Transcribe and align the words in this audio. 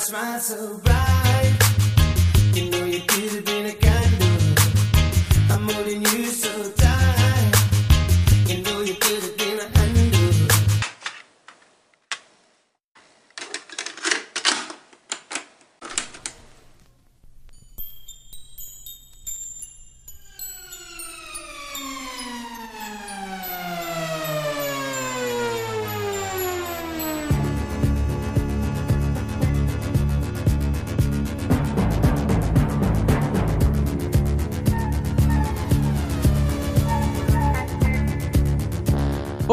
Smile 0.00 0.40
so 0.40 0.78
bright. 0.78 1.19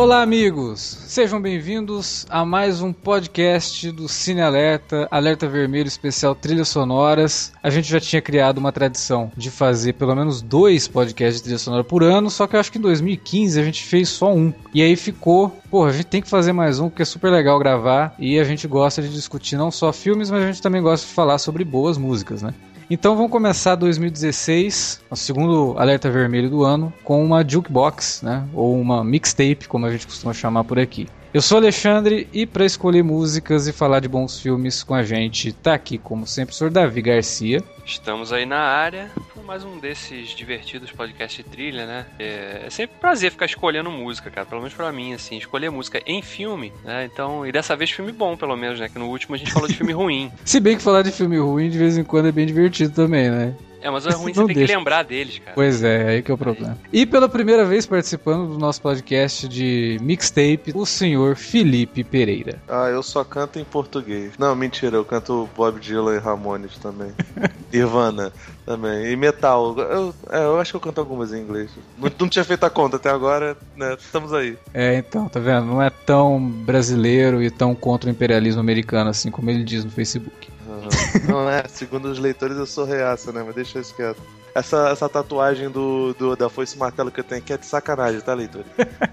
Olá, 0.08 0.22
amigos! 0.22 0.80
Sejam 1.06 1.42
bem-vindos 1.42 2.26
a 2.30 2.46
mais 2.46 2.82
um 2.82 2.94
podcast 2.94 3.92
do 3.92 4.08
Cine 4.08 4.40
Alerta, 4.40 5.06
Alerta 5.12 5.50
Vermelho 5.50 5.90
Especial 5.90 6.34
Trilhas 6.34 6.70
Sonoras. 6.70 7.52
A 7.62 7.70
gente 7.70 7.90
já 7.90 8.00
tinha 8.00 8.22
criado 8.22 8.58
uma 8.58 8.72
tradição 8.72 9.30
de 9.36 9.52
fazer 9.52 9.96
pelo 9.96 10.16
menos 10.16 10.42
dois 10.42 10.88
podcasts 10.88 11.42
de 11.42 11.44
trilha 11.44 11.60
sonora 11.60 11.84
por 11.84 12.04
ano, 12.04 12.30
só 12.30 12.48
que 12.48 12.56
eu 12.56 12.60
acho 12.62 12.72
que 12.72 12.78
em 12.78 12.82
2015 12.82 13.60
a 13.60 13.64
gente 13.66 13.84
fez 13.84 14.08
só 14.08 14.34
um. 14.34 14.54
E 14.74 14.82
aí 14.82 14.96
ficou, 14.96 15.50
pô, 15.70 15.84
a 15.84 15.92
gente 15.92 16.06
tem 16.06 16.22
que 16.22 16.30
fazer 16.30 16.54
mais 16.54 16.80
um 16.80 16.88
porque 16.88 17.02
é 17.02 17.06
super 17.06 17.30
legal 17.30 17.60
gravar 17.60 18.16
e 18.18 18.40
a 18.40 18.46
gente 18.46 18.66
gosta 18.66 19.02
de 19.02 19.10
discutir 19.10 19.58
não 19.58 19.70
só 19.70 19.92
filmes, 19.92 20.32
mas 20.32 20.42
a 20.42 20.48
gente 20.48 20.62
também 20.62 20.82
gosta 20.82 21.06
de 21.06 21.12
falar 21.12 21.38
sobre 21.38 21.66
boas 21.66 21.98
músicas, 21.98 22.42
né? 22.42 22.54
Então 22.90 23.18
vamos 23.18 23.32
começar 23.32 23.76
2016, 23.76 25.02
o 25.10 25.16
segundo 25.18 25.76
alerta 25.78 26.10
vermelho 26.10 26.50
do 26.50 26.64
ano, 26.64 26.94
com 27.04 27.22
uma 27.22 27.44
jukebox, 27.46 28.22
né? 28.22 28.48
Ou 28.54 28.80
uma 28.80 29.04
mixtape, 29.04 29.68
como 29.68 29.86
a 29.86 29.92
gente 29.92 30.08
costuma 30.08 30.34
chamar 30.34 30.64
por 30.64 30.80
aqui. 30.80 31.06
Eu 31.38 31.42
sou 31.44 31.60
Alexandre 31.60 32.28
e 32.34 32.48
para 32.48 32.66
escolher 32.66 33.04
músicas 33.04 33.68
e 33.68 33.72
falar 33.72 34.00
de 34.00 34.08
bons 34.08 34.40
filmes 34.40 34.82
com 34.82 34.96
a 34.96 35.04
gente, 35.04 35.54
tá 35.54 35.76
aqui 35.76 36.00
como 36.00 36.26
sempre 36.26 36.52
o 36.52 36.58
senhor 36.58 36.72
Davi 36.72 37.00
Garcia. 37.00 37.64
Estamos 37.86 38.34
aí 38.34 38.44
na 38.44 38.58
área 38.58 39.12
com 39.36 39.44
mais 39.44 39.64
um 39.64 39.78
desses 39.78 40.30
divertidos 40.30 40.92
podcasts 40.92 41.46
de 41.46 41.48
trilha, 41.48 41.86
né? 41.86 42.08
É, 42.18 42.64
é 42.66 42.70
sempre 42.72 42.96
um 42.98 43.00
prazer 43.00 43.30
ficar 43.30 43.46
escolhendo 43.46 43.92
música, 43.92 44.32
cara. 44.32 44.48
Pelo 44.48 44.62
menos 44.62 44.74
pra 44.74 44.92
mim, 44.92 45.14
assim, 45.14 45.38
escolher 45.38 45.70
música 45.70 46.02
em 46.08 46.24
filme, 46.24 46.74
né? 46.84 47.06
Então, 47.06 47.46
e 47.46 47.52
dessa 47.52 47.76
vez 47.76 47.92
filme 47.92 48.12
bom, 48.12 48.36
pelo 48.36 48.58
menos, 48.58 48.80
né? 48.80 48.90
Que 48.90 48.98
no 48.98 49.08
último 49.08 49.36
a 49.36 49.38
gente 49.38 49.54
falou 49.54 49.68
de 49.68 49.76
filme 49.76 49.94
ruim. 49.94 50.32
Se 50.44 50.60
bem 50.60 50.76
que 50.76 50.82
falar 50.82 51.04
de 51.04 51.12
filme 51.12 51.38
ruim 51.38 51.70
de 51.70 51.78
vez 51.78 52.00
em 52.00 52.04
quando 52.04 52.30
é 52.30 52.32
bem 52.32 52.48
divertido 52.48 52.96
também, 52.96 53.30
né? 53.30 53.56
É, 53.82 53.90
mas 53.90 54.06
é 54.06 54.12
ruim 54.12 54.34
você 54.34 54.46
tem 54.46 54.56
deixa. 54.56 54.74
que 54.74 54.78
lembrar 54.78 55.04
deles, 55.04 55.40
cara. 55.40 55.52
Pois 55.54 55.84
é, 55.84 56.10
aí 56.10 56.22
que 56.22 56.32
é 56.32 56.34
o 56.34 56.38
problema. 56.38 56.78
E 56.92 57.06
pela 57.06 57.30
primeira 57.30 57.66
vez 57.66 57.86
participando 57.86 58.54
do 58.54 58.58
nosso 58.58 58.82
podcast 58.82 59.48
de 59.48 59.98
mixtape, 60.02 60.72
o 60.74 60.86
senhor 60.86 61.36
Felipe 61.36 62.04
Pereira. 62.04 62.62
Ah, 62.68 62.88
eu 62.90 63.04
só 63.04 63.24
canto 63.24 63.60
em 63.60 63.64
português. 63.64 64.34
Não, 64.38 64.56
mentira, 64.56 64.98
eu 64.98 65.06
canto 65.06 65.48
Bob 65.56 65.80
Dylan 65.80 66.16
e 66.16 66.20
Ramones 66.20 66.78
também. 66.78 67.12
Nirvana 67.72 68.32
também. 68.66 69.12
E 69.12 69.16
metal. 69.16 69.78
Eu, 69.78 70.14
é, 70.30 70.40
eu 70.44 70.60
acho 70.60 70.72
que 70.72 70.78
eu 70.78 70.82
canto 70.82 71.00
algumas 71.00 71.34
em 71.34 71.42
inglês. 71.42 71.70
Não, 71.98 72.12
não 72.20 72.30
tinha 72.30 72.44
feito 72.44 72.64
a 72.66 72.70
conta 72.70 72.98
até 72.98 73.10
agora, 73.10 73.56
né? 73.76 73.96
Estamos 74.00 74.34
aí. 74.34 74.58
É, 74.74 74.96
então, 74.96 75.30
tá 75.30 75.40
vendo? 75.40 75.66
Não 75.66 75.82
é 75.82 75.90
tão 75.90 76.40
brasileiro 76.40 77.42
e 77.42 77.52
tão 77.52 77.76
contra 77.76 78.10
o 78.10 78.12
imperialismo 78.12 78.60
americano 78.60 79.10
assim 79.10 79.32
como 79.32 79.50
ele 79.50 79.64
diz 79.64 79.84
no 79.86 79.92
Facebook. 79.92 80.57
Aham. 80.78 81.28
Não 81.28 81.50
é, 81.50 81.64
segundo 81.68 82.06
os 82.06 82.20
leitores 82.20 82.58
eu 82.58 82.66
sou 82.66 82.86
reaça, 82.86 83.32
né? 83.32 83.44
Mas 83.46 83.56
deixa 83.56 83.80
isso 83.80 83.94
quieto. 83.96 84.22
Essa, 84.56 84.90
essa 84.90 85.08
tatuagem 85.08 85.70
do, 85.70 86.14
do- 86.16 86.36
da 86.36 86.50
foice 86.50 86.78
martelo 86.78 87.12
que 87.12 87.20
eu 87.20 87.24
tenho 87.24 87.42
aqui 87.42 87.54
é 87.54 87.58
de 87.58 87.66
sacanagem, 87.66 88.20
tá, 88.22 88.34
leitor? 88.34 88.64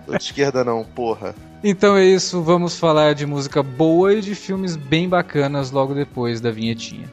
Tô 0.07 0.17
de 0.17 0.23
esquerda 0.25 0.65
não, 0.65 0.85
porra. 0.85 1.35
Então 1.63 1.97
é 1.97 2.05
isso, 2.05 2.41
vamos 2.43 2.79
falar 2.79 3.15
de 3.15 3.27
música 3.27 3.63
boa 3.63 4.15
e 4.15 4.21
de 4.23 4.35
filmes 4.35 4.75
bem 4.77 5.07
bacanas 5.09 5.71
logo 5.71 5.93
depois 5.95 6.41
da 6.41 6.51
vinhetinha. 6.51 7.13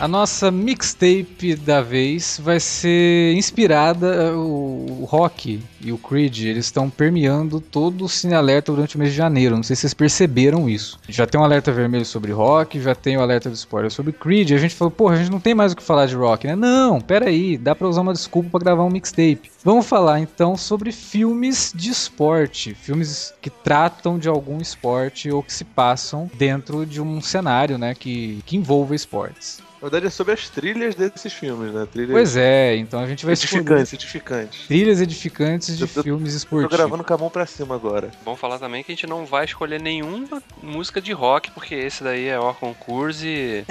A 0.00 0.08
nossa 0.08 0.50
mixtape 0.50 1.54
da 1.54 1.82
vez 1.82 2.40
vai 2.42 2.58
ser 2.58 3.34
inspirada 3.34 4.34
o, 4.34 5.02
o 5.02 5.04
Rock 5.04 5.60
e 5.78 5.92
o 5.92 5.98
Creed, 5.98 6.38
eles 6.44 6.64
estão 6.64 6.88
permeando 6.88 7.60
todo 7.60 8.06
o 8.06 8.08
Cine 8.08 8.32
Alerta 8.32 8.72
durante 8.72 8.96
o 8.96 8.98
mês 8.98 9.10
de 9.10 9.18
janeiro. 9.18 9.56
Não 9.56 9.62
sei 9.62 9.76
se 9.76 9.80
vocês 9.80 9.92
perceberam 9.92 10.70
isso. 10.70 10.98
Já 11.06 11.26
tem 11.26 11.38
um 11.38 11.44
alerta 11.44 11.70
vermelho 11.70 12.06
sobre 12.06 12.32
Rock, 12.32 12.80
já 12.80 12.94
tem 12.94 13.18
o 13.18 13.20
alerta 13.20 13.50
de 13.50 13.56
spoiler 13.56 13.90
sobre 13.90 14.14
Creed. 14.14 14.52
A 14.52 14.56
gente 14.56 14.74
falou, 14.74 14.90
porra, 14.90 15.16
a 15.16 15.18
gente 15.18 15.30
não 15.30 15.38
tem 15.38 15.54
mais 15.54 15.72
o 15.72 15.76
que 15.76 15.82
falar 15.82 16.06
de 16.06 16.14
Rock, 16.14 16.46
né? 16.46 16.56
Não, 16.56 16.98
peraí, 16.98 17.58
dá 17.58 17.74
pra 17.74 17.86
usar 17.86 18.00
uma 18.00 18.14
desculpa 18.14 18.48
pra 18.52 18.60
gravar 18.60 18.84
um 18.84 18.90
mixtape. 18.90 19.50
Vamos 19.62 19.84
falar 19.84 20.18
então 20.18 20.56
sobre 20.56 20.92
filmes 20.92 21.74
de 21.76 21.90
esporte, 21.90 22.72
filmes 22.72 23.34
que 23.42 23.50
tratam 23.50 24.18
de 24.18 24.30
algum 24.30 24.62
esporte 24.62 25.30
ou 25.30 25.42
que 25.42 25.52
se 25.52 25.64
passam 25.64 26.30
dentro 26.38 26.86
de 26.86 27.02
um 27.02 27.20
cenário, 27.20 27.76
né, 27.76 27.94
que, 27.94 28.42
que 28.46 28.56
envolva 28.56 28.94
esportes. 28.94 29.60
Na 29.82 29.88
verdade 29.88 30.06
é 30.08 30.10
sobre 30.10 30.34
as 30.34 30.46
trilhas 30.50 30.94
desses 30.94 31.32
filmes, 31.32 31.72
né? 31.72 31.86
Trilhas 31.90 32.10
Pois 32.12 32.36
é, 32.36 32.76
então 32.76 33.00
a 33.00 33.06
gente 33.06 33.24
vai 33.24 33.32
escolher 33.32 33.60
edificantes, 33.62 33.92
edificantes. 33.94 34.66
trilhas 34.66 35.00
edificantes 35.00 35.76
de 35.78 35.84
Eu 35.84 35.88
tô- 35.88 36.02
filmes 36.02 36.32
Tô 36.32 36.36
esportivos. 36.36 36.76
gravando 36.76 37.02
com 37.02 37.14
a 37.14 37.16
mão 37.16 37.30
pra 37.30 37.46
cima 37.46 37.74
agora. 37.76 38.10
Bom 38.22 38.36
falar 38.36 38.58
também 38.58 38.84
que 38.84 38.92
a 38.92 38.94
gente 38.94 39.06
não 39.06 39.24
vai 39.24 39.46
escolher 39.46 39.80
nenhuma 39.80 40.42
música 40.62 41.00
de 41.00 41.12
rock, 41.12 41.50
porque 41.52 41.74
esse 41.74 42.04
daí 42.04 42.26
é 42.26 42.38
o 42.38 42.52
concurso 42.52 43.24
e 43.24 43.64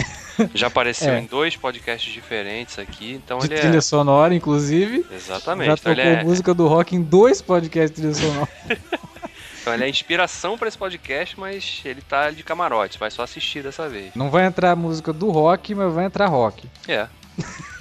já 0.55 0.65
apareceu 0.73 1.13
É. 1.13 1.19
em 1.19 1.25
dois 1.27 1.55
podcasts 1.55 2.11
diferentes 2.11 2.79
aqui, 2.79 3.13
então 3.13 3.37
De 3.37 3.45
ele 3.45 3.59
trilha 3.59 3.77
é. 3.77 3.81
sonora, 3.81 4.33
inclusive. 4.33 5.05
Exatamente. 5.11 5.67
Já 5.67 5.73
Então 5.73 5.93
tocou 5.93 6.03
ele, 6.11 6.21
é, 6.21 6.23
música 6.23 6.53
do 6.55 6.67
rock 6.67 6.95
em 6.95 7.03
dois 7.03 7.39
podcasts 7.39 7.95
de 8.01 8.09
trilha 8.09 8.15
sonora. 8.15 8.49
então 9.61 9.73
ele 9.73 9.83
é 9.83 9.89
inspiração 9.89 10.57
pra 10.57 10.67
esse 10.67 10.77
podcast, 10.77 11.39
mas 11.39 11.81
ele 11.85 12.01
tá 12.01 12.29
de 12.31 12.43
camarote, 12.43 12.97
vai 12.97 13.11
só 13.11 13.23
assistir 13.23 13.63
dessa 13.63 13.87
vez. 13.89 14.13
Não 14.15 14.29
vai 14.29 14.45
entrar 14.45 14.71
a 14.71 14.75
música 14.75 15.11
do 15.11 15.29
rock, 15.29 15.75
mas 15.75 15.93
vai 15.93 16.05
entrar 16.05 16.27
rock. 16.27 16.67
É. 16.87 17.07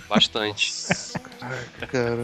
Bastante. 0.09 0.73
Cara. 1.91 2.23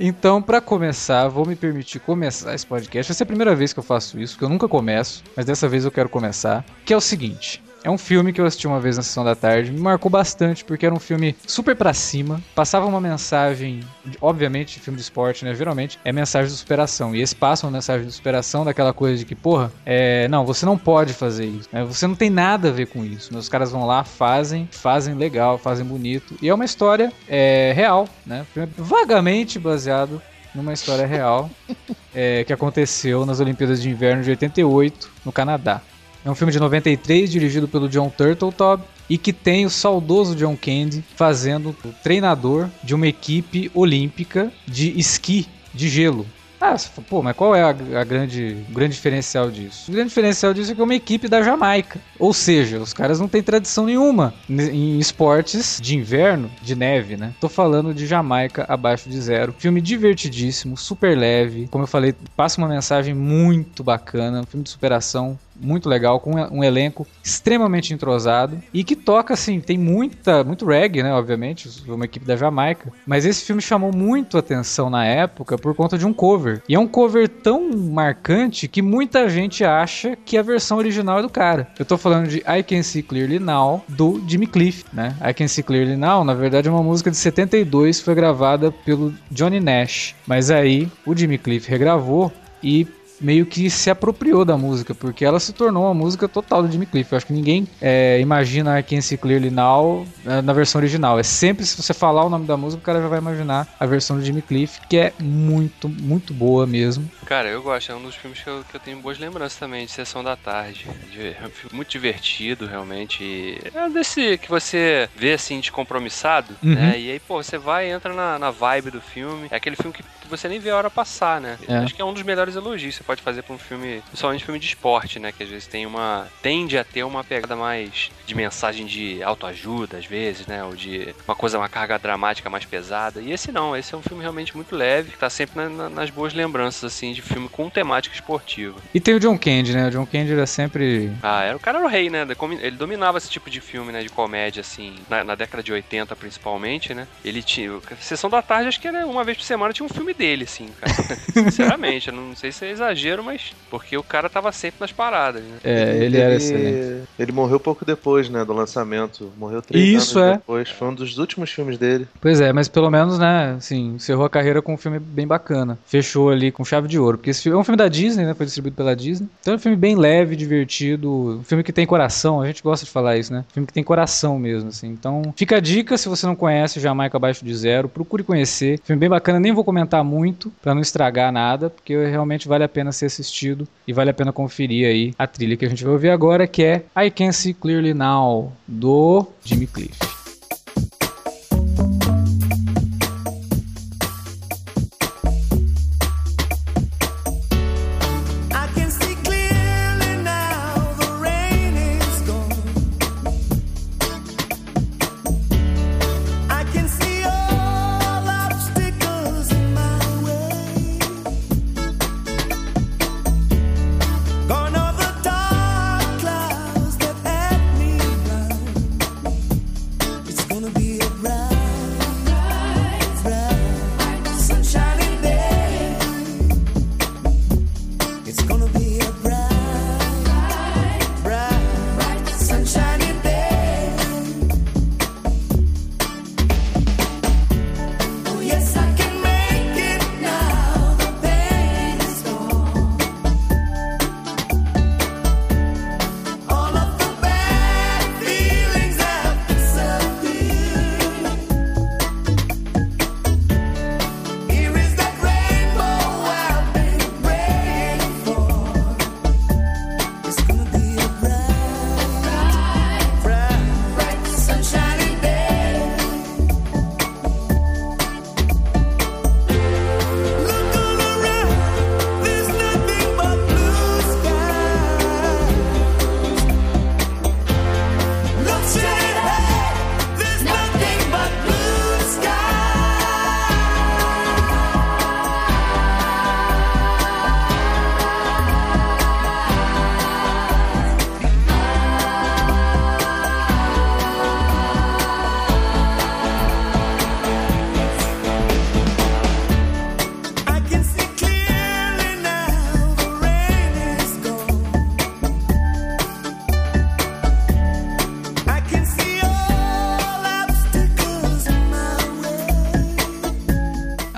Então, 0.00 0.40
pra 0.40 0.60
começar, 0.60 1.28
vou 1.28 1.44
me 1.44 1.54
permitir 1.54 2.00
começar 2.00 2.54
esse 2.54 2.66
podcast. 2.66 3.12
Vai 3.12 3.16
ser 3.16 3.22
a 3.22 3.26
primeira 3.26 3.54
vez 3.54 3.72
que 3.72 3.78
eu 3.78 3.84
faço 3.84 4.18
isso, 4.18 4.34
porque 4.34 4.44
eu 4.44 4.48
nunca 4.48 4.66
começo, 4.66 5.22
mas 5.36 5.44
dessa 5.44 5.68
vez 5.68 5.84
eu 5.84 5.90
quero 5.90 6.08
começar. 6.08 6.64
Que 6.84 6.94
é 6.94 6.96
o 6.96 7.00
seguinte: 7.00 7.62
É 7.86 7.90
um 7.90 7.96
filme 7.96 8.32
que 8.32 8.40
eu 8.40 8.44
assisti 8.44 8.66
uma 8.66 8.80
vez 8.80 8.96
na 8.96 9.02
sessão 9.04 9.24
da 9.24 9.36
tarde, 9.36 9.70
me 9.70 9.78
marcou 9.78 10.10
bastante 10.10 10.64
porque 10.64 10.84
era 10.84 10.92
um 10.92 10.98
filme 10.98 11.36
super 11.46 11.76
pra 11.76 11.94
cima, 11.94 12.42
passava 12.52 12.84
uma 12.84 13.00
mensagem, 13.00 13.78
obviamente, 14.20 14.80
filme 14.80 14.96
de 14.96 15.04
esporte, 15.04 15.44
né? 15.44 15.54
Geralmente 15.54 15.96
é 16.04 16.10
mensagem 16.10 16.50
de 16.50 16.58
superação. 16.58 17.14
E 17.14 17.22
esse 17.22 17.36
passa 17.36 17.64
uma 17.64 17.70
mensagem 17.70 18.04
de 18.04 18.12
superação 18.12 18.64
daquela 18.64 18.92
coisa 18.92 19.18
de 19.18 19.24
que, 19.24 19.36
porra, 19.36 19.70
é, 19.84 20.26
não, 20.26 20.44
você 20.44 20.66
não 20.66 20.76
pode 20.76 21.12
fazer 21.12 21.44
isso, 21.44 21.68
né? 21.70 21.84
Você 21.84 22.08
não 22.08 22.16
tem 22.16 22.28
nada 22.28 22.70
a 22.70 22.72
ver 22.72 22.88
com 22.88 23.04
isso. 23.04 23.32
Meus 23.32 23.48
caras 23.48 23.70
vão 23.70 23.86
lá, 23.86 24.02
fazem, 24.02 24.68
fazem 24.72 25.14
legal, 25.14 25.56
fazem 25.56 25.86
bonito. 25.86 26.36
E 26.42 26.48
é 26.48 26.54
uma 26.54 26.64
história 26.64 27.12
é, 27.28 27.72
real, 27.72 28.08
né? 28.26 28.44
Vagamente 28.76 29.60
baseado 29.60 30.20
numa 30.52 30.72
história 30.72 31.06
real 31.06 31.48
é, 32.12 32.42
que 32.42 32.52
aconteceu 32.52 33.24
nas 33.24 33.38
Olimpíadas 33.38 33.80
de 33.80 33.88
Inverno 33.88 34.24
de 34.24 34.30
88 34.30 35.08
no 35.24 35.30
Canadá. 35.30 35.80
É 36.26 36.30
um 36.30 36.34
filme 36.34 36.52
de 36.52 36.58
93, 36.58 37.30
dirigido 37.30 37.68
pelo 37.68 37.88
John 37.88 38.10
Turteltaub, 38.10 38.82
e 39.08 39.16
que 39.16 39.32
tem 39.32 39.64
o 39.64 39.70
saudoso 39.70 40.34
John 40.34 40.56
Candy 40.56 41.04
fazendo 41.14 41.68
o 41.84 41.92
treinador 42.02 42.68
de 42.82 42.96
uma 42.96 43.06
equipe 43.06 43.70
olímpica 43.72 44.52
de 44.66 44.98
esqui 44.98 45.46
de 45.72 45.88
gelo. 45.88 46.26
Ah, 46.60 46.74
pô, 47.08 47.22
mas 47.22 47.36
qual 47.36 47.54
é 47.54 47.62
a, 47.62 47.68
a 47.68 48.02
grande, 48.02 48.56
o 48.68 48.72
grande 48.72 48.94
diferencial 48.94 49.52
disso? 49.52 49.88
O 49.88 49.94
grande 49.94 50.08
diferencial 50.08 50.52
disso 50.52 50.72
é 50.72 50.74
que 50.74 50.80
é 50.80 50.84
uma 50.84 50.96
equipe 50.96 51.28
da 51.28 51.42
Jamaica. 51.42 52.00
Ou 52.18 52.34
seja, 52.34 52.80
os 52.80 52.92
caras 52.92 53.20
não 53.20 53.28
têm 53.28 53.40
tradição 53.40 53.84
nenhuma 53.84 54.34
em 54.48 54.98
esportes 54.98 55.78
de 55.80 55.96
inverno, 55.96 56.50
de 56.60 56.74
neve, 56.74 57.16
né? 57.16 57.34
Tô 57.40 57.48
falando 57.48 57.94
de 57.94 58.04
Jamaica 58.04 58.64
abaixo 58.68 59.08
de 59.08 59.20
zero. 59.20 59.54
Filme 59.56 59.80
divertidíssimo, 59.80 60.76
super 60.76 61.16
leve. 61.16 61.68
Como 61.70 61.84
eu 61.84 61.88
falei, 61.88 62.16
passa 62.34 62.60
uma 62.60 62.68
mensagem 62.68 63.14
muito 63.14 63.84
bacana. 63.84 64.40
Um 64.40 64.46
filme 64.46 64.64
de 64.64 64.70
superação 64.70 65.38
muito 65.60 65.88
legal, 65.88 66.20
com 66.20 66.32
um 66.34 66.62
elenco 66.62 67.06
extremamente 67.22 67.92
entrosado 67.92 68.60
e 68.72 68.84
que 68.84 68.96
toca, 68.96 69.34
assim, 69.34 69.60
tem 69.60 69.78
muita, 69.78 70.44
muito 70.44 70.66
reggae, 70.66 71.02
né, 71.02 71.12
obviamente, 71.12 71.68
uma 71.88 72.04
equipe 72.04 72.26
da 72.26 72.36
Jamaica, 72.36 72.92
mas 73.06 73.24
esse 73.24 73.44
filme 73.44 73.62
chamou 73.62 73.94
muito 73.94 74.38
atenção 74.38 74.90
na 74.90 75.04
época 75.04 75.56
por 75.58 75.74
conta 75.74 75.98
de 75.98 76.06
um 76.06 76.12
cover. 76.12 76.62
E 76.68 76.74
é 76.74 76.78
um 76.78 76.86
cover 76.86 77.28
tão 77.28 77.70
marcante 77.70 78.68
que 78.68 78.82
muita 78.82 79.28
gente 79.28 79.64
acha 79.64 80.16
que 80.24 80.36
a 80.36 80.42
versão 80.42 80.78
original 80.78 81.18
é 81.18 81.22
do 81.22 81.30
cara. 81.30 81.68
Eu 81.78 81.84
tô 81.84 81.96
falando 81.96 82.28
de 82.28 82.38
I 82.38 82.62
Can 82.62 82.82
See 82.82 83.02
Clearly 83.02 83.38
Now, 83.38 83.84
do 83.88 84.22
Jimmy 84.26 84.46
Cliff, 84.46 84.84
né? 84.92 85.16
I 85.24 85.32
Can 85.32 85.48
See 85.48 85.62
Clearly 85.62 85.96
Now, 85.96 86.24
na 86.24 86.34
verdade, 86.34 86.68
é 86.68 86.70
uma 86.70 86.82
música 86.82 87.10
de 87.10 87.16
72, 87.16 88.00
foi 88.00 88.14
gravada 88.14 88.70
pelo 88.70 89.12
Johnny 89.30 89.60
Nash, 89.60 90.14
mas 90.26 90.50
aí 90.50 90.88
o 91.04 91.14
Jimmy 91.14 91.38
Cliff 91.38 91.68
regravou 91.68 92.32
e 92.62 92.86
meio 93.20 93.46
que 93.46 93.70
se 93.70 93.88
apropriou 93.90 94.44
da 94.44 94.56
música, 94.56 94.94
porque 94.94 95.24
ela 95.24 95.40
se 95.40 95.52
tornou 95.52 95.84
uma 95.84 95.94
música 95.94 96.28
total 96.28 96.62
do 96.62 96.70
Jimmy 96.70 96.86
Cliff. 96.86 97.10
Eu 97.12 97.16
acho 97.16 97.26
que 97.26 97.32
ninguém 97.32 97.66
é, 97.80 98.18
imagina 98.20 98.78
I 98.78 98.82
Can 98.82 99.00
See 99.00 99.16
Clearly 99.16 99.50
Now 99.50 100.06
é, 100.24 100.42
na 100.42 100.52
versão 100.52 100.78
original. 100.80 101.18
É 101.18 101.22
sempre, 101.22 101.64
se 101.64 101.76
você 101.82 101.94
falar 101.94 102.24
o 102.24 102.28
nome 102.30 102.46
da 102.46 102.56
música, 102.56 102.80
o 102.80 102.84
cara 102.84 103.00
já 103.00 103.08
vai 103.08 103.18
imaginar 103.18 103.66
a 103.78 103.86
versão 103.86 104.16
do 104.18 104.24
Jimmy 104.24 104.42
Cliff, 104.42 104.80
que 104.88 104.96
é 104.96 105.12
muito, 105.20 105.88
muito 105.88 106.32
boa 106.34 106.66
mesmo. 106.66 107.10
Cara, 107.24 107.48
eu 107.48 107.62
gosto, 107.62 107.90
é 107.90 107.94
um 107.94 108.02
dos 108.02 108.14
filmes 108.14 108.40
que 108.40 108.48
eu, 108.48 108.64
que 108.70 108.76
eu 108.76 108.80
tenho 108.80 108.98
boas 108.98 109.18
lembranças 109.18 109.58
também, 109.58 109.84
de 109.86 109.90
Sessão 109.92 110.22
da 110.22 110.36
Tarde. 110.36 110.86
De- 111.12 111.28
é 111.28 111.42
um 111.46 111.50
filme 111.50 111.74
muito 111.74 111.88
divertido, 111.90 112.66
realmente. 112.66 113.58
É 113.74 113.88
desse 113.88 114.38
que 114.38 114.48
você 114.48 115.08
vê 115.16 115.32
assim, 115.32 115.58
descompromissado, 115.60 116.54
Uhum. 116.62 116.74
né? 116.74 116.98
E 116.98 117.10
aí, 117.10 117.20
pô, 117.20 117.42
você 117.42 117.58
vai 117.58 117.88
e 117.88 117.90
entra 117.90 118.12
na, 118.14 118.38
na 118.38 118.50
vibe 118.50 118.90
do 118.90 119.00
filme. 119.00 119.48
É 119.50 119.56
aquele 119.56 119.76
filme 119.76 119.92
que, 119.92 120.02
que 120.02 120.28
você 120.28 120.48
nem 120.48 120.58
vê 120.58 120.70
a 120.70 120.76
hora 120.76 120.90
passar, 120.90 121.40
né? 121.40 121.58
É. 121.68 121.78
Acho 121.78 121.94
que 121.94 122.02
é 122.02 122.04
um 122.04 122.12
dos 122.12 122.22
melhores 122.22 122.54
elogios 122.56 122.94
pode 123.06 123.22
fazer 123.22 123.42
pra 123.42 123.54
um 123.54 123.58
filme, 123.58 124.02
principalmente 124.08 124.44
filme 124.44 124.58
de 124.60 124.66
esporte, 124.66 125.18
né? 125.18 125.32
Que 125.32 125.42
às 125.44 125.48
vezes 125.48 125.66
tem 125.66 125.86
uma. 125.86 126.26
tende 126.42 126.76
a 126.76 126.84
ter 126.84 127.04
uma 127.04 127.22
pegada 127.24 127.54
mais 127.56 128.10
de 128.26 128.34
mensagem 128.34 128.84
de 128.86 129.22
autoajuda, 129.22 129.98
às 129.98 130.06
vezes, 130.06 130.46
né? 130.46 130.64
Ou 130.64 130.74
de 130.74 131.14
uma 131.26 131.34
coisa, 131.36 131.58
uma 131.58 131.68
carga 131.68 131.98
dramática 131.98 132.50
mais 132.50 132.64
pesada. 132.64 133.20
E 133.20 133.30
esse 133.32 133.52
não, 133.52 133.76
esse 133.76 133.94
é 133.94 133.98
um 133.98 134.02
filme 134.02 134.22
realmente 134.22 134.54
muito 134.56 134.74
leve, 134.74 135.12
que 135.12 135.18
tá 135.18 135.30
sempre 135.30 135.56
na- 135.56 135.68
na- 135.68 135.88
nas 135.90 136.10
boas 136.10 136.34
lembranças, 136.34 136.84
assim, 136.84 137.12
de 137.12 137.22
filme 137.22 137.48
com 137.48 137.70
temática 137.70 138.14
esportiva. 138.14 138.80
E 138.92 139.00
tem 139.00 139.14
o 139.14 139.20
John 139.20 139.38
Candy, 139.38 139.72
né? 139.74 139.86
O 139.88 139.90
John 139.90 140.06
Candy 140.06 140.32
era 140.32 140.46
sempre. 140.46 141.10
Ah, 141.22 141.42
era, 141.44 141.56
o 141.56 141.60
cara 141.60 141.78
era 141.78 141.86
o 141.86 141.90
rei, 141.90 142.10
né? 142.10 142.26
Ele 142.60 142.76
dominava 142.76 143.18
esse 143.18 143.30
tipo 143.30 143.48
de 143.48 143.60
filme, 143.60 143.92
né? 143.92 144.02
De 144.02 144.08
comédia, 144.08 144.60
assim, 144.60 144.96
na, 145.08 145.22
na 145.22 145.34
década 145.34 145.62
de 145.62 145.72
80, 145.72 146.16
principalmente, 146.16 146.92
né? 146.94 147.06
Ele 147.24 147.42
tinha. 147.42 147.70
Sessão 148.00 148.28
da 148.28 148.42
tarde, 148.42 148.68
acho 148.68 148.80
que 148.80 148.88
era 148.88 149.06
uma 149.06 149.22
vez 149.24 149.36
por 149.38 149.44
semana 149.44 149.72
tinha 149.72 149.86
um 149.86 149.88
filme 149.88 150.12
dele, 150.14 150.44
assim, 150.44 150.68
cara. 150.80 150.92
Sinceramente, 151.32 152.08
eu 152.08 152.14
não 152.14 152.34
sei 152.34 152.50
se 152.52 152.64
é 152.64 152.70
exagero, 152.70 152.95
mas. 153.22 153.52
Porque 153.70 153.96
o 153.96 154.02
cara 154.02 154.28
tava 154.28 154.52
sempre 154.52 154.80
nas 154.80 154.92
paradas, 154.92 155.42
né? 155.42 155.58
É, 155.64 155.96
ele 155.96 156.18
era 156.18 156.34
excelente. 156.34 157.08
Ele 157.18 157.32
morreu 157.32 157.58
pouco 157.58 157.84
depois, 157.84 158.28
né, 158.28 158.44
do 158.44 158.52
lançamento. 158.52 159.32
Morreu 159.36 159.62
três 159.62 160.02
Isso, 160.02 160.18
anos 160.18 160.34
é. 160.34 160.36
depois. 160.38 160.70
Foi 160.70 160.88
um 160.88 160.94
dos 160.94 161.18
últimos 161.18 161.50
filmes 161.50 161.78
dele. 161.78 162.06
Pois 162.20 162.40
é, 162.40 162.52
mas 162.52 162.68
pelo 162.68 162.90
menos, 162.90 163.18
né, 163.18 163.54
assim, 163.56 163.94
encerrou 163.96 164.24
a 164.24 164.30
carreira 164.30 164.62
com 164.62 164.74
um 164.74 164.76
filme 164.76 164.98
bem 164.98 165.26
bacana. 165.26 165.78
Fechou 165.86 166.30
ali 166.30 166.50
com 166.52 166.64
chave 166.64 166.88
de 166.88 166.98
ouro. 166.98 167.18
Porque 167.18 167.30
esse 167.30 167.42
filme 167.42 167.56
é 167.56 167.60
um 167.60 167.64
filme 167.64 167.76
da 167.76 167.88
Disney, 167.88 168.24
né? 168.24 168.34
Foi 168.34 168.46
distribuído 168.46 168.76
pela 168.76 168.94
Disney. 168.94 169.28
Então 169.40 169.54
é 169.54 169.56
um 169.56 169.60
filme 169.60 169.76
bem 169.76 169.96
leve, 169.96 170.36
divertido. 170.36 171.38
Um 171.40 171.44
filme 171.44 171.62
que 171.62 171.72
tem 171.72 171.86
coração. 171.86 172.40
A 172.40 172.46
gente 172.46 172.62
gosta 172.62 172.84
de 172.84 172.90
falar 172.90 173.16
isso, 173.16 173.32
né? 173.32 173.44
Filme 173.52 173.66
que 173.66 173.72
tem 173.72 173.84
coração 173.84 174.38
mesmo, 174.38 174.68
assim. 174.68 174.88
Então 174.88 175.34
fica 175.36 175.56
a 175.56 175.60
dica, 175.60 175.96
se 175.96 176.08
você 176.08 176.26
não 176.26 176.36
conhece 176.36 176.80
Jamaica 176.80 177.16
Abaixo 177.16 177.44
de 177.44 177.54
Zero, 177.54 177.88
procure 177.88 178.22
conhecer. 178.22 178.80
Filme 178.84 179.00
bem 179.00 179.08
bacana, 179.08 179.40
nem 179.40 179.52
vou 179.52 179.64
comentar 179.64 180.02
muito 180.04 180.52
pra 180.62 180.74
não 180.74 180.80
estragar 180.80 181.32
nada, 181.32 181.70
porque 181.70 181.96
realmente 182.06 182.48
vale 182.48 182.64
a 182.64 182.68
pena 182.68 182.85
ser 182.92 183.06
assistido 183.06 183.66
e 183.86 183.92
vale 183.92 184.10
a 184.10 184.14
pena 184.14 184.32
conferir 184.32 184.86
aí 184.88 185.14
a 185.18 185.26
trilha 185.26 185.56
que 185.56 185.64
a 185.64 185.68
gente 185.68 185.84
vai 185.84 185.92
ouvir 185.92 186.10
agora, 186.10 186.46
que 186.46 186.62
é 186.62 186.84
I 186.96 187.10
Can 187.10 187.32
See 187.32 187.54
Clearly 187.54 187.94
Now, 187.94 188.52
do 188.66 189.26
Jimmy 189.44 189.66
Cliff. 189.66 190.15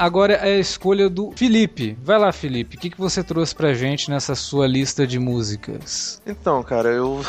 Agora 0.08 0.32
é 0.32 0.54
a 0.54 0.58
escolha 0.58 1.06
do 1.06 1.32
Felipe. 1.36 1.94
Vai 2.02 2.18
lá, 2.18 2.32
Felipe. 2.32 2.78
O 2.78 2.80
que, 2.80 2.88
que 2.88 2.98
você 2.98 3.22
trouxe 3.22 3.54
pra 3.54 3.74
gente 3.74 4.08
nessa 4.08 4.34
sua 4.34 4.66
lista 4.66 5.06
de 5.06 5.18
músicas? 5.18 6.22
Então, 6.26 6.62
cara, 6.62 6.88
eu. 6.88 7.20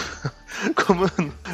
Como 0.86 1.10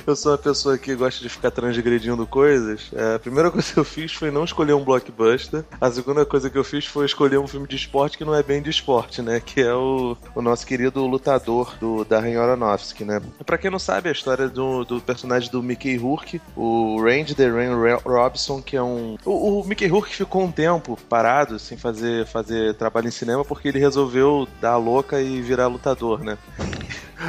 eu 0.06 0.16
sou 0.16 0.32
uma 0.32 0.38
pessoa 0.38 0.78
que 0.78 0.96
gosta 0.96 1.22
de 1.22 1.30
ficar 1.30 1.52
transgredindo 1.52 2.26
coisas, 2.26 2.90
é, 2.94 3.16
a 3.16 3.20
primeira 3.20 3.52
coisa 3.52 3.74
que 3.74 3.80
eu 3.80 3.86
fiz 3.86 4.14
foi 4.14 4.32
não 4.32 4.44
escolher 4.44 4.74
um 4.74 4.84
blockbuster. 4.84 5.64
A 5.80 5.92
segunda 5.92 6.26
coisa 6.26 6.50
que 6.50 6.58
eu 6.58 6.64
fiz 6.64 6.86
foi 6.86 7.06
escolher 7.06 7.38
um 7.38 7.48
filme 7.48 7.68
de 7.68 7.76
esporte 7.76 8.18
que 8.18 8.26
não 8.26 8.34
é 8.34 8.42
bem 8.42 8.62
de 8.62 8.70
esporte, 8.70 9.22
né? 9.22 9.40
Que 9.40 9.62
é 9.62 9.74
o, 9.74 10.18
o 10.34 10.42
nosso 10.42 10.66
querido 10.66 11.06
lutador 11.06 11.76
do 11.80 12.04
Darren 12.06 12.38
Aronofsky, 12.38 13.04
né? 13.04 13.22
Pra 13.46 13.58
quem 13.58 13.70
não 13.70 13.80
sabe, 13.80 14.10
a 14.10 14.12
história 14.12 14.48
do, 14.48 14.84
do 14.84 15.02
personagem 15.02 15.52
do 15.52 15.62
Mickey 15.62 15.98
Rourke, 15.98 16.42
o 16.56 17.02
Randy 17.02 17.36
The 17.36 17.50
Rain 17.50 17.74
Robson, 18.04 18.62
que 18.62 18.76
é 18.76 18.82
um... 18.82 19.18
O, 19.26 19.62
o 19.62 19.68
Mickey 19.68 19.88
Rourke 19.88 20.16
ficou 20.16 20.44
um 20.44 20.52
tempo 20.52 20.98
parado, 21.10 21.60
sem 21.60 21.78
fazer, 21.78 22.26
fazer 22.26 22.76
trabalho 22.76 23.08
em 23.08 23.12
cinema, 23.12 23.44
porque 23.44 23.68
ele 23.68 23.80
resolveu 23.80 24.48
dar 24.62 24.78
louca 24.78 25.22
e 25.22 25.42
virar 25.42 25.68
lutador, 25.68 26.22
né? 26.22 26.38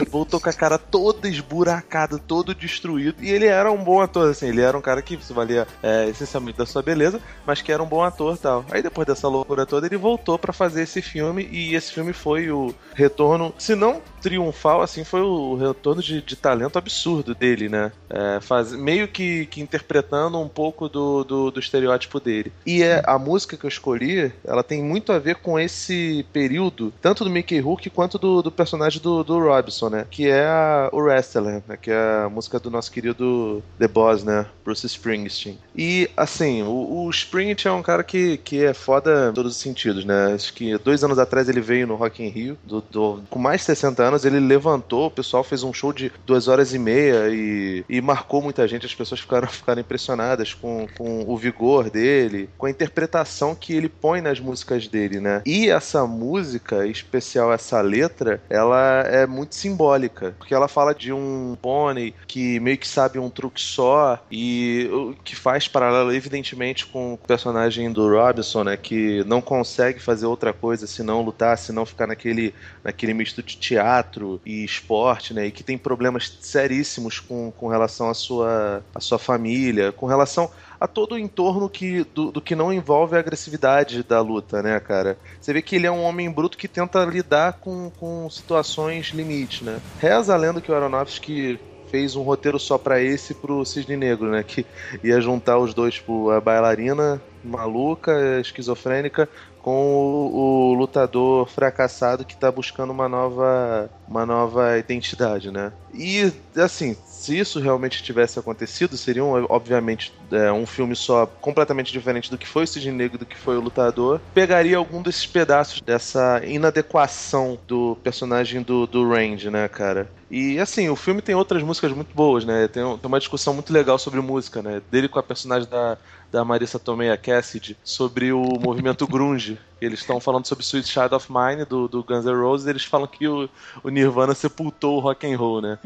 Voltou 0.08 0.40
com 0.40 0.48
a 0.48 0.52
cara 0.52 0.78
toda 0.78 1.28
esburacada, 1.28 2.18
todo 2.18 2.54
destruído. 2.54 3.22
E 3.22 3.30
ele 3.30 3.46
era 3.46 3.70
um 3.70 3.82
bom 3.82 4.00
ator, 4.00 4.30
assim, 4.30 4.48
ele 4.48 4.60
era 4.60 4.76
um 4.76 4.80
cara 4.80 5.02
que 5.02 5.18
se 5.22 5.32
valia 5.32 5.66
é, 5.82 6.08
essencialmente 6.08 6.58
da 6.58 6.66
sua 6.66 6.82
beleza, 6.82 7.20
mas 7.46 7.62
que 7.62 7.72
era 7.72 7.82
um 7.82 7.86
bom 7.86 8.02
ator 8.02 8.36
tal. 8.38 8.64
Aí 8.70 8.82
depois 8.82 9.06
dessa 9.06 9.28
loucura 9.28 9.66
toda, 9.66 9.86
ele 9.86 9.96
voltou 9.96 10.38
para 10.38 10.52
fazer 10.52 10.82
esse 10.82 11.02
filme, 11.02 11.48
e 11.50 11.74
esse 11.74 11.92
filme 11.92 12.12
foi 12.12 12.50
o 12.50 12.74
retorno, 12.94 13.54
se 13.58 13.74
não 13.74 14.02
triunfal, 14.26 14.82
assim, 14.82 15.04
foi 15.04 15.20
o 15.20 15.54
retorno 15.54 16.02
de, 16.02 16.20
de 16.20 16.34
talento 16.34 16.76
absurdo 16.76 17.32
dele, 17.32 17.68
né? 17.68 17.92
É, 18.10 18.40
faz, 18.40 18.72
meio 18.72 19.06
que, 19.06 19.46
que 19.46 19.60
interpretando 19.60 20.40
um 20.40 20.48
pouco 20.48 20.88
do, 20.88 21.22
do, 21.22 21.50
do, 21.52 21.60
estereótipo 21.60 22.18
dele. 22.18 22.52
E 22.66 22.82
é, 22.82 23.02
a 23.06 23.18
música 23.18 23.56
que 23.56 23.64
eu 23.64 23.68
escolhi, 23.68 24.32
ela 24.44 24.64
tem 24.64 24.82
muito 24.82 25.12
a 25.12 25.18
ver 25.20 25.36
com 25.36 25.58
esse 25.58 26.26
período, 26.32 26.92
tanto 27.00 27.22
do 27.22 27.30
Mickey 27.30 27.60
Rourke 27.60 27.88
quanto 27.88 28.18
do, 28.18 28.42
do 28.42 28.50
personagem 28.50 29.00
do, 29.00 29.22
do 29.22 29.38
Robson, 29.38 29.75
né? 29.90 30.06
Que 30.10 30.28
é 30.28 30.46
a, 30.46 30.88
o 30.92 30.98
Wrestler, 30.98 31.62
né? 31.66 31.76
Que 31.80 31.90
é 31.90 32.24
a 32.24 32.28
música 32.28 32.58
do 32.58 32.70
nosso 32.70 32.90
querido 32.90 33.62
The 33.78 33.88
Boss, 33.88 34.24
né? 34.24 34.46
Bruce 34.64 34.86
Springsteen. 34.86 35.58
E, 35.76 36.10
assim, 36.16 36.62
o, 36.62 37.04
o 37.04 37.10
Springsteen 37.10 37.74
é 37.74 37.78
um 37.78 37.82
cara 37.82 38.02
que, 38.02 38.38
que 38.38 38.64
é 38.64 38.74
foda 38.74 39.28
em 39.30 39.34
todos 39.34 39.52
os 39.52 39.60
sentidos, 39.60 40.04
né? 40.04 40.32
Acho 40.34 40.52
que 40.52 40.76
dois 40.78 41.04
anos 41.04 41.18
atrás 41.18 41.48
ele 41.48 41.60
veio 41.60 41.86
no 41.86 41.94
Rock 41.94 42.22
in 42.22 42.28
Rio, 42.28 42.58
do, 42.64 42.80
do, 42.80 43.22
com 43.30 43.38
mais 43.38 43.60
de 43.60 43.66
60 43.66 44.02
anos, 44.02 44.24
ele 44.24 44.40
levantou, 44.40 45.06
o 45.06 45.10
pessoal 45.10 45.44
fez 45.44 45.62
um 45.62 45.72
show 45.72 45.92
de 45.92 46.10
duas 46.24 46.48
horas 46.48 46.74
e 46.74 46.78
meia 46.78 47.28
e, 47.28 47.84
e 47.88 48.00
marcou 48.00 48.42
muita 48.42 48.66
gente, 48.66 48.86
as 48.86 48.94
pessoas 48.94 49.20
ficaram, 49.20 49.46
ficaram 49.48 49.80
impressionadas 49.80 50.54
com, 50.54 50.86
com 50.96 51.24
o 51.26 51.36
vigor 51.36 51.90
dele, 51.90 52.48
com 52.56 52.66
a 52.66 52.70
interpretação 52.70 53.54
que 53.54 53.74
ele 53.74 53.88
põe 53.88 54.20
nas 54.20 54.40
músicas 54.40 54.88
dele, 54.88 55.20
né? 55.20 55.42
E 55.44 55.68
essa 55.68 56.06
música, 56.06 56.86
em 56.86 56.90
especial 56.90 57.52
essa 57.52 57.80
letra, 57.80 58.40
ela 58.48 59.00
é 59.00 59.26
muito 59.26 59.54
simbólica, 59.66 60.34
porque 60.38 60.54
ela 60.54 60.68
fala 60.68 60.94
de 60.94 61.12
um 61.12 61.56
pônei 61.60 62.14
que 62.26 62.60
meio 62.60 62.78
que 62.78 62.86
sabe 62.86 63.18
um 63.18 63.28
truque 63.28 63.60
só 63.60 64.18
e 64.30 64.88
que 65.24 65.34
faz 65.34 65.66
paralelo 65.66 66.12
evidentemente 66.12 66.86
com 66.86 67.14
o 67.14 67.18
personagem 67.18 67.90
do 67.92 68.08
Robinson, 68.08 68.64
né, 68.64 68.76
que 68.76 69.24
não 69.24 69.40
consegue 69.40 70.00
fazer 70.00 70.26
outra 70.26 70.52
coisa 70.52 70.86
senão 70.86 71.22
lutar, 71.22 71.58
senão 71.58 71.84
ficar 71.84 72.06
naquele 72.06 72.54
naquele 72.84 73.12
misto 73.12 73.42
de 73.42 73.56
teatro 73.56 74.40
e 74.46 74.64
esporte, 74.64 75.34
né, 75.34 75.46
e 75.46 75.50
que 75.50 75.64
tem 75.64 75.76
problemas 75.76 76.38
seríssimos 76.40 77.18
com, 77.18 77.50
com 77.50 77.68
relação 77.68 78.08
à 78.08 78.14
sua 78.14 78.82
à 78.94 79.00
sua 79.00 79.18
família, 79.18 79.92
com 79.92 80.06
relação 80.06 80.50
a 80.80 80.86
todo 80.86 81.12
o 81.12 81.18
entorno 81.18 81.68
que, 81.68 82.04
do, 82.14 82.30
do, 82.30 82.40
que 82.40 82.54
não 82.54 82.72
envolve 82.72 83.16
a 83.16 83.18
agressividade 83.18 84.02
da 84.02 84.20
luta, 84.20 84.62
né, 84.62 84.78
cara? 84.80 85.18
Você 85.40 85.52
vê 85.52 85.62
que 85.62 85.76
ele 85.76 85.86
é 85.86 85.90
um 85.90 86.02
homem 86.02 86.30
bruto 86.30 86.58
que 86.58 86.68
tenta 86.68 87.04
lidar 87.04 87.54
com, 87.54 87.90
com 87.98 88.28
situações 88.30 89.06
limite, 89.08 89.64
né? 89.64 89.80
Reza 90.00 90.34
a 90.34 90.36
lenda 90.36 90.60
que 90.60 90.70
o 90.70 90.74
Aronofsky 90.74 91.58
fez 91.90 92.16
um 92.16 92.22
roteiro 92.22 92.58
só 92.58 92.76
para 92.76 93.00
esse 93.00 93.32
pro 93.34 93.64
Cisne 93.64 93.96
Negro, 93.96 94.30
né? 94.30 94.42
Que 94.42 94.66
ia 95.02 95.20
juntar 95.20 95.58
os 95.58 95.72
dois, 95.72 95.94
tipo, 95.94 96.30
a 96.30 96.40
bailarina 96.40 97.20
maluca, 97.46 98.40
esquizofrênica, 98.40 99.28
com 99.66 99.72
o, 99.72 100.70
o, 100.70 100.74
lutador 100.74 101.48
fracassado 101.48 102.24
que 102.24 102.36
tá 102.36 102.52
buscando 102.52 102.92
uma 102.92 103.08
nova, 103.08 103.90
uma 104.06 104.24
nova 104.24 104.78
identidade, 104.78 105.50
né? 105.50 105.72
E, 105.92 106.32
assim, 106.54 106.96
se 107.04 107.36
isso 107.36 107.58
realmente 107.58 108.00
tivesse 108.00 108.38
acontecido, 108.38 108.96
seria, 108.96 109.24
um, 109.24 109.44
obviamente, 109.48 110.12
é, 110.30 110.52
um 110.52 110.64
filme 110.64 110.94
só 110.94 111.26
completamente 111.26 111.90
diferente 111.90 112.30
do 112.30 112.38
que 112.38 112.46
foi 112.46 112.62
o 112.62 112.66
Cisne 112.68 112.92
Negro, 112.92 113.18
do 113.18 113.26
que 113.26 113.36
foi 113.36 113.56
o 113.56 113.60
Lutador. 113.60 114.20
Pegaria 114.32 114.76
algum 114.76 115.02
desses 115.02 115.26
pedaços 115.26 115.80
dessa 115.80 116.40
inadequação 116.46 117.58
do 117.66 117.96
personagem 118.04 118.62
do, 118.62 118.86
do 118.86 119.08
Range, 119.08 119.50
né, 119.50 119.66
cara? 119.66 120.08
E 120.30 120.58
assim, 120.58 120.88
o 120.88 120.96
filme 120.96 121.22
tem 121.22 121.34
outras 121.34 121.62
músicas 121.62 121.92
muito 121.92 122.14
boas, 122.14 122.44
né? 122.44 122.66
Tem, 122.68 122.82
tem 122.82 123.06
uma 123.06 123.18
discussão 123.18 123.54
muito 123.54 123.72
legal 123.72 123.98
sobre 123.98 124.20
música, 124.20 124.60
né? 124.60 124.82
Dele 124.90 125.08
com 125.08 125.18
a 125.18 125.22
personagem 125.22 125.68
da, 125.68 125.96
da 126.30 126.44
Marissa 126.44 126.78
Tomei 126.78 127.16
Cassidy 127.16 127.76
sobre 127.84 128.32
o 128.32 128.42
movimento 128.60 129.06
grunge. 129.08 129.58
Eles 129.80 130.00
estão 130.00 130.18
falando 130.18 130.46
sobre 130.46 130.64
Sweet 130.64 130.88
Child 130.88 131.14
of 131.14 131.28
Mine 131.30 131.64
do, 131.64 131.86
do 131.86 132.02
Guns 132.02 132.24
N' 132.24 132.34
Roses. 132.34 132.66
Eles 132.66 132.84
falam 132.84 133.06
que 133.06 133.28
o, 133.28 133.48
o 133.84 133.88
Nirvana 133.90 134.34
sepultou 134.34 134.96
o 134.96 135.00
rock 135.00 135.26
and 135.26 135.36
roll, 135.36 135.60
né? 135.60 135.78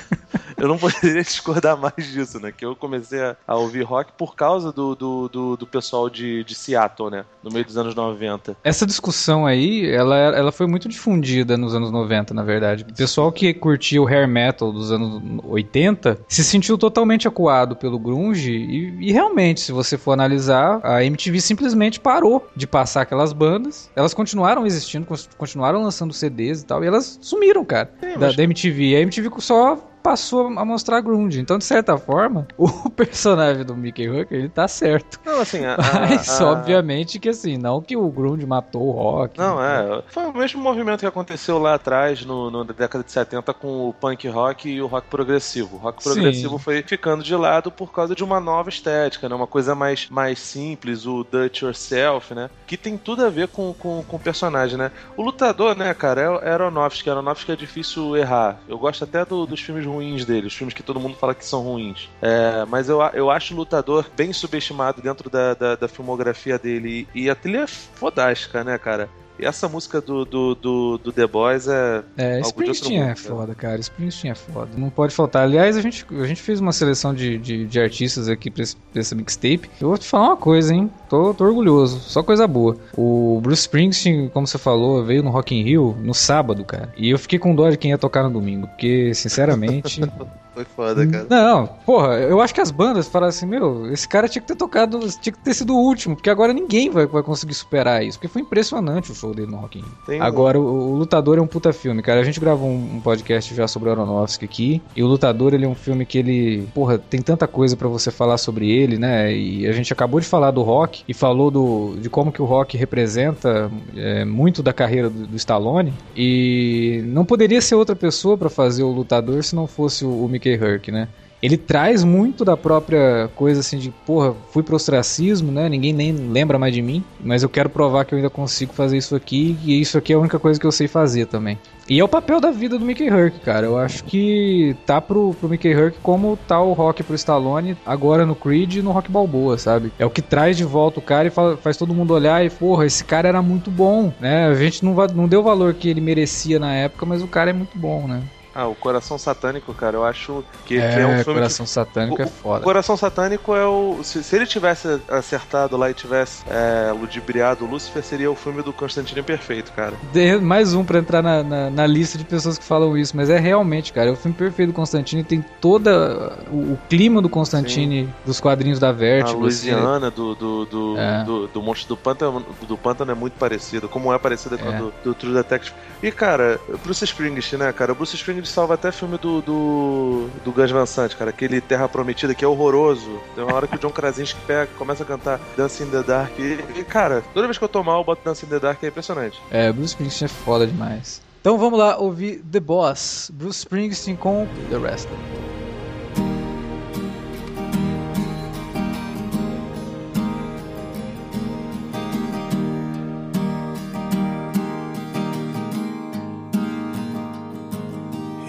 eu 0.56 0.68
não 0.68 0.78
poderia 0.78 1.22
discordar 1.22 1.76
mais 1.76 2.10
disso, 2.10 2.40
né? 2.40 2.50
Que 2.50 2.64
eu 2.64 2.74
comecei 2.74 3.20
a, 3.20 3.36
a 3.46 3.56
ouvir 3.56 3.82
rock 3.82 4.12
por 4.16 4.34
causa 4.34 4.72
do, 4.72 4.94
do, 4.94 5.28
do, 5.28 5.56
do, 5.58 5.66
pessoal 5.66 6.08
de, 6.08 6.42
de 6.42 6.54
Seattle, 6.54 7.10
né? 7.10 7.24
No 7.42 7.50
meio 7.50 7.66
dos 7.66 7.76
anos 7.76 7.94
90. 7.94 8.56
Essa 8.64 8.86
discussão 8.86 9.44
aí, 9.44 9.90
ela, 9.90 10.16
ela 10.16 10.52
foi 10.52 10.66
muito 10.66 10.88
difundida 10.88 11.58
nos 11.58 11.74
anos 11.74 11.90
90, 11.90 12.32
na 12.32 12.42
verdade. 12.42 12.86
O 12.88 12.94
pessoal 12.94 13.30
que 13.30 13.52
curtia 13.84 14.00
o 14.00 14.06
hair 14.06 14.26
metal 14.26 14.72
dos 14.72 14.90
anos 14.90 15.20
80 15.44 16.18
se 16.26 16.42
sentiu 16.42 16.78
totalmente 16.78 17.28
acuado 17.28 17.76
pelo 17.76 17.98
grunge 17.98 18.50
e, 18.50 19.08
e 19.08 19.12
realmente, 19.12 19.60
se 19.60 19.72
você 19.72 19.98
for 19.98 20.12
analisar, 20.12 20.80
a 20.82 21.04
MTV 21.04 21.40
simplesmente 21.40 22.00
parou 22.00 22.46
de 22.56 22.66
passar 22.66 23.02
aquelas 23.02 23.32
bandas. 23.32 23.90
Elas 23.94 24.14
continuaram 24.14 24.66
existindo, 24.66 25.06
continuaram 25.36 25.82
lançando 25.82 26.14
CDs 26.14 26.62
e 26.62 26.66
tal, 26.66 26.82
e 26.82 26.86
elas 26.86 27.18
sumiram, 27.20 27.64
cara, 27.64 27.90
da, 28.18 28.32
da 28.32 28.42
MTV. 28.42 28.96
A 28.96 29.00
MTV 29.00 29.30
só 29.38 29.78
passou 30.04 30.48
a 30.48 30.64
mostrar 30.66 31.00
grunge. 31.00 31.40
Então, 31.40 31.56
de 31.56 31.64
certa 31.64 31.96
forma, 31.96 32.46
o 32.58 32.90
personagem 32.90 33.64
do 33.64 33.74
Mickey 33.74 34.06
Hooker, 34.06 34.38
ele 34.38 34.50
tá 34.50 34.68
certo. 34.68 35.18
Não, 35.24 35.40
assim, 35.40 35.64
a, 35.64 35.78
Mas, 35.78 36.28
a, 36.28 36.44
a... 36.44 36.52
obviamente 36.52 37.18
que 37.18 37.30
assim, 37.30 37.56
não 37.56 37.80
que 37.80 37.96
o 37.96 38.06
grunge 38.10 38.44
matou 38.44 38.86
o 38.86 38.90
rock. 38.90 39.38
Não, 39.38 39.62
é. 39.64 40.02
Foi 40.08 40.24
o 40.26 40.36
mesmo 40.36 40.62
movimento 40.62 41.00
que 41.00 41.06
aconteceu 41.06 41.58
lá 41.58 41.74
atrás, 41.74 42.22
no, 42.22 42.50
no, 42.50 42.64
na 42.64 42.72
década 42.74 43.02
de 43.02 43.10
70, 43.10 43.54
com 43.54 43.88
o 43.88 43.94
punk 43.94 44.28
rock 44.28 44.68
e 44.68 44.82
o 44.82 44.86
rock 44.86 45.08
progressivo. 45.08 45.76
O 45.76 45.78
rock 45.78 46.04
progressivo 46.04 46.58
Sim. 46.58 46.62
foi 46.62 46.82
ficando 46.82 47.24
de 47.24 47.34
lado 47.34 47.70
por 47.70 47.90
causa 47.90 48.14
de 48.14 48.22
uma 48.22 48.38
nova 48.38 48.68
estética, 48.68 49.26
né? 49.26 49.34
Uma 49.34 49.46
coisa 49.46 49.74
mais, 49.74 50.10
mais 50.10 50.38
simples, 50.38 51.06
o 51.06 51.26
it 51.32 51.64
yourself, 51.64 52.34
né? 52.34 52.50
Que 52.66 52.76
tem 52.76 52.98
tudo 52.98 53.24
a 53.24 53.30
ver 53.30 53.48
com, 53.48 53.72
com, 53.72 54.04
com 54.06 54.16
o 54.16 54.20
personagem, 54.20 54.76
né? 54.76 54.90
O 55.16 55.22
lutador, 55.22 55.74
né, 55.74 55.94
cara, 55.94 56.20
é, 56.42 56.50
é 56.50 56.52
Aronofsky. 56.52 57.08
Aronofsky 57.08 57.52
é 57.52 57.56
difícil 57.56 58.14
errar. 58.16 58.58
Eu 58.68 58.76
gosto 58.76 59.04
até 59.04 59.24
do, 59.24 59.46
dos 59.46 59.60
filmes 59.60 59.93
ruins 59.94 60.24
dele, 60.24 60.46
os 60.46 60.54
filmes 60.54 60.74
que 60.74 60.82
todo 60.82 61.00
mundo 61.00 61.16
fala 61.16 61.34
que 61.34 61.44
são 61.44 61.62
ruins. 61.62 62.08
É, 62.20 62.64
mas 62.66 62.88
eu, 62.88 63.00
eu 63.14 63.30
acho 63.30 63.54
o 63.54 63.56
lutador 63.56 64.10
bem 64.16 64.32
subestimado 64.32 65.00
dentro 65.00 65.30
da, 65.30 65.54
da, 65.54 65.76
da 65.76 65.88
filmografia 65.88 66.58
dele. 66.58 67.08
E 67.14 67.30
a 67.30 67.34
trilha 67.34 67.64
é 67.64 67.66
fodástica, 67.66 68.62
né, 68.64 68.76
cara? 68.78 69.08
E 69.38 69.44
essa 69.44 69.68
música 69.68 70.00
do, 70.00 70.24
do, 70.24 70.54
do, 70.54 70.98
do 70.98 71.12
The 71.12 71.26
Boys 71.26 71.66
é. 71.66 72.02
É, 72.16 72.40
Springsteen 72.40 73.02
é 73.02 73.14
foda, 73.16 73.54
cara. 73.54 73.80
Springsteen 73.80 74.30
é 74.30 74.34
foda. 74.34 74.70
Não 74.76 74.90
pode 74.90 75.14
faltar. 75.14 75.42
Aliás, 75.42 75.76
a 75.76 75.80
gente, 75.80 76.06
a 76.10 76.26
gente 76.26 76.40
fez 76.40 76.60
uma 76.60 76.72
seleção 76.72 77.12
de, 77.12 77.36
de, 77.38 77.66
de 77.66 77.80
artistas 77.80 78.28
aqui 78.28 78.50
pra, 78.50 78.62
esse, 78.62 78.76
pra 78.76 79.00
essa 79.00 79.14
mixtape. 79.14 79.68
Eu 79.80 79.88
vou 79.88 79.98
te 79.98 80.06
falar 80.06 80.28
uma 80.28 80.36
coisa, 80.36 80.72
hein? 80.72 80.90
Tô, 81.08 81.34
tô 81.34 81.44
orgulhoso. 81.44 81.98
Só 82.00 82.22
coisa 82.22 82.46
boa. 82.46 82.76
O 82.96 83.40
Bruce 83.42 83.62
Springsteen, 83.62 84.28
como 84.28 84.46
você 84.46 84.58
falou, 84.58 85.04
veio 85.04 85.22
no 85.22 85.30
Rock 85.30 85.54
in 85.54 85.64
Rio 85.64 85.96
no 86.00 86.14
sábado, 86.14 86.64
cara. 86.64 86.92
E 86.96 87.10
eu 87.10 87.18
fiquei 87.18 87.38
com 87.38 87.54
dó 87.54 87.68
de 87.68 87.76
quem 87.76 87.90
ia 87.90 87.98
tocar 87.98 88.22
no 88.22 88.30
domingo. 88.30 88.68
Porque, 88.68 89.12
sinceramente. 89.14 90.00
Foi 90.54 90.64
foda, 90.64 91.04
cara. 91.04 91.26
Não, 91.28 91.66
porra, 91.84 92.14
eu 92.20 92.40
acho 92.40 92.54
que 92.54 92.60
as 92.60 92.70
bandas 92.70 93.08
falaram 93.08 93.30
assim, 93.30 93.44
meu, 93.44 93.92
esse 93.92 94.08
cara 94.08 94.28
tinha 94.28 94.40
que 94.40 94.46
ter 94.46 94.54
tocado, 94.54 95.00
tinha 95.20 95.32
que 95.32 95.38
ter 95.40 95.52
sido 95.52 95.74
o 95.74 95.78
último, 95.78 96.14
porque 96.14 96.30
agora 96.30 96.52
ninguém 96.52 96.90
vai, 96.90 97.06
vai 97.06 97.24
conseguir 97.24 97.54
superar 97.54 98.04
isso, 98.04 98.18
porque 98.18 98.28
foi 98.28 98.42
impressionante 98.42 99.10
o 99.10 99.14
show 99.14 99.34
dele 99.34 99.50
no 99.50 99.56
Rock. 99.56 99.84
Agora, 100.20 100.58
o, 100.58 100.92
o, 100.92 100.94
Lutador 100.94 101.38
é 101.38 101.40
um 101.40 101.46
puta 101.46 101.72
filme, 101.72 102.02
cara. 102.02 102.20
A 102.20 102.24
gente 102.24 102.38
gravou 102.38 102.68
um, 102.68 102.96
um, 102.96 103.00
podcast 103.00 103.52
já 103.52 103.66
sobre 103.66 103.88
o 103.88 103.92
Aronofsky 103.92 104.44
aqui, 104.44 104.82
e 104.94 105.02
o 105.02 105.06
Lutador, 105.08 105.54
ele 105.54 105.64
é 105.64 105.68
um 105.68 105.74
filme 105.74 106.06
que 106.06 106.18
ele, 106.18 106.68
porra, 106.72 106.98
tem 106.98 107.20
tanta 107.20 107.48
coisa 107.48 107.76
para 107.76 107.88
você 107.88 108.12
falar 108.12 108.38
sobre 108.38 108.70
ele, 108.70 108.96
né, 108.96 109.34
e 109.34 109.66
a 109.66 109.72
gente 109.72 109.92
acabou 109.92 110.20
de 110.20 110.26
falar 110.26 110.52
do 110.52 110.62
rock, 110.62 111.02
e 111.08 111.12
falou 111.12 111.50
do, 111.50 111.96
de 112.00 112.08
como 112.08 112.30
que 112.30 112.40
o 112.40 112.44
rock 112.44 112.76
representa 112.76 113.70
é, 113.96 114.24
muito 114.24 114.62
da 114.62 114.72
carreira 114.72 115.10
do, 115.10 115.26
do, 115.26 115.36
Stallone, 115.36 115.92
e 116.16 117.02
não 117.06 117.24
poderia 117.24 117.60
ser 117.60 117.74
outra 117.74 117.96
pessoa 117.96 118.38
para 118.38 118.48
fazer 118.48 118.84
o 118.84 118.92
Lutador 118.92 119.42
se 119.42 119.56
não 119.56 119.66
fosse 119.66 120.04
o, 120.04 120.24
o 120.24 120.28
Mickey 120.44 120.64
Herc, 120.64 120.90
né? 120.90 121.08
ele 121.44 121.58
traz 121.58 122.02
muito 122.02 122.42
da 122.42 122.56
própria 122.56 123.28
coisa 123.34 123.60
assim 123.60 123.76
de, 123.76 123.90
porra, 123.90 124.34
fui 124.50 124.62
pro 124.62 124.76
ostracismo, 124.76 125.52
né? 125.52 125.68
Ninguém 125.68 125.92
nem 125.92 126.10
lembra 126.10 126.58
mais 126.58 126.72
de 126.72 126.80
mim, 126.80 127.04
mas 127.20 127.42
eu 127.42 127.50
quero 127.50 127.68
provar 127.68 128.06
que 128.06 128.14
eu 128.14 128.16
ainda 128.16 128.30
consigo 128.30 128.72
fazer 128.72 128.96
isso 128.96 129.14
aqui 129.14 129.54
e 129.62 129.78
isso 129.78 129.98
aqui 129.98 130.14
é 130.14 130.16
a 130.16 130.18
única 130.18 130.38
coisa 130.38 130.58
que 130.58 130.66
eu 130.66 130.72
sei 130.72 130.88
fazer 130.88 131.26
também. 131.26 131.58
E 131.86 132.00
é 132.00 132.02
o 132.02 132.08
papel 132.08 132.40
da 132.40 132.50
vida 132.50 132.78
do 132.78 132.84
Mickey 132.86 133.08
Herc, 133.08 133.40
cara. 133.40 133.66
Eu 133.66 133.76
acho 133.76 134.04
que 134.04 134.74
tá 134.86 135.02
pro, 135.02 135.34
pro 135.38 135.50
Mickey 135.50 135.68
Herc 135.68 135.98
como 136.02 136.38
tá 136.48 136.58
o 136.58 136.72
Rock 136.72 137.02
pro 137.02 137.14
Stallone 137.14 137.76
agora 137.84 138.24
no 138.24 138.34
Creed 138.34 138.76
e 138.76 138.82
no 138.82 138.92
Rock 138.92 139.12
Balboa, 139.12 139.58
sabe? 139.58 139.92
É 139.98 140.06
o 140.06 140.10
que 140.10 140.22
traz 140.22 140.56
de 140.56 140.64
volta 140.64 140.98
o 140.98 141.02
cara 141.02 141.28
e 141.28 141.56
faz 141.58 141.76
todo 141.76 141.92
mundo 141.92 142.14
olhar 142.14 142.42
e, 142.42 142.48
porra, 142.48 142.86
esse 142.86 143.04
cara 143.04 143.28
era 143.28 143.42
muito 143.42 143.70
bom, 143.70 144.10
né? 144.18 144.46
A 144.46 144.54
gente 144.54 144.82
não, 144.82 144.94
não 145.14 145.28
deu 145.28 145.40
o 145.40 145.44
valor 145.44 145.74
que 145.74 145.90
ele 145.90 146.00
merecia 146.00 146.58
na 146.58 146.72
época, 146.72 147.04
mas 147.04 147.22
o 147.22 147.28
cara 147.28 147.50
é 147.50 147.52
muito 147.52 147.76
bom, 147.76 148.08
né? 148.08 148.22
Ah, 148.54 148.66
o 148.68 148.74
Coração 148.74 149.18
Satânico, 149.18 149.74
cara, 149.74 149.96
eu 149.96 150.04
acho 150.04 150.44
que, 150.64 150.76
que 150.76 150.80
É, 150.80 151.00
é 151.00 151.06
um 151.06 151.08
filme 151.10 151.24
que 151.24 151.32
Coração 151.34 151.66
Satânico 151.66 152.22
é 152.22 152.24
O 152.24 152.28
foda. 152.28 152.62
Coração 152.64 152.96
Satânico 152.96 153.54
é 153.54 153.66
o. 153.66 153.98
Se, 154.04 154.22
se 154.22 154.36
ele 154.36 154.46
tivesse 154.46 155.00
acertado 155.08 155.76
lá 155.76 155.90
e 155.90 155.94
tivesse 155.94 156.44
é, 156.48 156.92
ludibriado 156.92 157.64
o 157.64 157.68
Lúcifer, 157.68 158.02
seria 158.04 158.30
o 158.30 158.34
filme 158.36 158.62
do 158.62 158.72
Constantino 158.72 159.24
perfeito, 159.24 159.72
cara. 159.72 159.94
De- 160.12 160.38
mais 160.38 160.72
um 160.74 160.84
pra 160.84 160.98
entrar 160.98 161.22
na, 161.22 161.42
na, 161.42 161.70
na 161.70 161.86
lista 161.86 162.16
de 162.16 162.24
pessoas 162.24 162.56
que 162.58 162.64
falam 162.64 162.96
isso, 162.96 163.16
mas 163.16 163.28
é 163.28 163.38
realmente, 163.38 163.92
cara, 163.92 164.10
é 164.10 164.12
o 164.12 164.16
filme 164.16 164.36
perfeito 164.36 164.70
do 164.70 164.74
Constantine, 164.74 165.24
tem 165.24 165.44
toda 165.60 166.36
o, 166.50 166.74
o 166.74 166.78
clima 166.88 167.20
do 167.20 167.28
Constantine, 167.28 168.08
dos 168.24 168.38
quadrinhos 168.40 168.78
da 168.78 168.90
A 168.90 168.92
Vertigo. 168.92 169.46
assim, 169.46 169.70
né? 169.70 169.76
Louisiana 169.76 170.10
do, 170.10 170.34
do, 170.34 170.64
do, 170.66 170.98
É. 170.98 171.24
do, 171.24 171.46
do 171.48 171.62
Monstro 171.62 171.88
do 171.88 171.96
Pântano, 171.96 172.44
do 172.68 172.76
Pântano 172.78 173.10
é 173.10 173.14
muito 173.14 173.34
parecido, 173.34 173.88
como 173.88 174.12
é 174.14 174.18
parecido 174.18 174.56
com 174.58 174.68
a 174.68 174.72
É. 174.74 174.78
do, 174.78 174.94
do 175.02 175.14
True 175.14 175.34
Detective. 175.34 175.74
E, 176.02 176.10
cara, 176.12 176.60
Bruce 176.84 177.04
Springsteen, 177.04 177.58
né, 177.60 177.72
cara? 177.72 177.92
O 177.92 177.94
Bruce 177.94 178.14
Springsteen 178.14 178.43
salva 178.48 178.74
até 178.74 178.92
filme 178.92 179.18
do, 179.18 179.40
do, 179.42 180.28
do 180.44 180.52
Gus 180.52 180.70
Van 180.70 180.86
Sant, 180.86 181.14
cara. 181.16 181.30
Aquele 181.30 181.60
Terra 181.60 181.88
Prometida 181.88 182.34
que 182.34 182.44
é 182.44 182.48
horroroso. 182.48 183.20
Tem 183.34 183.44
uma 183.44 183.54
hora 183.54 183.66
que 183.66 183.76
o 183.76 183.78
John 183.78 183.90
Krasinski 183.90 184.40
pega, 184.46 184.70
começa 184.78 185.02
a 185.02 185.06
cantar 185.06 185.40
Dance 185.56 185.82
in 185.82 185.86
the 185.86 186.02
Dark. 186.02 186.32
E, 186.38 186.58
e, 186.78 186.84
cara, 186.84 187.22
toda 187.32 187.46
vez 187.46 187.58
que 187.58 187.64
eu 187.64 187.68
tô 187.68 187.82
mal, 187.82 188.00
eu 188.00 188.04
boto 188.04 188.22
Dance 188.24 188.44
in 188.44 188.48
the 188.48 188.58
Dark, 188.58 188.82
é 188.82 188.88
impressionante. 188.88 189.40
É, 189.50 189.72
Bruce 189.72 189.94
Springsteen 189.94 190.26
é 190.26 190.28
foda 190.28 190.66
demais. 190.66 191.22
Então 191.40 191.58
vamos 191.58 191.78
lá 191.78 191.98
ouvir 191.98 192.42
The 192.50 192.60
Boss, 192.60 193.30
Bruce 193.32 193.58
Springsteen 193.58 194.16
com 194.16 194.46
The 194.70 194.76
Wrestler. 194.76 195.18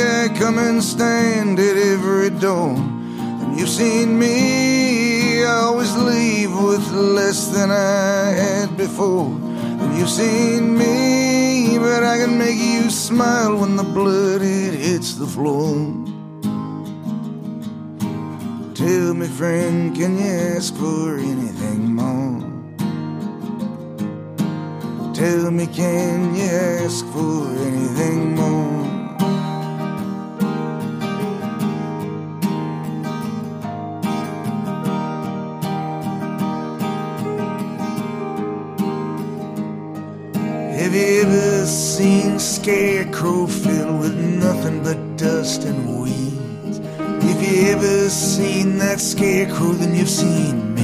I 0.00 0.28
come 0.38 0.58
and 0.58 0.82
stand 0.82 1.58
at 1.58 1.76
every 1.76 2.30
door. 2.30 2.74
And 2.76 3.58
you've 3.58 3.68
seen 3.68 4.18
me. 4.18 5.44
I 5.44 5.52
always 5.66 5.94
leave 5.96 6.52
with 6.52 6.90
less 6.92 7.48
than 7.48 7.70
I 7.70 8.32
had 8.44 8.76
before. 8.76 9.26
And 9.26 9.98
you've 9.98 10.08
seen 10.08 10.78
me, 10.78 11.78
but 11.78 12.02
I 12.04 12.18
can 12.18 12.38
make 12.38 12.58
you 12.58 12.90
smile 12.90 13.56
when 13.56 13.76
the 13.76 13.82
blood 13.82 14.42
it 14.42 14.74
hits 14.74 15.14
the 15.14 15.26
floor. 15.26 15.74
Tell 18.74 19.14
me, 19.14 19.26
friend, 19.26 19.94
can 19.94 20.18
you 20.18 20.32
ask 20.56 20.74
for 20.76 21.18
anything 21.18 21.94
more? 21.94 22.52
Tell 25.14 25.50
me, 25.50 25.66
can 25.66 26.34
you 26.34 26.44
ask 26.44 27.04
for 27.06 27.46
anything 27.68 28.34
more? 28.34 28.81
Scarecrow 42.42 43.46
filled 43.46 44.00
with 44.00 44.16
nothing 44.16 44.82
but 44.82 45.16
dust 45.16 45.62
and 45.64 46.00
weeds? 46.00 46.80
If 47.24 47.38
you 47.48 47.68
ever 47.70 48.08
seen 48.10 48.78
that 48.78 49.00
scarecrow, 49.00 49.72
then 49.72 49.94
you've 49.94 50.10
seen 50.10 50.74
me. 50.74 50.82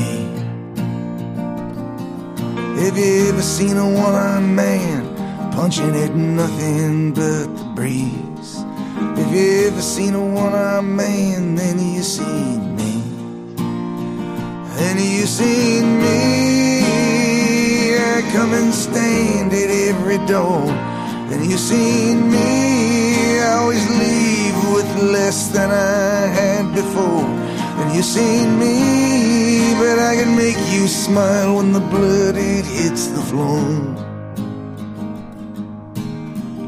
Have 2.83 2.97
you 2.97 3.29
ever 3.29 3.43
seen 3.43 3.77
a 3.77 3.85
one-armed 3.85 4.55
man 4.55 5.53
punching 5.53 5.97
at 5.97 6.15
nothing 6.15 7.13
but 7.13 7.47
the 7.57 7.73
breeze? 7.75 8.65
If 9.19 9.33
you 9.35 9.67
ever 9.67 9.83
seen 9.83 10.15
a 10.15 10.25
one-armed 10.25 10.97
man, 10.97 11.57
then 11.57 11.81
you 11.81 12.03
seen 12.03 12.77
me. 12.77 13.03
Then 14.77 14.97
you 14.99 15.27
seen 15.27 15.99
me. 15.99 16.79
I 17.99 18.23
come 18.33 18.55
and 18.55 18.73
stand 18.73 19.53
at 19.53 19.71
every 19.71 20.19
door. 20.27 20.88
Then 21.29 21.51
you've 21.51 21.61
seen 21.61 22.31
me. 22.31 23.41
I 23.41 23.59
always 23.61 23.87
leave 24.03 24.57
with 24.75 25.03
less 25.13 25.49
than 25.49 25.71
I 25.71 26.27
had 26.41 26.75
before. 26.75 27.27
And 27.81 27.95
you've 27.95 28.05
seen 28.05 28.59
me, 28.59 29.75
but 29.79 29.99
I 29.99 30.17
can 30.17 30.35
make 30.37 30.59
you 30.73 30.89
smile 30.89 31.57
when 31.57 31.73
the 31.73 31.81
blood 31.81 32.37
it 32.37 32.65
hits 32.65 33.09
the 33.09 33.21
floor. 33.21 33.65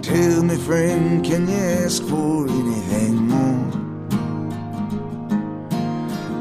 Tell 0.02 0.42
me, 0.42 0.56
friend, 0.56 1.24
can 1.24 1.48
you 1.48 1.56
ask 1.84 2.02
for 2.02 2.48
anything 2.48 3.16
more? 3.28 3.70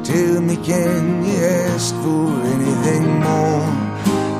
Tell 0.04 0.40
me, 0.42 0.56
can 0.56 1.24
you 1.24 1.36
ask 1.44 1.94
for 2.02 2.26
anything 2.54 3.20
more? 3.20 3.89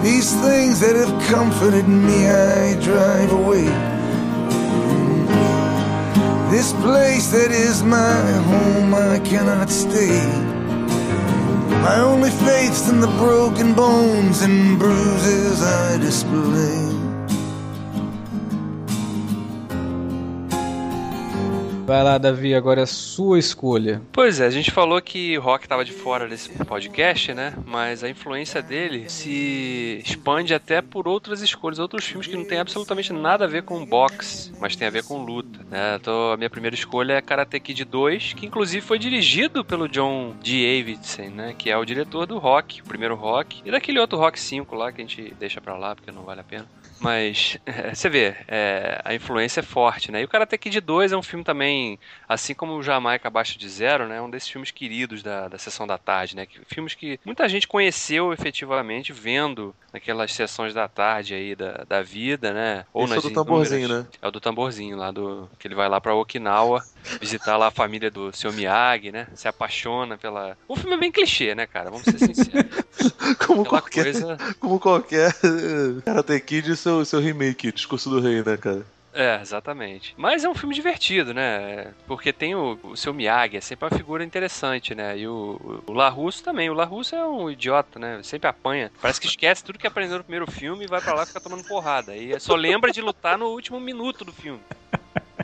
These 0.02 0.34
things 0.40 0.80
that 0.80 0.96
have 0.96 1.14
comforted 1.28 1.86
me, 1.86 2.26
I 2.26 2.80
drive 2.80 3.32
away. 3.32 3.64
This 6.50 6.72
place 6.72 7.30
that 7.32 7.50
is 7.50 7.82
my 7.82 8.22
home, 8.50 8.94
I 8.94 9.18
cannot 9.20 9.68
stay. 9.70 10.20
My 11.82 12.00
only 12.00 12.30
faith's 12.30 12.88
in 12.88 13.00
the 13.00 13.12
broken 13.18 13.74
bones 13.74 14.42
and 14.42 14.78
bruises 14.78 15.62
I 15.62 15.98
display. 15.98 16.89
Vai 21.90 22.04
lá, 22.04 22.18
Davi, 22.18 22.54
agora 22.54 22.82
é 22.82 22.84
a 22.84 22.86
sua 22.86 23.36
escolha. 23.36 24.00
Pois 24.12 24.38
é, 24.38 24.46
a 24.46 24.50
gente 24.50 24.70
falou 24.70 25.02
que 25.02 25.36
o 25.36 25.40
rock 25.40 25.66
tava 25.66 25.84
de 25.84 25.90
fora 25.90 26.28
desse 26.28 26.48
podcast, 26.64 27.34
né? 27.34 27.52
Mas 27.66 28.04
a 28.04 28.08
influência 28.08 28.62
dele 28.62 29.10
se 29.10 30.00
expande 30.06 30.54
até 30.54 30.80
por 30.80 31.08
outras 31.08 31.42
escolhas, 31.42 31.80
outros 31.80 32.04
filmes 32.04 32.28
que 32.28 32.36
não 32.36 32.44
tem 32.44 32.60
absolutamente 32.60 33.12
nada 33.12 33.44
a 33.44 33.48
ver 33.48 33.64
com 33.64 33.84
boxe, 33.84 34.52
mas 34.60 34.76
tem 34.76 34.86
a 34.86 34.90
ver 34.90 35.02
com 35.02 35.24
luta, 35.24 35.66
né? 35.68 35.96
Então, 36.00 36.30
a 36.30 36.36
minha 36.36 36.48
primeira 36.48 36.76
escolha 36.76 37.14
é 37.14 37.20
Karate 37.20 37.58
Kid 37.58 37.84
2, 37.84 38.34
que 38.34 38.46
inclusive 38.46 38.86
foi 38.86 38.96
dirigido 38.96 39.64
pelo 39.64 39.88
John 39.88 40.36
D. 40.40 40.78
Davidson, 40.78 41.30
né? 41.34 41.56
Que 41.58 41.70
é 41.70 41.76
o 41.76 41.84
diretor 41.84 42.24
do 42.24 42.38
Rock, 42.38 42.82
o 42.82 42.84
primeiro 42.84 43.16
Rock, 43.16 43.62
e 43.64 43.70
daquele 43.72 43.98
outro 43.98 44.16
Rock 44.16 44.38
5 44.38 44.76
lá 44.76 44.92
que 44.92 45.02
a 45.02 45.04
gente 45.04 45.34
deixa 45.40 45.60
pra 45.60 45.76
lá 45.76 45.96
porque 45.96 46.12
não 46.12 46.22
vale 46.22 46.40
a 46.40 46.44
pena. 46.44 46.68
Mas 47.00 47.56
é, 47.64 47.94
você 47.94 48.08
vê, 48.08 48.36
é, 48.46 49.00
a 49.04 49.14
influência 49.14 49.60
é 49.60 49.62
forte, 49.62 50.12
né? 50.12 50.20
E 50.20 50.24
o 50.24 50.28
Karate 50.28 50.58
Kid 50.58 50.80
2 50.80 51.12
é 51.12 51.16
um 51.16 51.22
filme 51.22 51.44
também, 51.44 51.98
assim 52.28 52.54
como 52.54 52.74
o 52.74 52.82
Jamaica 52.82 53.28
Abaixo 53.28 53.58
de 53.58 53.68
Zero, 53.68 54.06
né? 54.06 54.20
Um 54.20 54.28
desses 54.30 54.48
filmes 54.48 54.70
queridos 54.70 55.22
da, 55.22 55.48
da 55.48 55.58
sessão 55.58 55.86
da 55.86 55.96
tarde, 55.98 56.36
né? 56.36 56.46
Que- 56.46 56.60
Filmes 56.66 56.94
que 56.94 57.18
muita 57.24 57.48
gente 57.48 57.66
conheceu 57.66 58.32
efetivamente 58.32 59.12
vendo 59.12 59.74
naquelas 59.92 60.32
sessões 60.32 60.74
da 60.74 60.88
tarde 60.88 61.34
aí 61.34 61.54
da, 61.56 61.84
da 61.88 62.02
vida, 62.02 62.52
né? 62.52 62.84
Esse 63.04 63.16
é 63.16 63.18
o 63.18 63.22
do 63.22 63.30
tamborzinho, 63.34 63.80
inúmeras- 63.88 64.04
né? 64.04 64.18
É 64.22 64.28
o 64.28 64.30
do 64.30 64.40
tamborzinho 64.40 64.96
lá, 64.96 65.10
do 65.10 65.50
que 65.58 65.66
ele 65.66 65.74
vai 65.74 65.88
lá 65.88 66.00
pra 66.00 66.14
Okinawa 66.14 66.84
visitar 67.20 67.56
lá 67.56 67.68
a 67.68 67.70
família 67.70 68.10
do 68.10 68.34
seu 68.36 68.52
Miyagi, 68.52 69.12
né? 69.12 69.26
Se 69.34 69.48
apaixona 69.48 70.16
pela... 70.16 70.56
O 70.68 70.76
filme 70.76 70.94
é 70.94 70.98
bem 70.98 71.12
clichê, 71.12 71.54
né, 71.54 71.66
cara? 71.66 71.90
Vamos 71.90 72.04
ser 72.04 72.18
sinceros. 72.18 72.70
Como 73.46 73.64
qualquer, 73.64 74.04
coisa... 74.04 74.36
como 74.58 74.78
qualquer 74.78 75.30
eh, 75.30 76.00
Karate 76.04 76.40
Kid 76.40 76.72
e 76.72 76.76
seu, 76.76 77.04
seu 77.04 77.20
remake, 77.20 77.72
Discurso 77.72 78.10
do 78.10 78.20
Rei, 78.20 78.42
né, 78.42 78.56
cara? 78.56 78.84
É, 79.12 79.40
exatamente. 79.40 80.14
Mas 80.16 80.44
é 80.44 80.48
um 80.48 80.54
filme 80.54 80.74
divertido, 80.74 81.34
né? 81.34 81.92
Porque 82.06 82.32
tem 82.32 82.54
o, 82.54 82.78
o 82.82 82.96
seu 82.96 83.12
Miyagi, 83.12 83.56
é 83.56 83.60
sempre 83.60 83.86
uma 83.86 83.96
figura 83.96 84.22
interessante, 84.22 84.94
né? 84.94 85.18
E 85.18 85.26
o, 85.26 85.82
o 85.86 85.92
LaRusso 85.92 86.44
também. 86.44 86.70
O 86.70 86.74
LaRusso 86.74 87.16
é 87.16 87.26
um 87.26 87.50
idiota, 87.50 87.98
né? 87.98 88.20
Sempre 88.22 88.48
apanha. 88.48 88.90
Parece 89.00 89.20
que 89.20 89.26
esquece 89.26 89.64
tudo 89.64 89.78
que 89.78 89.86
aprendeu 89.86 90.18
no 90.18 90.24
primeiro 90.24 90.50
filme 90.50 90.84
e 90.84 90.88
vai 90.88 91.00
pra 91.00 91.14
lá 91.14 91.24
e 91.24 91.26
fica 91.26 91.40
tomando 91.40 91.64
porrada. 91.64 92.16
E 92.16 92.38
só 92.38 92.54
lembra 92.54 92.92
de 92.92 93.00
lutar 93.00 93.36
no 93.36 93.46
último 93.46 93.80
minuto 93.80 94.24
do 94.24 94.32
filme. 94.32 94.60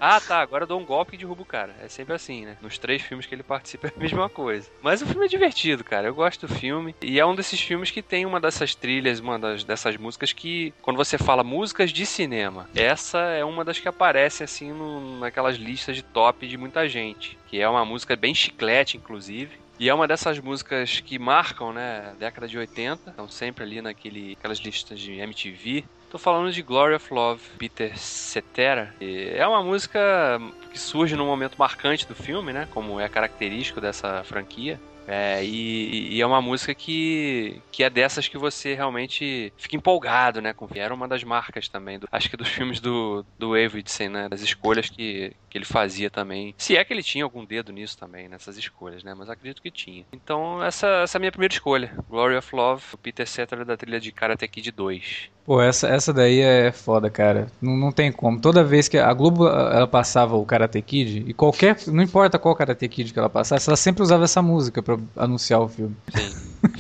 Ah, 0.00 0.20
tá, 0.20 0.40
agora 0.40 0.64
eu 0.64 0.68
dou 0.68 0.80
um 0.80 0.84
golpe 0.84 1.14
e 1.14 1.18
derrubo 1.18 1.42
o 1.42 1.46
cara. 1.46 1.74
É 1.82 1.88
sempre 1.88 2.14
assim, 2.14 2.44
né? 2.44 2.56
Nos 2.60 2.78
três 2.78 3.02
filmes 3.02 3.26
que 3.26 3.34
ele 3.34 3.42
participa 3.42 3.88
é 3.88 3.92
a 3.94 3.98
mesma 4.00 4.28
coisa. 4.28 4.68
Mas 4.82 5.02
o 5.02 5.06
filme 5.06 5.24
é 5.26 5.28
divertido, 5.28 5.84
cara. 5.84 6.06
Eu 6.06 6.14
gosto 6.14 6.46
do 6.46 6.54
filme. 6.54 6.94
E 7.02 7.18
é 7.18 7.26
um 7.26 7.34
desses 7.34 7.60
filmes 7.60 7.90
que 7.90 8.02
tem 8.02 8.26
uma 8.26 8.40
dessas 8.40 8.74
trilhas, 8.74 9.20
uma 9.20 9.38
das, 9.38 9.64
dessas 9.64 9.96
músicas 9.96 10.32
que, 10.32 10.72
quando 10.82 10.96
você 10.96 11.18
fala 11.18 11.42
músicas 11.42 11.90
de 11.90 12.04
cinema, 12.06 12.68
essa 12.74 13.18
é 13.18 13.44
uma 13.44 13.64
das 13.64 13.78
que 13.78 13.88
aparece, 13.88 14.44
assim, 14.44 14.72
no, 14.72 15.18
naquelas 15.18 15.56
listas 15.56 15.96
de 15.96 16.02
top 16.02 16.46
de 16.46 16.56
muita 16.56 16.88
gente. 16.88 17.38
Que 17.46 17.60
é 17.60 17.68
uma 17.68 17.84
música 17.84 18.16
bem 18.16 18.34
chiclete, 18.34 18.96
inclusive. 18.96 19.66
E 19.78 19.90
é 19.90 19.94
uma 19.94 20.08
dessas 20.08 20.38
músicas 20.38 21.00
que 21.00 21.18
marcam, 21.18 21.70
né, 21.72 22.14
década 22.18 22.48
de 22.48 22.56
80, 22.56 23.10
estão 23.10 23.28
sempre 23.28 23.62
ali 23.62 23.82
naquele, 23.82 24.32
aquelas 24.38 24.58
listas 24.58 24.98
de 24.98 25.12
MTV. 25.12 25.84
Tô 26.16 26.20
falando 26.20 26.50
de 26.50 26.62
Glory 26.62 26.94
of 26.94 27.12
Love, 27.12 27.42
Peter 27.58 27.92
Cetera. 27.98 28.94
E 28.98 29.34
é 29.36 29.46
uma 29.46 29.62
música 29.62 30.40
que 30.72 30.78
surge 30.78 31.14
num 31.14 31.26
momento 31.26 31.56
marcante 31.58 32.08
do 32.08 32.14
filme, 32.14 32.54
né, 32.54 32.66
como 32.70 32.98
é 32.98 33.06
característico 33.06 33.82
dessa 33.82 34.24
franquia. 34.24 34.80
É, 35.06 35.44
e, 35.44 36.14
e 36.14 36.20
é 36.20 36.26
uma 36.26 36.42
música 36.42 36.74
que, 36.74 37.60
que 37.70 37.84
é 37.84 37.90
dessas 37.90 38.28
que 38.28 38.36
você 38.36 38.74
realmente 38.74 39.52
fica 39.56 39.76
empolgado, 39.76 40.40
né? 40.40 40.52
Com, 40.52 40.68
era 40.74 40.92
uma 40.92 41.06
das 41.06 41.22
marcas 41.22 41.68
também, 41.68 41.98
do, 41.98 42.08
acho 42.10 42.28
que 42.28 42.36
dos 42.36 42.48
filmes 42.48 42.80
do, 42.80 43.24
do 43.38 43.54
Davidson, 43.54 44.08
né? 44.08 44.28
Das 44.28 44.40
escolhas 44.40 44.90
que, 44.90 45.32
que 45.48 45.58
ele 45.58 45.64
fazia 45.64 46.10
também. 46.10 46.54
Se 46.58 46.76
é 46.76 46.84
que 46.84 46.92
ele 46.92 47.02
tinha 47.02 47.24
algum 47.24 47.44
dedo 47.44 47.72
nisso 47.72 47.96
também, 47.96 48.28
nessas 48.28 48.56
escolhas, 48.56 49.02
né? 49.04 49.14
Mas 49.14 49.30
acredito 49.30 49.62
que 49.62 49.70
tinha. 49.70 50.04
Então, 50.12 50.62
essa, 50.62 50.86
essa 51.02 51.16
é 51.16 51.18
a 51.18 51.20
minha 51.20 51.32
primeira 51.32 51.54
escolha. 51.54 51.92
Glory 52.08 52.36
of 52.36 52.54
Love, 52.54 52.82
o 52.92 52.98
Peter 52.98 53.26
Cetera 53.26 53.64
da 53.64 53.76
trilha 53.76 54.00
de 54.00 54.12
Karate 54.12 54.46
Kid 54.48 54.70
2. 54.70 55.30
Pô, 55.46 55.62
essa, 55.62 55.86
essa 55.86 56.12
daí 56.12 56.40
é 56.40 56.72
foda, 56.72 57.08
cara. 57.08 57.46
Não, 57.62 57.76
não 57.76 57.92
tem 57.92 58.10
como. 58.10 58.40
Toda 58.40 58.64
vez 58.64 58.88
que 58.88 58.98
a 58.98 59.12
Globo 59.14 59.46
ela 59.46 59.86
passava 59.86 60.36
o 60.36 60.44
Karate 60.44 60.82
Kid, 60.82 61.24
e 61.24 61.32
qualquer. 61.32 61.76
Não 61.86 62.02
importa 62.02 62.36
qual 62.36 62.56
Karate 62.56 62.88
Kid 62.88 63.12
que 63.12 63.18
ela 63.18 63.30
passasse, 63.30 63.68
ela 63.68 63.76
sempre 63.76 64.02
usava 64.02 64.24
essa 64.24 64.42
música 64.42 64.82
pra 64.82 64.95
anunciar 65.16 65.60
o 65.60 65.68
filme. 65.68 65.96
Sim. 66.14 66.46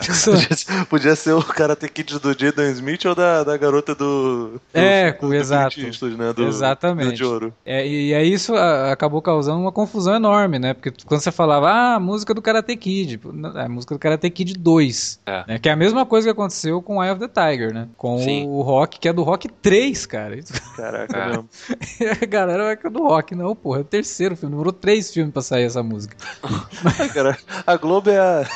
Podia, 0.00 0.84
podia 0.86 1.16
ser 1.16 1.32
o 1.32 1.42
Karate 1.42 1.88
Kid 1.88 2.18
do 2.18 2.38
Jaden 2.38 2.70
Smith 2.72 3.04
ou 3.06 3.14
da, 3.14 3.42
da 3.42 3.56
garota 3.56 3.94
do. 3.94 4.48
do 4.54 4.60
É, 4.74 5.12
do, 5.12 5.28
do 5.28 5.34
exato. 5.34 5.80
Eastwood, 5.80 6.16
né? 6.16 6.32
Do, 6.32 6.46
Exatamente. 6.46 7.08
do 7.10 7.14
de 7.14 7.24
ouro. 7.24 7.54
É, 7.64 7.86
e 7.86 8.12
aí 8.14 8.30
isso 8.32 8.54
a- 8.54 8.92
acabou 8.92 9.22
causando 9.22 9.60
uma 9.60 9.72
confusão 9.72 10.14
enorme, 10.14 10.58
né? 10.58 10.74
Porque 10.74 10.92
quando 11.06 11.20
você 11.20 11.32
falava, 11.32 11.70
ah, 11.70 11.94
a 11.94 12.00
música 12.00 12.34
do 12.34 12.42
Karate 12.42 12.76
Kid, 12.76 13.18
é 13.54 13.60
a 13.64 13.68
música 13.68 13.94
do 13.94 13.98
Karate 13.98 14.28
Kid 14.30 14.54
2. 14.58 15.20
É. 15.24 15.44
né? 15.46 15.58
Que 15.58 15.68
é 15.68 15.72
a 15.72 15.76
mesma 15.76 16.04
coisa 16.04 16.26
que 16.26 16.32
aconteceu 16.32 16.82
com 16.82 17.02
Eye 17.02 17.12
of 17.12 17.20
the 17.20 17.28
Tiger, 17.28 17.72
né? 17.72 17.88
Com 17.96 18.18
Sim. 18.18 18.46
o 18.46 18.60
Rock, 18.60 18.98
que 18.98 19.08
é 19.08 19.12
do 19.12 19.22
Rock 19.22 19.48
3, 19.48 20.04
cara. 20.06 20.38
Caraca, 20.76 21.16
É. 21.16 21.26
mesmo. 21.28 21.48
A 22.22 22.26
galera 22.26 22.64
vai 22.64 22.76
que 22.76 22.86
é 22.86 22.90
do 22.90 23.02
Rock. 23.04 23.34
Não, 23.34 23.54
porra, 23.56 23.78
é 23.78 23.82
o 23.82 23.84
terceiro 23.84 24.36
filme. 24.36 24.52
Demorou 24.52 24.72
três 24.72 25.10
filmes 25.12 25.32
pra 25.32 25.40
sair 25.42 25.64
essa 25.64 25.82
música. 25.82 26.16
Cara, 27.14 27.38
a 27.66 27.76
Globo 27.76 28.10
é 28.10 28.18
a, 28.18 28.46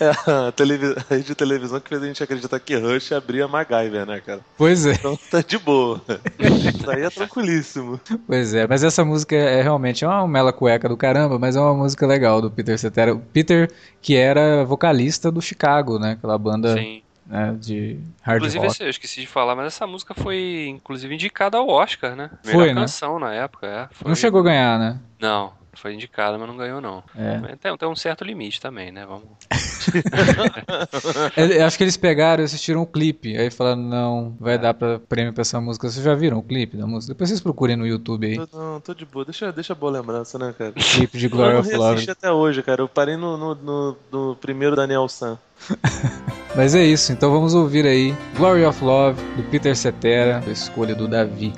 é 0.00 0.10
a, 0.10 0.48
a 0.48 1.04
rede 1.14 1.24
de 1.28 1.34
televisão 1.34 1.80
que 1.80 1.88
fez 1.88 2.02
a 2.02 2.06
gente 2.06 2.22
acreditar 2.22 2.58
que 2.60 2.76
Rush 2.76 3.12
abria 3.12 3.46
MacGyver, 3.48 4.06
né, 4.06 4.20
cara? 4.20 4.40
Pois 4.56 4.86
é, 4.86 4.92
Então 4.92 5.18
tá 5.30 5.40
de 5.42 5.58
boa. 5.58 6.00
Isso 6.38 6.90
aí 6.90 7.02
é 7.02 7.10
tranquilíssimo. 7.10 8.00
pois 8.26 8.54
é. 8.54 8.66
Mas 8.66 8.82
essa 8.84 9.04
música 9.04 9.34
é 9.36 9.62
realmente 9.62 10.04
é 10.04 10.08
uma 10.08 10.26
mela 10.28 10.52
cueca 10.52 10.88
do 10.88 10.96
caramba, 10.96 11.38
mas 11.38 11.56
é 11.56 11.60
uma 11.60 11.74
música 11.74 12.06
legal 12.06 12.40
do 12.40 12.50
Peter 12.50 12.78
Cetera. 12.78 13.14
O 13.14 13.20
Peter, 13.20 13.70
que 14.02 14.16
era 14.16 14.64
vocalista 14.64 15.30
do 15.30 15.40
Chicago, 15.40 15.98
né? 15.98 16.12
Aquela 16.12 16.36
banda 16.38 16.74
Sim. 16.74 17.02
né, 17.26 17.54
de 17.58 17.98
hard 18.22 18.38
Inclusive, 18.38 18.58
rock. 18.66 18.72
esse- 18.72 18.84
eu 18.84 18.90
esqueci 18.90 19.20
de 19.20 19.26
falar, 19.26 19.54
mas 19.54 19.66
essa 19.66 19.86
música 19.86 20.14
foi, 20.14 20.66
inclusive, 20.68 21.14
indicada 21.14 21.58
ao 21.58 21.68
Oscar, 21.68 22.14
né? 22.16 22.30
Foi, 22.42 22.52
Melhor 22.56 22.74
né? 22.74 22.80
canção 22.82 23.18
na 23.18 23.32
época, 23.32 23.66
é. 23.66 23.88
Foi- 23.92 24.08
Não 24.08 24.14
chegou 24.14 24.40
a 24.40 24.44
ganhar, 24.44 24.78
né? 24.78 24.98
Não, 25.20 25.52
foi 25.74 25.94
indicada, 25.94 26.36
mas 26.38 26.48
não 26.48 26.56
ganhou, 26.56 26.80
não. 26.80 27.02
É. 27.16 27.56
Tem, 27.56 27.76
tem 27.76 27.88
um 27.88 27.96
certo 27.96 28.24
limite 28.24 28.60
também, 28.60 28.90
né? 28.90 29.06
Vamos. 29.06 29.24
Eu- 31.36 31.46
eu 31.46 31.64
acho 31.66 31.76
que 31.76 31.84
eles 31.84 31.96
pegaram 31.96 32.42
e 32.42 32.44
assistiram 32.46 32.82
o 32.82 32.86
clipe. 32.86 33.36
Aí 33.36 33.50
falaram, 33.50 33.80
não, 33.80 34.36
vai 34.38 34.58
dar 34.58 34.74
pra 34.74 34.98
prêmio 34.98 35.32
pra 35.32 35.42
essa 35.42 35.60
música. 35.60 35.88
Vocês 35.88 36.04
já 36.04 36.14
viram 36.14 36.38
o 36.38 36.42
clipe 36.42 36.76
da 36.76 36.86
música? 36.86 37.14
Depois 37.14 37.28
vocês 37.30 37.40
procurem 37.40 37.76
no 37.76 37.86
YouTube 37.86 38.26
aí. 38.26 38.46
Tô, 38.46 38.58
não, 38.58 38.80
tô 38.80 38.94
de 38.94 39.04
boa. 39.06 39.24
Deixa, 39.24 39.50
deixa 39.52 39.74
boa 39.74 39.92
lembrança, 39.92 40.38
né, 40.38 40.54
cara? 40.56 40.72
Clipe 40.72 41.18
de 41.18 41.26
Eu 41.26 41.30
Glory 41.30 41.56
of 41.56 41.70
Love. 41.72 41.84
reassisti 41.88 42.10
até 42.10 42.30
hoje, 42.30 42.62
cara. 42.62 42.82
Eu 42.82 42.88
parei 42.88 43.16
no, 43.16 43.36
no, 43.36 43.54
no, 43.54 43.96
no 44.10 44.36
primeiro 44.36 44.76
Daniel 44.76 45.08
San. 45.08 45.38
Mas 46.56 46.74
é 46.74 46.82
isso, 46.84 47.12
então 47.12 47.30
vamos 47.30 47.54
ouvir 47.54 47.86
aí 47.86 48.14
Glory 48.36 48.64
of 48.64 48.82
Love, 48.84 49.22
do 49.36 49.42
Peter 49.44 49.76
Cetera, 49.76 50.42
a 50.44 50.50
escolha 50.50 50.94
do 50.94 51.06
Davi. 51.06 51.52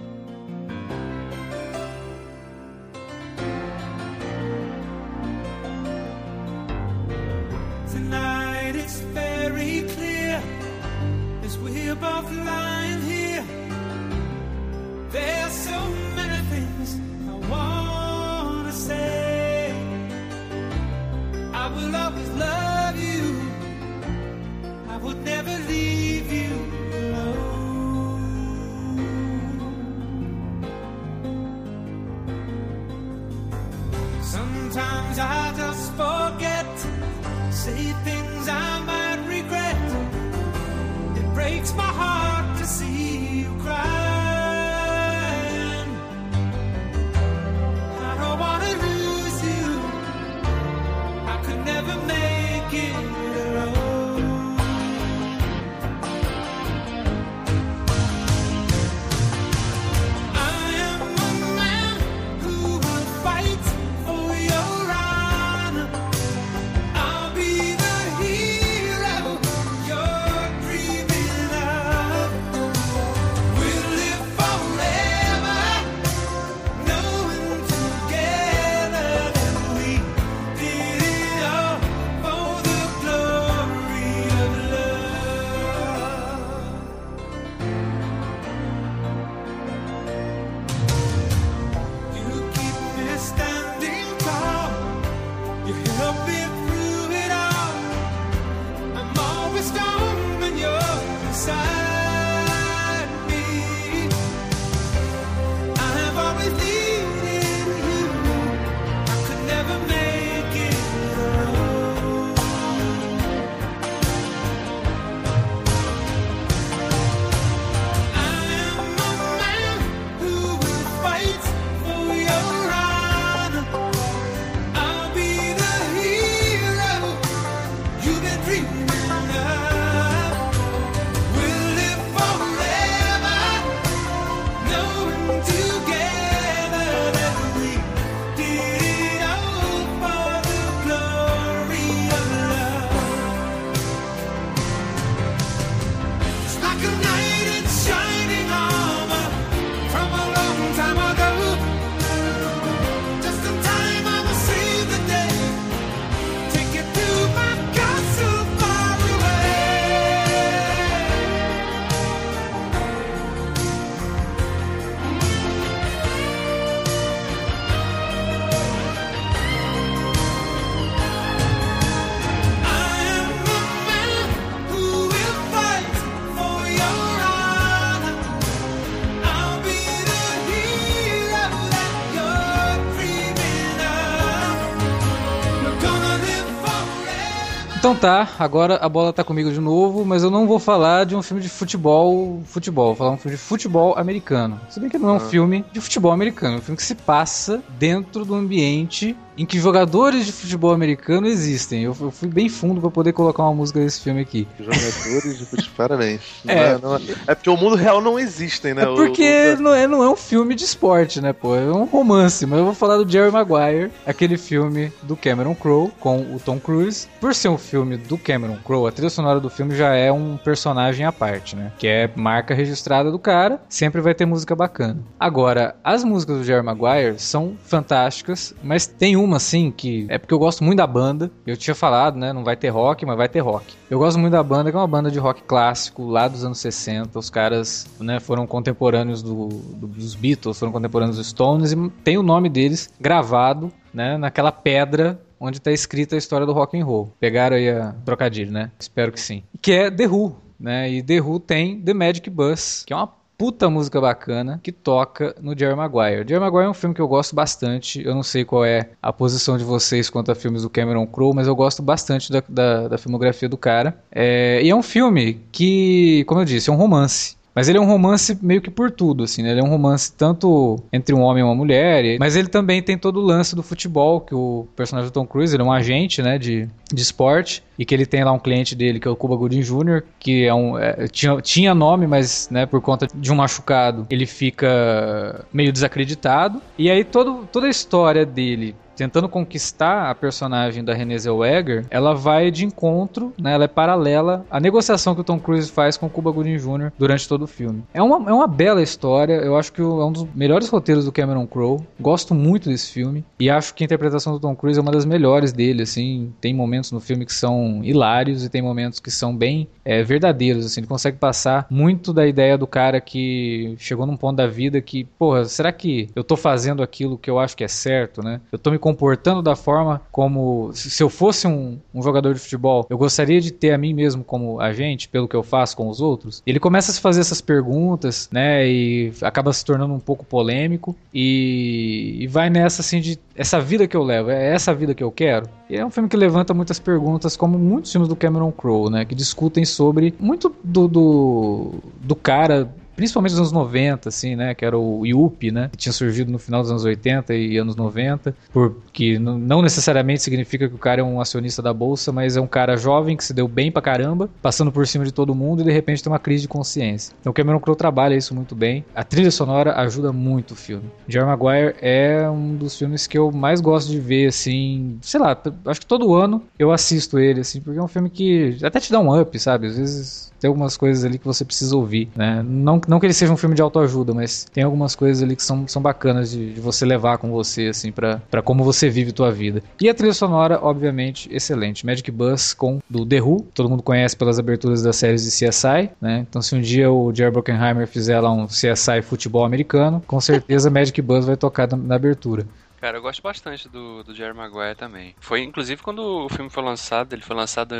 Então 187.92 188.00
tá, 188.00 188.26
agora 188.38 188.76
a 188.76 188.88
bola 188.88 189.12
tá 189.12 189.22
comigo 189.22 189.52
de 189.52 189.60
novo, 189.60 190.02
mas 190.02 190.22
eu 190.22 190.30
não 190.30 190.46
vou 190.46 190.58
falar 190.58 191.04
de 191.04 191.14
um 191.14 191.20
filme 191.20 191.42
de 191.42 191.48
futebol, 191.50 192.42
futebol, 192.46 192.86
vou 192.86 192.96
falar 192.96 193.10
um 193.10 193.18
filme 193.18 193.36
de 193.36 193.42
futebol 193.42 193.98
americano. 193.98 194.58
Se 194.70 194.80
bem 194.80 194.88
que 194.88 194.96
não 194.96 195.10
é 195.10 195.12
um 195.12 195.20
filme 195.20 195.62
de 195.70 195.78
futebol 195.78 196.10
americano, 196.10 196.54
é 196.54 196.58
um 196.58 196.62
filme 196.62 196.78
que 196.78 196.82
se 196.82 196.94
passa 196.94 197.62
dentro 197.78 198.24
do 198.24 198.34
ambiente 198.34 199.14
em 199.36 199.46
que 199.46 199.58
jogadores 199.58 200.26
de 200.26 200.32
futebol 200.32 200.72
americano 200.72 201.26
existem. 201.26 201.82
Eu, 201.84 201.96
eu 202.00 202.10
fui 202.10 202.28
bem 202.28 202.48
fundo 202.48 202.80
pra 202.80 202.90
poder 202.90 203.12
colocar 203.12 203.42
uma 203.44 203.54
música 203.54 203.80
desse 203.80 204.00
filme 204.02 204.20
aqui. 204.20 204.46
Jogadores 204.58 205.38
de 205.38 205.44
futebol. 205.46 205.72
Parabéns. 205.76 206.20
Não 206.44 206.52
É. 206.54 206.62
É, 206.72 206.78
não 206.78 206.96
é- 206.96 207.00
é 207.28 207.34
porque 207.34 207.50
o 207.50 207.56
mundo 207.56 207.76
real 207.76 208.00
não 208.00 208.18
existem, 208.18 208.74
né? 208.74 208.82
É 208.84 208.88
O- 208.88 208.94
porque 208.94 209.54
o- 209.58 209.60
não, 209.62 209.74
é, 209.74 209.86
não 209.86 210.02
é 210.02 210.08
um 210.08 210.16
filme 210.16 210.54
de 210.54 210.64
esporte, 210.64 211.20
né, 211.20 211.32
pô? 211.32 211.54
É 211.56 211.72
um 211.72 211.84
romance, 211.84 212.44
mas 212.46 212.58
eu 212.58 212.64
vou 212.64 212.74
falar 212.74 212.96
do 212.98 213.10
Jerry 213.10 213.30
Maguire, 213.30 213.90
aquele 214.06 214.36
filme 214.36 214.92
do 215.02 215.16
Cameron 215.16 215.54
Crowe 215.54 215.90
com 216.00 216.18
o 216.20 216.40
Tom 216.44 216.58
Cruise. 216.60 217.08
Por 217.20 217.34
ser 217.34 217.48
um 217.48 217.58
filme 217.58 217.96
do 217.96 218.16
Cameron 218.18 218.56
Crowe, 218.64 218.88
a 218.88 218.92
trilha 218.92 219.10
sonora 219.10 219.40
do 219.40 219.48
filme 219.50 219.74
já 219.74 219.94
é 219.94 220.10
um 220.12 220.36
personagem 220.36 221.04
à 221.06 221.12
parte, 221.12 221.56
né? 221.56 221.72
Que 221.78 221.86
é 221.86 222.10
marca 222.16 222.54
registrada 222.54 223.10
do 223.10 223.18
cara, 223.18 223.60
sempre 223.68 224.00
vai 224.00 224.14
ter 224.14 224.26
música 224.26 224.54
bacana. 224.54 224.98
Agora, 225.18 225.74
as 225.82 226.04
músicas 226.04 226.38
do 226.38 226.44
Jerry 226.44 226.64
Maguire 226.64 227.18
são 227.18 227.54
fantásticas, 227.64 228.54
mas 228.62 228.86
tem 228.86 229.16
uma 229.16 229.31
assim 229.36 229.70
que 229.70 230.06
é 230.08 230.18
porque 230.18 230.32
eu 230.34 230.38
gosto 230.38 230.62
muito 230.64 230.78
da 230.78 230.86
banda. 230.86 231.30
Eu 231.46 231.56
tinha 231.56 231.74
falado, 231.74 232.16
né? 232.18 232.32
Não 232.32 232.44
vai 232.44 232.56
ter 232.56 232.68
rock, 232.68 233.04
mas 233.06 233.16
vai 233.16 233.28
ter 233.28 233.40
rock. 233.40 233.74
Eu 233.90 233.98
gosto 233.98 234.18
muito 234.18 234.32
da 234.32 234.42
banda, 234.42 234.70
que 234.70 234.76
é 234.76 234.80
uma 234.80 234.86
banda 234.86 235.10
de 235.10 235.18
rock 235.18 235.42
clássico 235.42 236.04
lá 236.06 236.28
dos 236.28 236.44
anos 236.44 236.58
60. 236.58 237.18
Os 237.18 237.28
caras, 237.30 237.86
né, 238.00 238.20
foram 238.20 238.46
contemporâneos 238.46 239.22
do- 239.22 239.48
do- 239.48 239.86
dos 239.88 240.14
Beatles, 240.14 240.58
foram 240.58 240.72
contemporâneos 240.72 241.16
dos 241.16 241.26
Stones 241.28 241.72
e 241.72 241.90
tem 242.04 242.16
o 242.18 242.22
nome 242.22 242.48
deles 242.48 242.90
gravado, 243.00 243.72
né, 243.92 244.16
naquela 244.16 244.50
pedra 244.52 245.20
onde 245.40 245.60
tá 245.60 245.72
escrita 245.72 246.14
a 246.14 246.18
história 246.18 246.46
do 246.46 246.52
rock 246.52 246.78
and 246.78 246.84
roll. 246.84 247.12
Pegaram 247.18 247.56
aí 247.56 247.68
a 247.68 247.94
trocadilho, 248.04 248.52
né? 248.52 248.70
Espero 248.78 249.10
que 249.10 249.20
sim. 249.20 249.42
Que 249.60 249.72
é 249.72 249.90
The 249.90 250.06
Who, 250.06 250.36
né? 250.58 250.88
E 250.88 251.02
The 251.02 251.20
Who 251.20 251.40
tem 251.40 251.80
The 251.80 251.92
Magic 251.92 252.30
Bus, 252.30 252.84
que 252.86 252.92
é 252.92 252.96
uma 252.96 253.08
puta 253.42 253.68
música 253.68 254.00
bacana 254.00 254.60
que 254.62 254.70
toca 254.70 255.34
no 255.42 255.58
Jerry 255.58 255.74
Maguire. 255.74 256.24
Jerry 256.24 256.38
Maguire 256.38 256.66
é 256.66 256.68
um 256.68 256.74
filme 256.74 256.94
que 256.94 257.00
eu 257.00 257.08
gosto 257.08 257.34
bastante. 257.34 258.00
Eu 258.00 258.14
não 258.14 258.22
sei 258.22 258.44
qual 258.44 258.64
é 258.64 258.90
a 259.02 259.12
posição 259.12 259.58
de 259.58 259.64
vocês 259.64 260.08
quanto 260.08 260.30
a 260.30 260.34
filmes 260.36 260.62
do 260.62 260.70
Cameron 260.70 261.04
Crowe, 261.08 261.34
mas 261.34 261.48
eu 261.48 261.56
gosto 261.56 261.82
bastante 261.82 262.30
da, 262.30 262.40
da, 262.48 262.86
da 262.86 262.98
filmografia 262.98 263.48
do 263.48 263.56
cara. 263.56 263.98
É, 264.12 264.60
e 264.62 264.70
é 264.70 264.76
um 264.76 264.82
filme 264.82 265.40
que, 265.50 266.22
como 266.28 266.40
eu 266.40 266.44
disse, 266.44 266.70
é 266.70 266.72
um 266.72 266.76
romance. 266.76 267.36
Mas 267.54 267.68
ele 267.68 267.78
é 267.78 267.80
um 267.80 267.86
romance 267.86 268.38
meio 268.42 268.62
que 268.62 268.70
por 268.70 268.90
tudo, 268.90 269.24
assim, 269.24 269.42
né? 269.42 269.50
Ele 269.50 269.60
é 269.60 269.64
um 269.64 269.68
romance 269.68 270.12
tanto 270.12 270.78
entre 270.92 271.14
um 271.14 271.20
homem 271.20 271.42
e 271.42 271.44
uma 271.44 271.54
mulher, 271.54 272.18
mas 272.18 272.34
ele 272.34 272.48
também 272.48 272.82
tem 272.82 272.96
todo 272.96 273.18
o 273.18 273.22
lance 273.22 273.54
do 273.54 273.62
futebol, 273.62 274.20
que 274.20 274.34
o 274.34 274.66
personagem 274.74 275.10
do 275.10 275.12
Tom 275.12 275.26
Cruise, 275.26 275.54
ele 275.54 275.62
é 275.62 275.66
um 275.66 275.72
agente, 275.72 276.22
né, 276.22 276.38
de, 276.38 276.68
de 276.92 277.02
esporte, 277.02 277.62
e 277.78 277.84
que 277.84 277.94
ele 277.94 278.06
tem 278.06 278.24
lá 278.24 278.32
um 278.32 278.38
cliente 278.38 278.74
dele, 278.74 278.98
que 278.98 279.06
é 279.06 279.10
o 279.10 279.16
Cuba 279.16 279.36
Gooding 279.36 279.60
Jr., 279.60 280.02
que 280.18 280.46
é 280.46 280.54
um, 280.54 280.78
é, 280.78 281.06
tinha, 281.08 281.40
tinha 281.40 281.74
nome, 281.74 282.06
mas, 282.06 282.48
né, 282.50 282.64
por 282.64 282.80
conta 282.80 283.06
de 283.14 283.32
um 283.32 283.36
machucado, 283.36 284.06
ele 284.08 284.24
fica 284.26 285.44
meio 285.52 285.72
desacreditado. 285.72 286.60
E 286.78 286.90
aí 286.90 287.04
todo, 287.04 287.46
toda 287.50 287.66
a 287.66 287.70
história 287.70 288.24
dele 288.24 288.74
tentando 289.02 289.28
conquistar 289.28 290.08
a 290.10 290.14
personagem 290.14 290.84
da 290.84 290.94
Renée 290.94 291.18
Zellweger, 291.18 291.84
ela 291.90 292.14
vai 292.14 292.52
de 292.52 292.64
encontro, 292.64 293.32
né, 293.36 293.52
ela 293.52 293.64
é 293.64 293.68
paralela 293.68 294.46
à 294.48 294.60
negociação 294.60 295.12
que 295.12 295.20
o 295.20 295.24
Tom 295.24 295.40
Cruise 295.40 295.72
faz 295.72 295.96
com 295.96 296.06
o 296.06 296.10
Cuba 296.10 296.30
Gooding 296.30 296.56
Jr. 296.56 296.92
durante 296.96 297.28
todo 297.28 297.42
o 297.42 297.46
filme. 297.48 297.82
É 297.92 298.00
uma, 298.00 298.30
é 298.30 298.32
uma 298.32 298.46
bela 298.46 298.80
história, 298.80 299.34
eu 299.34 299.56
acho 299.56 299.72
que 299.72 299.80
é 299.80 299.84
um 299.84 300.12
dos 300.12 300.24
melhores 300.32 300.68
roteiros 300.68 301.04
do 301.04 301.10
Cameron 301.10 301.48
Crowe, 301.48 301.80
gosto 301.98 302.32
muito 302.32 302.68
desse 302.68 302.92
filme, 302.92 303.24
e 303.40 303.50
acho 303.50 303.74
que 303.74 303.82
a 303.82 303.86
interpretação 303.86 304.32
do 304.34 304.38
Tom 304.38 304.54
Cruise 304.54 304.78
é 304.78 304.82
uma 304.82 304.92
das 304.92 305.04
melhores 305.04 305.52
dele, 305.52 305.82
assim, 305.82 306.32
tem 306.40 306.54
momentos 306.54 306.92
no 306.92 307.00
filme 307.00 307.26
que 307.26 307.34
são 307.34 307.80
hilários 307.82 308.44
e 308.44 308.48
tem 308.48 308.62
momentos 308.62 309.00
que 309.00 309.10
são 309.10 309.36
bem 309.36 309.66
é, 309.84 310.04
verdadeiros, 310.04 310.64
assim, 310.64 310.80
ele 310.80 310.86
consegue 310.86 311.18
passar 311.18 311.66
muito 311.68 312.12
da 312.12 312.24
ideia 312.24 312.56
do 312.56 312.68
cara 312.68 313.00
que 313.00 313.74
chegou 313.78 314.06
num 314.06 314.16
ponto 314.16 314.36
da 314.36 314.46
vida 314.46 314.80
que, 314.80 315.02
porra, 315.18 315.44
será 315.44 315.72
que 315.72 316.08
eu 316.14 316.22
tô 316.22 316.36
fazendo 316.36 316.84
aquilo 316.84 317.18
que 317.18 317.28
eu 317.28 317.40
acho 317.40 317.56
que 317.56 317.64
é 317.64 317.68
certo, 317.68 318.22
né? 318.22 318.40
Eu 318.52 318.58
tô 318.58 318.70
me 318.70 318.78
comportando 318.92 319.40
da 319.40 319.56
forma 319.56 320.02
como 320.12 320.70
se 320.74 321.02
eu 321.02 321.08
fosse 321.08 321.46
um, 321.46 321.78
um 321.94 322.02
jogador 322.02 322.34
de 322.34 322.40
futebol, 322.40 322.86
eu 322.90 322.98
gostaria 322.98 323.40
de 323.40 323.50
ter 323.50 323.72
a 323.72 323.78
mim 323.78 323.94
mesmo 323.94 324.22
como 324.22 324.60
agente 324.60 325.08
pelo 325.08 325.26
que 325.26 325.34
eu 325.34 325.42
faço 325.42 325.76
com 325.76 325.88
os 325.88 326.00
outros. 326.00 326.42
Ele 326.46 326.60
começa 326.60 326.90
a 326.90 326.94
se 326.94 327.00
fazer 327.00 327.20
essas 327.20 327.40
perguntas, 327.40 328.28
né? 328.30 328.68
E 328.68 329.12
acaba 329.22 329.52
se 329.52 329.64
tornando 329.64 329.94
um 329.94 329.98
pouco 329.98 330.24
polêmico 330.24 330.94
e, 331.12 332.18
e 332.20 332.26
vai 332.26 332.50
nessa 332.50 332.82
assim 332.82 333.00
de 333.00 333.18
essa 333.34 333.58
vida 333.58 333.88
que 333.88 333.96
eu 333.96 334.02
levo, 334.02 334.30
é 334.30 334.52
essa 334.52 334.74
vida 334.74 334.94
que 334.94 335.02
eu 335.02 335.10
quero. 335.10 335.48
E 335.70 335.76
é 335.76 335.84
um 335.84 335.90
filme 335.90 336.08
que 336.08 336.16
levanta 336.16 336.52
muitas 336.52 336.78
perguntas, 336.78 337.34
como 337.34 337.58
muitos 337.58 337.90
filmes 337.90 338.08
do 338.08 338.14
Cameron 338.14 338.52
Crowe, 338.52 338.90
né? 338.90 339.04
Que 339.06 339.14
discutem 339.14 339.64
sobre 339.64 340.14
muito 340.20 340.54
do, 340.62 340.86
do, 340.86 341.74
do 342.02 342.14
cara 342.14 342.70
principalmente 342.96 343.32
nos 343.32 343.40
anos 343.40 343.52
90, 343.52 344.08
assim, 344.08 344.36
né, 344.36 344.54
que 344.54 344.64
era 344.64 344.78
o 344.78 345.06
Yuppie, 345.06 345.50
né, 345.50 345.68
que 345.70 345.78
tinha 345.78 345.92
surgido 345.92 346.30
no 346.30 346.38
final 346.38 346.62
dos 346.62 346.70
anos 346.70 346.84
80 346.84 347.34
e 347.34 347.56
anos 347.56 347.76
90, 347.76 348.34
porque 348.52 349.18
não 349.18 349.62
necessariamente 349.62 350.22
significa 350.22 350.68
que 350.68 350.74
o 350.74 350.78
cara 350.78 351.00
é 351.00 351.04
um 351.04 351.20
acionista 351.20 351.62
da 351.62 351.72
bolsa, 351.72 352.12
mas 352.12 352.36
é 352.36 352.40
um 352.40 352.46
cara 352.46 352.76
jovem 352.76 353.16
que 353.16 353.24
se 353.24 353.32
deu 353.34 353.48
bem 353.48 353.70
pra 353.70 353.82
caramba, 353.82 354.28
passando 354.40 354.70
por 354.70 354.86
cima 354.86 355.04
de 355.04 355.12
todo 355.12 355.34
mundo 355.34 355.62
e 355.62 355.64
de 355.64 355.72
repente 355.72 356.02
tem 356.02 356.12
uma 356.12 356.18
crise 356.18 356.42
de 356.42 356.48
consciência. 356.48 357.14
Então 357.20 357.30
o 357.30 357.34
Cameron 357.34 357.60
Crowe 357.60 357.76
trabalha 357.76 358.14
isso 358.14 358.34
muito 358.34 358.54
bem. 358.54 358.84
A 358.94 359.04
trilha 359.04 359.30
sonora 359.30 359.74
ajuda 359.80 360.12
muito 360.12 360.52
o 360.52 360.56
filme. 360.56 360.84
Jerry 361.08 361.26
Maguire 361.26 361.74
é 361.80 362.28
um 362.28 362.54
dos 362.54 362.76
filmes 362.76 363.06
que 363.06 363.18
eu 363.18 363.30
mais 363.30 363.60
gosto 363.60 363.90
de 363.90 363.98
ver, 364.00 364.28
assim, 364.28 364.98
sei 365.02 365.20
lá, 365.20 365.36
acho 365.66 365.80
que 365.80 365.86
todo 365.86 366.14
ano 366.14 366.42
eu 366.58 366.70
assisto 366.70 367.18
ele, 367.18 367.40
assim, 367.40 367.60
porque 367.60 367.78
é 367.78 367.82
um 367.82 367.88
filme 367.88 368.10
que 368.10 368.58
até 368.62 368.80
te 368.80 368.90
dá 368.90 369.00
um 369.00 369.20
up, 369.20 369.38
sabe? 369.38 369.66
Às 369.66 369.76
vezes 369.76 370.31
tem 370.42 370.48
algumas 370.48 370.76
coisas 370.76 371.04
ali 371.04 371.18
que 371.18 371.24
você 371.24 371.44
precisa 371.44 371.76
ouvir, 371.76 372.08
né? 372.16 372.42
Não, 372.44 372.80
não 372.88 372.98
que 372.98 373.06
ele 373.06 373.12
seja 373.12 373.32
um 373.32 373.36
filme 373.36 373.54
de 373.54 373.62
autoajuda, 373.62 374.12
mas 374.12 374.44
tem 374.52 374.64
algumas 374.64 374.96
coisas 374.96 375.22
ali 375.22 375.36
que 375.36 375.42
são, 375.42 375.68
são 375.68 375.80
bacanas 375.80 376.32
de, 376.32 376.54
de 376.54 376.60
você 376.60 376.84
levar 376.84 377.18
com 377.18 377.30
você, 377.30 377.68
assim, 377.68 377.92
pra 377.92 378.20
como 378.44 378.64
você 378.64 378.90
vive 378.90 379.12
tua 379.12 379.30
vida. 379.30 379.62
E 379.80 379.88
a 379.88 379.94
trilha 379.94 380.12
sonora, 380.12 380.58
obviamente, 380.60 381.28
excelente. 381.32 381.86
Magic 381.86 382.10
Bus 382.10 382.54
com 382.54 382.80
do 382.90 383.06
The 383.06 383.22
Who, 383.22 383.46
todo 383.54 383.70
mundo 383.70 383.84
conhece 383.84 384.16
pelas 384.16 384.36
aberturas 384.36 384.82
das 384.82 384.96
séries 384.96 385.22
de 385.22 385.28
CSI, 385.30 385.90
né? 386.00 386.26
Então 386.28 386.42
se 386.42 386.56
um 386.56 386.60
dia 386.60 386.90
o 386.90 387.14
Jerry 387.14 387.30
Bruckheimer 387.30 387.86
fizer 387.86 388.18
lá 388.18 388.32
um 388.32 388.46
CSI 388.46 389.00
futebol 389.00 389.44
americano, 389.44 390.02
com 390.08 390.20
certeza 390.20 390.68
Magic 390.68 391.00
Bus 391.00 391.24
vai 391.24 391.36
tocar 391.36 391.68
na, 391.68 391.76
na 391.76 391.94
abertura. 391.94 392.44
Cara, 392.82 392.98
eu 392.98 393.02
gosto 393.02 393.22
bastante 393.22 393.68
do, 393.68 394.02
do 394.02 394.12
Jerry 394.12 394.36
Maguire 394.36 394.74
também. 394.74 395.14
Foi, 395.20 395.40
inclusive, 395.40 395.80
quando 395.80 396.00
o 396.00 396.28
filme 396.28 396.50
foi 396.50 396.64
lançado, 396.64 397.12
ele 397.12 397.22
foi 397.22 397.36
lançado, 397.36 397.76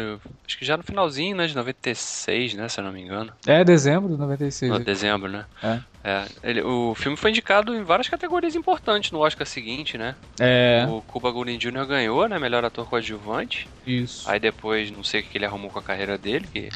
acho 0.47 0.57
que 0.57 0.65
já 0.65 0.77
no 0.77 0.85
finalzinho, 0.85 1.37
né, 1.37 1.45
de 1.49 1.57
96, 1.57 2.55
né, 2.55 2.69
se 2.69 2.79
eu 2.79 2.85
não 2.85 2.93
me 2.93 3.03
engano. 3.03 3.33
É 3.45 3.65
dezembro 3.65 4.13
de 4.13 4.17
96. 4.17 4.71
No 4.71 4.79
dezembro, 4.79 5.29
né? 5.29 5.45
É. 5.61 5.81
É, 6.05 6.25
ele- 6.43 6.63
o 6.63 6.95
filme 6.95 7.17
foi 7.17 7.31
indicado 7.31 7.75
em 7.75 7.83
várias 7.85 8.09
categorias 8.09 8.55
importantes 8.55 9.11
no 9.13 9.21
Oscar 9.21 9.47
seguinte, 9.47 9.97
né? 9.97 10.15
É, 10.41 10.85
O 10.89 11.01
Cuba 11.03 11.31
Gooding 11.31 11.59
Jr. 11.59 11.87
ganhou, 11.87 12.29
né? 12.29 12.39
Melhor 12.39 12.65
ator 12.65 12.87
coadjuvante. 12.89 13.69
isso. 13.87 14.29
Aí 14.31 14.39
depois, 14.39 14.91
não 14.91 15.03
sei 15.03 15.21
o 15.21 15.25
que 15.25 15.37
ele 15.39 15.45
arrumou 15.47 15.71
com 15.71 15.79
a 15.79 15.83
carreira 15.83 16.17
dele. 16.19 16.47
Que... 16.53 16.69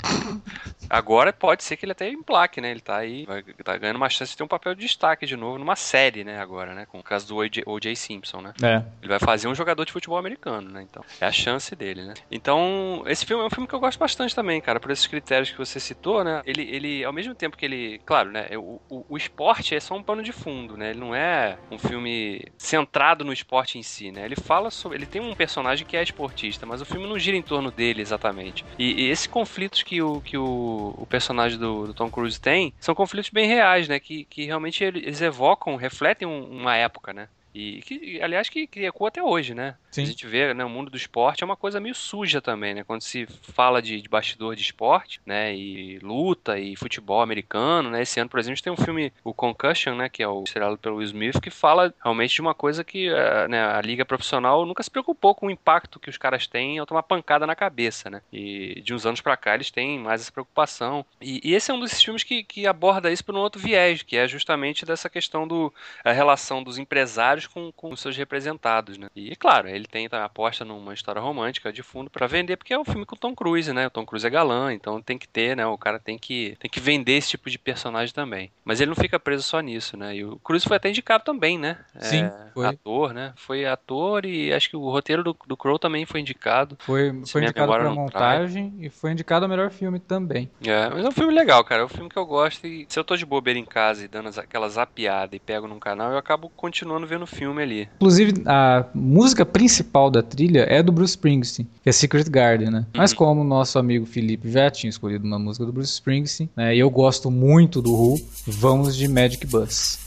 Agora 0.88 1.32
pode 1.32 1.62
ser 1.64 1.76
que 1.76 1.84
ele 1.84 1.92
até 1.92 2.08
emplaque, 2.08 2.60
né? 2.60 2.70
Ele 2.70 2.80
tá 2.80 2.96
aí, 2.96 3.24
vai, 3.24 3.42
tá 3.42 3.76
ganhando 3.76 3.96
uma 3.96 4.08
chance 4.08 4.32
de 4.32 4.36
ter 4.36 4.42
um 4.44 4.48
papel 4.48 4.74
de 4.74 4.80
destaque 4.82 5.26
de 5.26 5.36
novo 5.36 5.58
numa 5.58 5.76
série, 5.76 6.22
né? 6.24 6.38
Agora, 6.40 6.74
né? 6.74 6.86
Com 6.86 6.98
o 6.98 7.02
caso 7.02 7.26
do 7.28 7.36
O.J. 7.36 7.62
O.J. 7.66 7.94
Simpson, 7.96 8.40
né? 8.40 8.52
É. 8.62 8.82
Ele 9.00 9.08
vai 9.08 9.18
fazer 9.18 9.48
um 9.48 9.54
jogador 9.54 9.84
de 9.84 9.92
futebol 9.92 10.18
americano, 10.18 10.70
né? 10.70 10.82
Então, 10.88 11.04
é 11.20 11.26
a 11.26 11.32
chance 11.32 11.74
dele, 11.74 12.02
né? 12.04 12.14
Então, 12.30 13.02
esse 13.06 13.24
filme 13.26 13.42
é 13.42 13.46
um 13.46 13.50
filme 13.50 13.66
que 13.68 13.74
eu 13.74 13.80
gosto 13.80 13.98
bastante 13.98 14.34
também, 14.34 14.60
cara, 14.60 14.78
por 14.80 14.90
esses 14.90 15.06
critérios 15.06 15.50
que 15.50 15.58
você 15.58 15.80
citou, 15.80 16.22
né? 16.22 16.42
Ele, 16.46 16.62
ele 16.62 17.04
ao 17.04 17.12
mesmo 17.12 17.34
tempo 17.34 17.56
que 17.56 17.64
ele, 17.64 18.00
claro, 18.04 18.30
né? 18.30 18.48
O, 18.56 18.80
o, 18.88 19.15
o 19.16 19.18
esporte 19.18 19.74
é 19.74 19.80
só 19.80 19.94
um 19.96 20.02
pano 20.02 20.22
de 20.22 20.32
fundo, 20.32 20.76
né? 20.76 20.90
Ele 20.90 21.00
não 21.00 21.14
é 21.14 21.58
um 21.70 21.78
filme 21.78 22.42
centrado 22.58 23.24
no 23.24 23.32
esporte 23.32 23.78
em 23.78 23.82
si, 23.82 24.12
né? 24.12 24.24
Ele 24.24 24.36
fala 24.36 24.70
sobre, 24.70 24.98
ele 24.98 25.06
tem 25.06 25.20
um 25.20 25.34
personagem 25.34 25.86
que 25.86 25.96
é 25.96 26.02
esportista, 26.02 26.66
mas 26.66 26.80
o 26.80 26.84
filme 26.86 27.06
não 27.08 27.18
gira 27.18 27.36
em 27.36 27.42
torno 27.42 27.72
dele 27.72 28.02
exatamente. 28.02 28.64
E, 28.78 29.04
e 29.06 29.10
esses 29.10 29.26
conflitos 29.26 29.82
que 29.82 30.00
o, 30.02 30.20
que 30.22 30.36
o, 30.38 30.94
o 30.96 31.06
personagem 31.06 31.58
do, 31.58 31.86
do 31.86 31.94
Tom 31.94 32.10
Cruise 32.10 32.40
tem 32.40 32.74
são 32.80 32.94
conflitos 32.94 33.30
bem 33.30 33.46
reais, 33.48 33.88
né? 33.88 33.98
Que, 34.00 34.24
que 34.26 34.44
realmente 34.44 34.84
ele- 34.84 35.00
eles 35.00 35.20
evocam, 35.20 35.76
refletem 35.76 36.26
um- 36.28 36.48
uma 36.50 36.76
época, 36.76 37.12
né? 37.12 37.28
E 37.56 37.80
que, 37.80 38.20
aliás, 38.20 38.50
que, 38.50 38.66
que 38.66 38.84
ecoa 38.84 39.08
até 39.08 39.22
hoje, 39.22 39.54
né? 39.54 39.76
Sim. 39.90 40.02
A 40.02 40.06
gente 40.06 40.26
vê, 40.26 40.52
né, 40.52 40.62
o 40.62 40.68
mundo 40.68 40.90
do 40.90 40.96
esporte 40.96 41.42
é 41.42 41.46
uma 41.46 41.56
coisa 41.56 41.80
meio 41.80 41.94
suja 41.94 42.38
também, 42.38 42.74
né? 42.74 42.84
Quando 42.84 43.00
se 43.00 43.26
fala 43.26 43.80
de, 43.80 44.02
de 44.02 44.08
bastidor 44.10 44.54
de 44.54 44.60
esporte, 44.60 45.22
né? 45.24 45.56
E 45.56 45.98
luta 46.00 46.58
e 46.58 46.76
futebol 46.76 47.22
americano, 47.22 47.88
né? 47.88 48.02
Esse 48.02 48.20
ano, 48.20 48.28
por 48.28 48.38
exemplo, 48.38 48.52
a 48.52 48.56
gente 48.56 48.62
tem 48.62 48.72
um 48.72 48.76
filme, 48.76 49.10
o 49.24 49.32
Concussion, 49.32 49.94
né? 49.94 50.10
Que 50.10 50.22
é 50.22 50.28
o 50.28 50.44
estrelado 50.44 50.76
pelo 50.76 50.96
Will 50.96 51.06
Smith, 51.06 51.40
que 51.40 51.48
fala 51.48 51.94
realmente 52.04 52.34
de 52.34 52.42
uma 52.42 52.52
coisa 52.52 52.84
que 52.84 53.08
eh, 53.08 53.48
né, 53.48 53.64
a 53.64 53.80
liga 53.80 54.04
profissional 54.04 54.66
nunca 54.66 54.82
se 54.82 54.90
preocupou 54.90 55.34
com 55.34 55.46
o 55.46 55.50
impacto 55.50 55.98
que 55.98 56.10
os 56.10 56.18
caras 56.18 56.46
têm 56.46 56.78
ao 56.78 56.84
tomar 56.84 57.04
pancada 57.04 57.46
na 57.46 57.56
cabeça, 57.56 58.10
né? 58.10 58.20
E 58.30 58.82
de 58.82 58.92
uns 58.92 59.06
anos 59.06 59.22
pra 59.22 59.34
cá 59.34 59.54
eles 59.54 59.70
têm 59.70 59.98
mais 59.98 60.20
essa 60.20 60.32
preocupação. 60.32 61.06
E, 61.22 61.40
e 61.42 61.54
esse 61.54 61.70
é 61.70 61.74
um 61.74 61.80
desses 61.80 62.02
filmes 62.02 62.22
que, 62.22 62.44
que 62.44 62.66
aborda 62.66 63.10
isso 63.10 63.24
por 63.24 63.34
um 63.34 63.38
outro 63.38 63.58
viés, 63.58 64.02
que 64.02 64.18
é 64.18 64.28
justamente 64.28 64.84
dessa 64.84 65.08
questão 65.08 65.48
do 65.48 65.72
a 66.04 66.12
relação 66.12 66.62
dos 66.62 66.76
empresários 66.76 67.45
com, 67.48 67.70
com 67.72 67.92
os 67.92 68.00
seus 68.00 68.16
representados, 68.16 68.98
né? 68.98 69.08
E, 69.14 69.34
claro, 69.36 69.68
ele 69.68 69.86
tem 69.86 70.08
a 70.10 70.24
aposta 70.24 70.64
numa 70.64 70.94
história 70.94 71.20
romântica 71.20 71.72
de 71.72 71.82
fundo 71.82 72.10
pra 72.10 72.26
vender, 72.26 72.56
porque 72.56 72.72
é 72.74 72.78
um 72.78 72.84
filme 72.84 73.04
com 73.06 73.14
o 73.14 73.18
Tom 73.18 73.34
Cruise, 73.34 73.72
né? 73.72 73.86
O 73.86 73.90
Tom 73.90 74.04
Cruise 74.06 74.26
é 74.26 74.30
galã, 74.30 74.72
então 74.72 75.00
tem 75.02 75.18
que 75.18 75.28
ter, 75.28 75.56
né? 75.56 75.66
O 75.66 75.78
cara 75.78 75.98
tem 75.98 76.18
que, 76.18 76.56
tem 76.58 76.70
que 76.70 76.80
vender 76.80 77.12
esse 77.14 77.30
tipo 77.30 77.48
de 77.50 77.58
personagem 77.58 78.14
também. 78.14 78.50
Mas 78.64 78.80
ele 78.80 78.88
não 78.90 78.96
fica 78.96 79.18
preso 79.18 79.42
só 79.42 79.60
nisso, 79.60 79.96
né? 79.96 80.16
E 80.16 80.24
o 80.24 80.38
Cruise 80.38 80.66
foi 80.66 80.76
até 80.76 80.88
indicado 80.88 81.24
também, 81.24 81.58
né? 81.58 81.78
Sim, 81.98 82.24
É, 82.24 82.32
foi. 82.52 82.66
Ator, 82.66 83.12
né? 83.12 83.32
Foi 83.36 83.64
ator 83.64 84.24
e 84.26 84.52
acho 84.52 84.68
que 84.70 84.76
o 84.76 84.90
roteiro 84.90 85.22
do, 85.22 85.36
do 85.46 85.56
Crow 85.56 85.78
também 85.78 86.04
foi 86.06 86.20
indicado. 86.20 86.76
Foi, 86.80 87.12
foi 87.26 87.42
indicado 87.42 87.72
pra 87.72 87.84
não 87.84 88.06
trai. 88.06 88.38
montagem 88.38 88.74
e 88.78 88.90
foi 88.90 89.12
indicado 89.12 89.44
a 89.44 89.48
melhor 89.48 89.70
filme 89.70 89.98
também. 90.00 90.50
É, 90.64 90.88
mas 90.90 91.04
é 91.04 91.08
um 91.08 91.12
filme 91.12 91.32
legal, 91.34 91.62
cara. 91.64 91.82
É 91.82 91.84
um 91.84 91.88
filme 91.88 92.08
que 92.10 92.18
eu 92.18 92.26
gosto 92.26 92.66
e 92.66 92.86
se 92.88 92.98
eu 92.98 93.04
tô 93.04 93.16
de 93.16 93.24
bobeira 93.26 93.58
em 93.58 93.64
casa 93.64 94.04
e 94.04 94.08
dando 94.08 94.28
as- 94.28 94.38
aquela 94.38 94.68
zapiada 94.68 95.34
e 95.36 95.40
pego 95.40 95.66
num 95.68 95.78
canal, 95.78 96.12
eu 96.12 96.18
acabo 96.18 96.48
continuando 96.50 97.06
vendo 97.06 97.22
o 97.22 97.26
filme 97.36 97.62
ali. 97.62 97.88
Inclusive, 97.96 98.42
a 98.46 98.86
música 98.94 99.44
principal 99.44 100.10
da 100.10 100.22
trilha 100.22 100.66
é 100.68 100.82
do 100.82 100.90
Bruce 100.92 101.12
Springsteen, 101.12 101.68
que 101.82 101.88
é 101.88 101.92
Secret 101.92 102.28
Garden, 102.28 102.70
né? 102.70 102.86
Mas 102.94 103.12
como 103.12 103.42
o 103.42 103.44
nosso 103.44 103.78
amigo 103.78 104.06
Felipe 104.06 104.50
já 104.50 104.70
tinha 104.70 104.90
escolhido 104.90 105.26
uma 105.26 105.38
música 105.38 105.64
do 105.64 105.72
Bruce 105.72 105.92
Springsteen, 105.92 106.48
né? 106.56 106.74
E 106.74 106.78
eu 106.78 106.90
gosto 106.90 107.30
muito 107.30 107.82
do 107.82 107.92
Who, 107.92 108.20
vamos 108.46 108.96
de 108.96 109.06
Magic 109.08 109.46
Bus. 109.46 110.05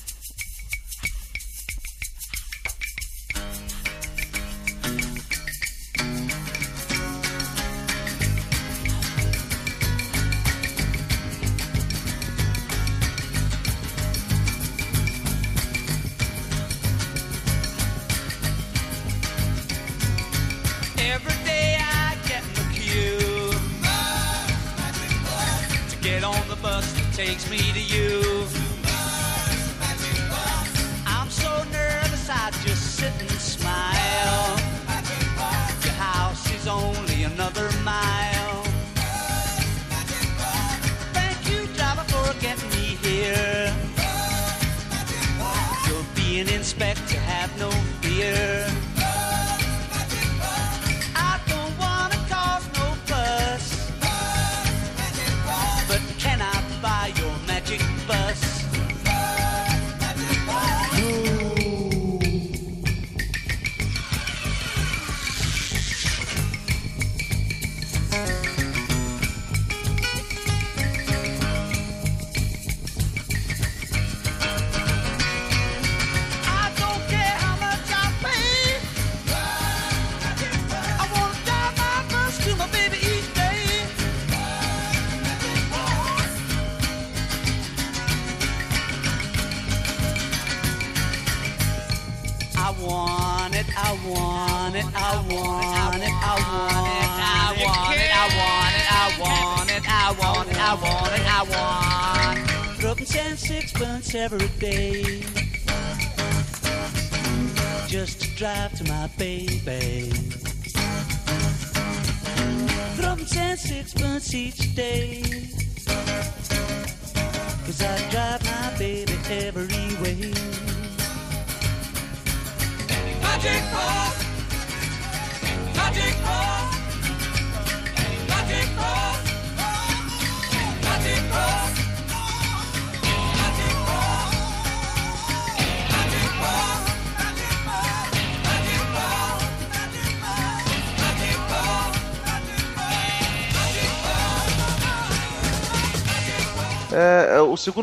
No 47.60 47.70
fear. 48.02 48.69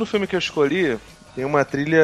O 0.06 0.08
filme 0.08 0.26
que 0.26 0.36
eu 0.36 0.38
escolhi 0.38 0.96
tem 1.34 1.44
uma 1.44 1.64
trilha 1.64 2.00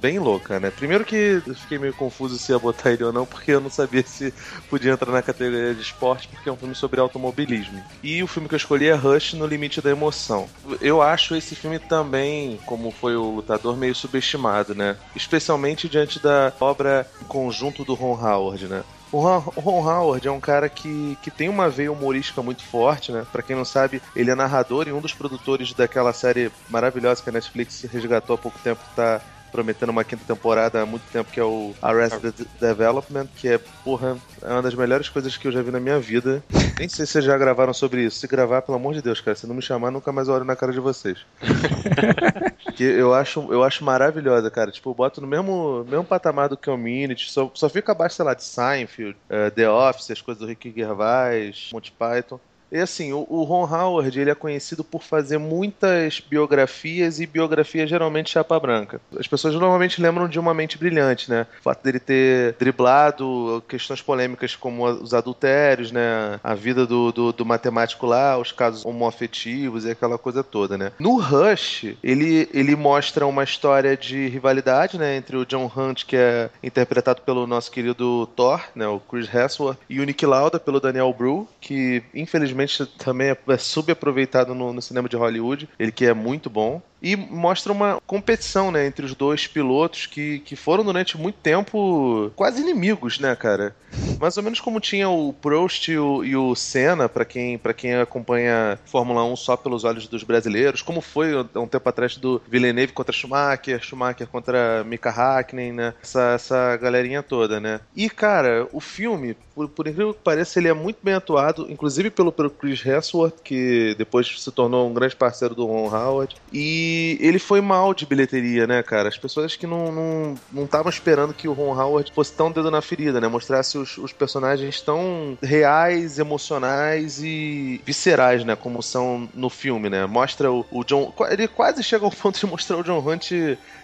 bem 0.00 0.18
louca, 0.18 0.58
né? 0.58 0.70
Primeiro 0.70 1.04
que 1.04 1.42
eu 1.46 1.54
fiquei 1.54 1.76
meio 1.76 1.92
confuso 1.92 2.38
se 2.38 2.52
ia 2.52 2.58
botar 2.58 2.90
ele 2.90 3.04
ou 3.04 3.12
não, 3.12 3.26
porque 3.26 3.50
eu 3.50 3.60
não 3.60 3.68
sabia 3.68 4.02
se 4.06 4.32
podia 4.70 4.92
entrar 4.92 5.12
na 5.12 5.20
categoria 5.20 5.74
de 5.74 5.82
esporte, 5.82 6.28
porque 6.28 6.48
é 6.48 6.52
um 6.52 6.56
filme 6.56 6.74
sobre 6.74 6.98
automobilismo. 6.98 7.82
E 8.02 8.22
o 8.22 8.26
filme 8.26 8.48
que 8.48 8.54
eu 8.54 8.58
escolhi 8.58 8.86
é 8.86 8.94
Rush 8.94 9.34
no 9.34 9.46
Limite 9.46 9.82
da 9.82 9.90
Emoção. 9.90 10.48
Eu 10.80 11.02
acho 11.02 11.34
esse 11.34 11.54
filme 11.54 11.78
também, 11.78 12.58
como 12.64 12.90
foi 12.90 13.14
o 13.14 13.34
Lutador, 13.34 13.76
meio 13.76 13.94
subestimado, 13.94 14.74
né? 14.74 14.96
Especialmente 15.14 15.88
diante 15.88 16.18
da 16.18 16.52
obra 16.58 17.06
conjunto 17.28 17.84
do 17.84 17.92
Ron 17.92 18.14
Howard, 18.14 18.68
né? 18.68 18.84
O 19.12 19.20
Ron, 19.20 19.86
Howard 19.86 20.26
é 20.26 20.30
um 20.30 20.40
cara 20.40 20.70
que, 20.70 21.18
que 21.22 21.30
tem 21.30 21.48
uma 21.48 21.68
veia 21.68 21.92
humorística 21.92 22.42
muito 22.42 22.64
forte, 22.64 23.12
né? 23.12 23.26
Pra 23.30 23.42
quem 23.42 23.54
não 23.54 23.64
sabe, 23.64 24.00
ele 24.16 24.30
é 24.30 24.34
narrador 24.34 24.88
e 24.88 24.92
um 24.92 25.00
dos 25.00 25.12
produtores 25.12 25.74
daquela 25.74 26.14
série 26.14 26.50
maravilhosa 26.70 27.22
que 27.22 27.28
a 27.28 27.32
Netflix 27.32 27.82
resgatou 27.82 28.34
há 28.34 28.38
pouco 28.38 28.58
tempo, 28.60 28.80
que 28.82 28.96
tá 28.96 29.20
prometendo 29.52 29.90
uma 29.90 30.02
quinta 30.02 30.24
temporada 30.26 30.80
há 30.80 30.86
muito 30.86 31.02
tempo, 31.12 31.30
que 31.30 31.38
é 31.38 31.44
o 31.44 31.74
Arrested 31.82 32.34
Development, 32.58 33.26
que 33.36 33.48
é, 33.48 33.58
porra, 33.84 34.16
é 34.40 34.50
uma 34.50 34.62
das 34.62 34.74
melhores 34.74 35.10
coisas 35.10 35.36
que 35.36 35.46
eu 35.46 35.52
já 35.52 35.60
vi 35.60 35.70
na 35.70 35.78
minha 35.78 36.00
vida. 36.00 36.42
Nem 36.78 36.88
sei 36.88 37.04
se 37.04 37.12
vocês 37.12 37.24
já 37.24 37.36
gravaram 37.36 37.74
sobre 37.74 38.02
isso. 38.02 38.18
Se 38.18 38.26
gravar, 38.26 38.62
pelo 38.62 38.78
amor 38.78 38.94
de 38.94 39.02
Deus, 39.02 39.20
cara, 39.20 39.36
se 39.36 39.46
não 39.46 39.54
me 39.54 39.60
chamar, 39.60 39.90
nunca 39.90 40.10
mais 40.10 40.30
olho 40.30 40.44
na 40.44 40.56
cara 40.56 40.72
de 40.72 40.80
vocês. 40.80 41.18
que 42.72 42.82
eu 42.82 43.14
acho, 43.14 43.52
eu 43.52 43.62
acho 43.62 43.84
maravilhosa, 43.84 44.50
cara. 44.50 44.70
Tipo, 44.70 44.90
eu 44.90 44.94
boto 44.94 45.20
no 45.20 45.26
mesmo, 45.26 45.84
mesmo 45.84 46.04
patamar 46.04 46.48
do 46.48 46.56
Community, 46.56 47.30
só, 47.30 47.50
só 47.54 47.68
fica 47.68 47.92
abaixo, 47.92 48.16
sei 48.16 48.24
lá, 48.24 48.34
de 48.34 48.42
Seinfeld, 48.44 49.16
eh, 49.28 49.50
The 49.50 49.70
Office, 49.70 50.10
as 50.10 50.20
coisas 50.20 50.40
do 50.40 50.46
Rick 50.46 50.72
Gervais, 50.74 51.70
Monty 51.72 51.92
Python. 51.92 52.40
E 52.72 52.78
assim, 52.78 53.12
o, 53.12 53.26
o 53.28 53.42
Ron 53.44 53.66
Howard, 53.70 54.18
ele 54.18 54.30
é 54.30 54.34
conhecido 54.34 54.82
por 54.82 55.02
fazer 55.02 55.36
muitas 55.36 56.20
biografias 56.20 57.20
e 57.20 57.26
biografias 57.26 57.90
geralmente 57.90 58.30
chapa 58.30 58.58
branca. 58.58 58.98
As 59.18 59.26
pessoas 59.26 59.54
normalmente 59.54 60.00
lembram 60.00 60.26
de 60.26 60.38
Uma 60.38 60.54
Mente 60.54 60.78
Brilhante, 60.78 61.30
né? 61.30 61.46
O 61.60 61.62
fato 61.62 61.84
dele 61.84 62.00
ter 62.00 62.54
driblado 62.58 63.62
questões 63.68 64.00
polêmicas 64.00 64.56
como 64.56 64.86
os 64.86 65.12
adultérios, 65.12 65.92
né? 65.92 66.40
A 66.42 66.54
vida 66.54 66.86
do, 66.86 67.12
do, 67.12 67.32
do 67.32 67.44
matemático 67.44 68.06
lá, 68.06 68.38
os 68.38 68.52
casos 68.52 68.86
homoafetivos 68.86 69.84
e 69.84 69.90
aquela 69.90 70.16
coisa 70.16 70.42
toda, 70.42 70.78
né? 70.78 70.92
No 70.98 71.20
Rush, 71.20 71.94
ele, 72.02 72.48
ele 72.54 72.74
mostra 72.74 73.26
uma 73.26 73.44
história 73.44 73.94
de 73.98 74.28
rivalidade, 74.28 74.96
né? 74.96 75.14
Entre 75.14 75.36
o 75.36 75.44
John 75.44 75.70
Hunt, 75.76 76.06
que 76.06 76.16
é 76.16 76.48
interpretado 76.62 77.20
pelo 77.20 77.46
nosso 77.46 77.70
querido 77.70 78.26
Thor, 78.28 78.62
né? 78.74 78.86
O 78.86 78.98
Chris 78.98 79.28
Hemsworth, 79.32 79.76
e 79.90 80.00
o 80.00 80.04
Nick 80.04 80.24
Lauda, 80.24 80.58
pelo 80.58 80.80
Daniel 80.80 81.12
Bru, 81.12 81.46
que 81.60 82.02
infelizmente 82.14 82.61
também 82.98 83.30
é 83.30 83.36
é 83.48 83.58
subaproveitado 83.58 84.54
no, 84.54 84.72
no 84.72 84.82
cinema 84.82 85.08
de 85.08 85.16
Hollywood, 85.16 85.68
ele 85.78 85.92
que 85.92 86.06
é 86.06 86.14
muito 86.14 86.48
bom. 86.48 86.80
E 87.02 87.16
mostra 87.16 87.72
uma 87.72 88.00
competição, 88.06 88.70
né, 88.70 88.86
entre 88.86 89.04
os 89.04 89.12
dois 89.12 89.48
pilotos 89.48 90.06
que, 90.06 90.38
que 90.38 90.54
foram 90.54 90.84
durante 90.84 91.18
muito 91.18 91.34
tempo 91.42 92.30
quase 92.36 92.62
inimigos, 92.62 93.18
né, 93.18 93.34
cara? 93.34 93.74
Mais 94.20 94.36
ou 94.36 94.42
menos 94.42 94.60
como 94.60 94.78
tinha 94.78 95.08
o 95.08 95.32
Prost 95.32 95.88
e 95.88 95.98
o, 95.98 96.24
e 96.24 96.36
o 96.36 96.54
Senna, 96.54 97.08
pra 97.08 97.24
quem, 97.24 97.58
pra 97.58 97.74
quem 97.74 97.96
acompanha 97.96 98.78
Fórmula 98.86 99.24
1 99.24 99.36
só 99.36 99.56
pelos 99.56 99.82
olhos 99.82 100.06
dos 100.06 100.22
brasileiros, 100.22 100.80
como 100.80 101.00
foi 101.00 101.32
há 101.34 101.60
um 101.60 101.66
tempo 101.66 101.88
atrás 101.88 102.16
do 102.16 102.40
Villeneuve 102.48 102.92
contra 102.92 103.12
Schumacher, 103.12 103.82
Schumacher 103.82 104.28
contra 104.28 104.84
Mika 104.84 105.10
Hakkinen, 105.10 105.72
né? 105.72 105.94
Essa, 106.00 106.32
essa 106.34 106.76
galerinha 106.76 107.22
toda, 107.22 107.58
né? 107.58 107.80
E, 107.96 108.08
cara, 108.08 108.68
o 108.72 108.80
filme, 108.80 109.36
por, 109.54 109.68
por 109.68 109.88
incrível 109.88 110.14
que 110.14 110.20
pareça, 110.20 110.58
ele 110.58 110.68
é 110.68 110.72
muito 110.72 110.98
bem 111.02 111.14
atuado, 111.14 111.66
inclusive 111.68 112.10
pelo, 112.10 112.30
pelo 112.30 112.48
Chris 112.52 112.84
Hemsworth, 112.84 113.40
que 113.42 113.94
depois 113.96 114.40
se 114.40 114.50
tornou 114.50 114.88
um 114.88 114.94
grande 114.94 115.16
parceiro 115.16 115.54
do 115.54 115.66
Ron 115.66 115.88
Howard. 115.88 116.36
E 116.52 117.18
ele 117.20 117.38
foi 117.38 117.60
mal 117.60 117.94
de 117.94 118.06
bilheteria, 118.06 118.66
né, 118.66 118.82
cara? 118.82 119.08
As 119.08 119.18
pessoas 119.18 119.56
que 119.56 119.66
não 119.66 120.36
estavam 120.52 120.84
não, 120.84 120.84
não 120.84 120.90
esperando 120.90 121.34
que 121.34 121.48
o 121.48 121.52
Ron 121.52 121.78
Howard 121.78 122.12
fosse 122.14 122.32
tão 122.32 122.50
dedo 122.50 122.70
na 122.70 122.80
ferida, 122.80 123.20
né? 123.20 123.28
Mostrasse 123.28 123.78
os, 123.78 123.98
os 123.98 124.12
personagens 124.12 124.80
tão 124.80 125.36
reais, 125.42 126.18
emocionais 126.18 127.22
e 127.22 127.80
viscerais, 127.84 128.44
né? 128.44 128.56
Como 128.56 128.82
são 128.82 129.28
no 129.34 129.50
filme, 129.50 129.88
né? 129.88 130.06
Mostra 130.06 130.50
o, 130.50 130.64
o 130.70 130.84
John. 130.84 131.12
Ele 131.30 131.48
quase 131.48 131.82
chega 131.82 132.04
ao 132.04 132.10
ponto 132.10 132.38
de 132.38 132.46
mostrar 132.46 132.78
o 132.78 132.84
John 132.84 132.98
Hunt 132.98 133.32